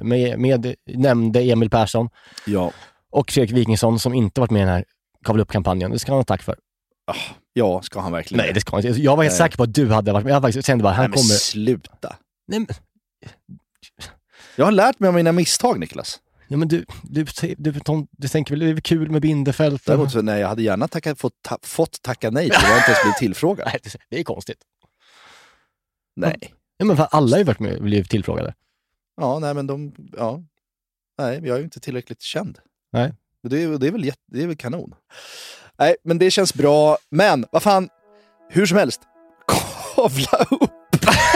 med, 0.03 0.39
med 0.39 0.75
nämnde 0.87 1.41
Emil 1.41 1.71
Persson 1.71 2.09
Ja. 2.47 2.73
Och 3.11 3.31
Fredrik 3.31 3.57
Wikingsson 3.57 3.99
som 3.99 4.15
inte 4.15 4.41
varit 4.41 4.51
med 4.51 4.61
i 4.63 4.65
den 4.65 4.75
här 4.75 4.85
Kavla 5.25 5.43
upp-kampanjen. 5.43 5.91
Det 5.91 5.99
ska 5.99 6.13
han 6.13 6.19
ha 6.19 6.25
tack 6.25 6.43
för. 6.43 6.57
ja, 7.53 7.83
ska 7.83 8.01
han 8.01 8.13
verkligen 8.13 8.45
Nej, 8.45 8.53
det 8.55 8.61
ska 8.61 8.77
han 8.77 8.87
inte. 8.87 9.03
Jag 9.03 9.17
var 9.17 9.25
helt 9.25 9.37
säker 9.37 9.57
på 9.57 9.63
att 9.63 9.75
du 9.75 9.89
hade 9.91 10.13
varit 10.13 10.25
med. 10.25 10.33
Jag 10.35 10.43
faktiskt 10.43 10.67
kände 10.67 10.83
bara, 10.83 10.93
han 10.93 11.03
Nej, 11.03 11.09
men 11.09 11.17
kommer... 11.17 11.35
sluta. 11.35 12.17
Nej, 12.49 12.59
men, 12.61 12.69
Jag 14.57 14.65
har 14.65 14.73
lärt 14.73 15.01
mig 15.01 15.09
av 15.09 15.15
mina 15.15 15.33
misstag, 15.33 15.81
Niklas. 15.81 16.21
ja, 16.49 16.57
men 16.57 16.69
du, 16.69 16.85
du, 17.03 17.27
du, 17.59 17.73
du 18.11 18.29
tänker 18.29 18.51
väl 18.57 18.59
det 18.59 18.67
är 18.67 18.81
kul 18.81 19.11
med 19.11 19.23
Bindefält? 19.23 19.75
och- 19.75 19.87
Däremot 19.87 20.13
så, 20.13 20.23
nej, 20.23 20.41
jag 20.41 20.49
hade 20.49 20.63
gärna 20.63 20.89
tacka, 20.89 21.15
fått, 21.15 21.33
ta, 21.43 21.59
fått 21.63 22.03
tacka 22.03 22.31
nej 22.31 22.49
det. 22.49 22.55
Jag 22.55 22.61
har 22.61 22.77
inte 22.77 22.87
ens 22.91 23.03
blivit 23.03 23.17
tillfrågad. 23.19 23.67
Nej, 23.73 23.81
det 24.11 24.21
är 24.21 24.25
konstigt. 24.25 24.59
Nej. 26.17 26.37
Ja, 26.77 26.85
men 26.85 26.97
för 26.97 27.05
alla 27.11 27.31
har 27.31 27.39
ju 27.39 27.45
varit 27.45 27.61
med, 27.61 27.83
blivit 27.83 28.11
tillfrågade. 28.11 28.55
Ja, 29.21 29.39
nej 29.39 29.55
men 29.55 29.67
de, 29.67 29.95
ja. 30.17 30.43
Nej, 31.19 31.41
jag 31.45 31.55
är 31.55 31.59
ju 31.59 31.65
inte 31.65 31.81
tillräckligt 31.81 32.23
känd. 32.23 32.59
Nej. 32.93 33.13
Det 33.49 33.63
är, 33.63 33.69
det 33.79 33.87
är, 33.87 33.93
väl, 33.93 34.05
jätte, 34.05 34.21
det 34.33 34.43
är 34.43 34.47
väl 34.47 34.57
kanon. 34.57 34.95
Nej, 35.79 35.97
men 36.05 36.19
det 36.19 36.31
känns 36.31 36.55
bra. 36.55 36.97
Men 37.11 37.45
vad 37.53 37.63
fan, 37.63 37.89
hur 38.51 38.67
som 38.67 38.79
helst. 38.79 39.01
Kavla 39.97 40.39
upp! 40.61 40.71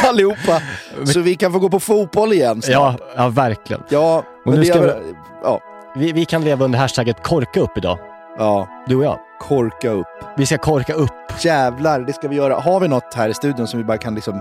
allihopa. 0.04 0.62
Så 1.12 1.20
vi 1.20 1.34
kan 1.34 1.52
få 1.52 1.58
gå 1.58 1.68
på 1.70 1.80
fotboll 1.80 2.32
igen 2.32 2.62
snart. 2.62 3.00
Ja, 3.00 3.06
ja 3.16 3.28
verkligen. 3.28 3.82
Ja, 3.88 4.24
men 4.44 4.54
nu 4.54 4.60
det 4.60 4.66
ska 4.66 4.78
är, 4.78 5.00
vi- 5.00 5.14
ja, 5.42 5.60
Vi, 5.96 6.12
vi 6.12 6.24
kan 6.24 6.44
leva 6.44 6.64
under 6.64 6.78
hashtagget 6.78 7.22
korka 7.22 7.60
upp 7.60 7.76
idag. 7.76 7.98
ja, 8.38 8.68
Du 8.88 8.96
och 8.96 9.04
jag. 9.04 9.18
korka 9.40 9.90
upp. 9.90 10.06
Vi 10.36 10.46
ska 10.46 10.58
korka 10.58 10.94
upp. 10.94 11.10
Jävlar, 11.44 12.00
det 12.00 12.12
ska 12.12 12.28
vi 12.28 12.36
göra. 12.36 12.54
Har 12.54 12.80
vi 12.80 12.88
något 12.88 13.14
här 13.14 13.28
i 13.28 13.34
studion 13.34 13.66
som 13.66 13.78
vi 13.78 13.84
bara 13.84 13.98
kan 13.98 14.14
liksom... 14.14 14.40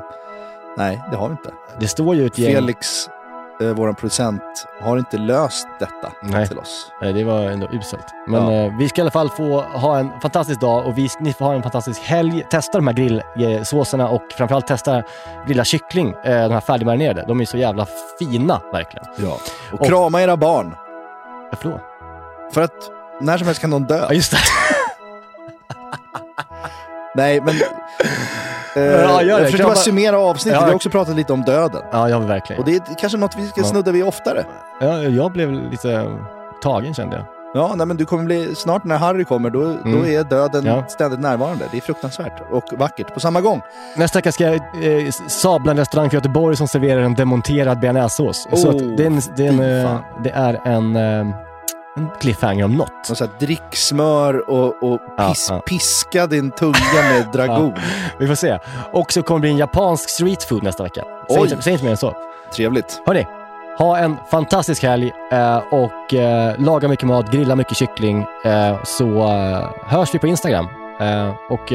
Nej, 0.78 1.02
det 1.12 1.18
har 1.18 1.28
vi 1.28 1.32
inte. 1.32 1.52
Det 1.80 1.88
står 1.88 2.16
ju 2.16 2.26
ett 2.26 2.38
gäng... 2.38 2.54
Felix, 2.56 3.10
eh, 3.62 3.68
vår 3.68 3.94
producent, 3.94 4.42
har 4.82 4.98
inte 4.98 5.18
löst 5.18 5.68
detta 5.80 6.12
Nej. 6.24 6.48
till 6.48 6.58
oss. 6.60 6.92
Nej, 7.02 7.14
det 7.14 7.24
var 7.24 7.44
ändå 7.44 7.68
uselt. 7.72 8.06
Men 8.28 8.44
Ja. 8.48 8.52
eh, 8.66 8.78
vi 8.78 8.90
ska 8.90 9.02
i 9.02 9.04
alla 9.04 9.12
fall 9.12 9.30
få 9.30 9.62
ha 9.62 10.00
en 10.00 10.10
fantastisk 10.22 10.60
dag 10.62 10.86
och 10.86 10.98
vi, 10.98 11.10
ni 11.20 11.34
får 11.34 11.46
ha 11.46 11.54
en 11.54 11.64
fantastisk 11.64 12.02
helg. 12.02 12.46
Testa 12.50 12.78
de 12.78 12.88
här 12.88 12.94
grillsåserna 12.94 14.08
och 14.10 14.22
framförallt 14.38 14.68
testa 14.68 15.04
grilla 15.48 15.64
kyckling, 15.64 16.10
eh, 16.24 16.44
de 16.48 16.54
här 16.54 16.60
färdigmarinerade. 16.62 17.26
De 17.28 17.42
är 17.42 17.46
så 17.46 17.58
jävla 17.58 17.88
fina, 18.20 18.62
verkligen. 18.72 19.06
Ja. 19.18 19.38
Och 19.72 19.86
krama 19.86 20.22
era 20.22 20.38
barn. 20.38 20.76
Varför 21.52 21.70
då? 21.70 21.80
För 22.54 22.62
att 22.62 22.74
när 23.22 23.38
som 23.38 23.48
helst 23.48 23.62
kan 23.62 23.70
de 23.70 23.84
dö. 23.86 23.98
Ja, 24.08 24.14
just 24.14 24.32
det. 24.32 24.38
Nej, 27.16 27.42
men... 27.42 27.56
Eh, 28.76 28.84
Ja, 28.84 29.22
jag 29.22 29.40
försökte 29.46 29.64
bara 29.64 29.76
summera 29.76 30.18
avsnittet. 30.20 30.60
Ja. 30.60 30.66
Vi 30.66 30.70
har 30.70 30.76
också 30.76 30.90
pratat 30.90 31.16
lite 31.16 31.34
om 31.34 31.42
döden. 31.42 31.82
Ja, 31.92 32.08
vill 32.20 32.28
verkligen. 32.28 32.60
Och 32.60 32.66
det 32.66 32.76
är 32.76 32.82
kanske 33.00 33.18
något 33.18 33.36
vi 33.38 33.48
ska 33.48 33.62
Ja. 33.62 33.68
snudda 33.68 33.92
vid 33.92 34.04
oftare. 34.04 34.46
Ja, 34.82 35.04
jag 35.04 35.32
blev 35.32 35.52
lite 35.52 36.08
tagen 36.64 36.94
kände 36.94 37.16
jag. 37.16 37.26
Ja, 37.54 37.74
nej, 37.76 37.88
men 37.88 37.98
du 37.98 38.06
kommer 38.06 38.24
bli... 38.24 38.56
Snart 38.56 38.84
när 38.84 38.98
Harry 38.98 39.26
kommer, 39.26 39.50
då, 39.50 39.60
då 39.60 39.90
Mm. 39.90 40.06
är 40.06 40.24
döden 40.24 40.66
Ja. 40.66 40.84
ständigt 40.88 41.20
närvarande. 41.20 41.66
Det 41.72 41.78
är 41.78 41.82
fruktansvärt 41.82 42.42
och 42.52 42.64
vackert 42.78 43.14
på 43.14 43.20
samma 43.20 43.42
gång. 43.42 43.62
Nästa 43.98 44.20
vecka 44.20 44.32
ska 44.32 44.44
jag 44.44 44.54
eh, 44.56 45.12
sabla 45.28 45.72
en 45.72 45.78
restaurang 45.78 46.10
för 46.10 46.18
Göteborg 46.18 46.56
som 46.56 46.68
serverar 46.68 47.02
en 47.02 47.16
demonterad 47.16 47.80
bearnaisesås. 47.80 48.48
så 48.54 48.70
Oh, 48.70 48.96
det, 48.98 49.04
är 49.04 49.08
en, 49.08 49.22
det, 49.36 49.48
är 49.48 49.50
en, 49.50 49.86
eh, 49.86 50.00
det 50.24 50.30
är 50.30 50.60
en, 50.66 50.96
eh, 50.96 51.36
en 51.96 52.10
cliffhanger 52.20 52.66
om 52.66 52.76
något. 52.76 53.10
Och 53.10 53.18
så 53.18 53.26
här, 53.26 53.32
drick 53.40 53.76
smör 53.76 54.50
och, 54.50 54.84
och 54.84 55.00
Ja, 55.18 55.30
pis, 55.30 55.48
ja. 55.50 55.60
piska 55.60 56.28
din 56.28 56.52
tunga 56.52 56.74
med 56.94 57.28
dragon. 57.34 57.74
Vi 58.20 58.28
får 58.28 58.36
se. 58.36 58.60
Och 58.94 59.12
så 59.12 59.24
kommer 59.24 59.38
det 59.40 59.42
bli 59.42 59.50
en 59.52 59.58
japansk 59.58 60.10
street 60.10 60.44
food 60.44 60.64
nästa 60.64 60.84
vecka. 60.84 61.04
Säg 61.30 61.42
inte, 61.42 61.62
säg 61.62 61.74
inte 61.74 61.86
mer 61.86 61.92
än 61.92 61.98
så. 61.98 62.14
Trevligt. 62.56 63.02
Hörni, 63.06 63.28
ha 63.78 63.98
en 63.98 64.18
fantastisk 64.32 64.84
helg 64.84 65.12
eh, 65.32 65.58
och 65.58 66.14
eh, 66.14 66.60
laga 66.60 66.88
mycket 66.88 67.08
mat, 67.08 67.32
grilla 67.32 67.56
mycket 67.56 67.78
kyckling, 67.78 68.26
eh, 68.46 68.84
så 68.84 69.06
hörs 69.86 70.16
vi 70.16 70.20
på 70.20 70.28
Instagram. 70.28 70.68
Och 71.50 71.72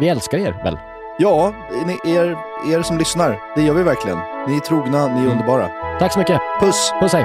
vi 0.00 0.08
älskar 0.08 0.38
er 0.38 0.60
väl? 0.64 0.78
Ja, 1.18 1.52
ni, 1.86 2.14
er, 2.14 2.36
er 2.72 2.82
som 2.82 2.98
lyssnar, 2.98 3.38
det 3.56 3.62
gör 3.62 3.74
vi 3.74 3.82
verkligen. 3.82 4.18
Ni 4.48 4.56
är 4.56 4.60
trogna, 4.60 5.06
ni 5.06 5.20
är 5.20 5.24
Mm. 5.24 5.30
underbara. 5.30 5.68
Tack 5.98 6.12
så 6.12 6.18
mycket. 6.18 6.40
Puss! 6.60 6.92
Puss 7.00 7.12
hej! 7.12 7.24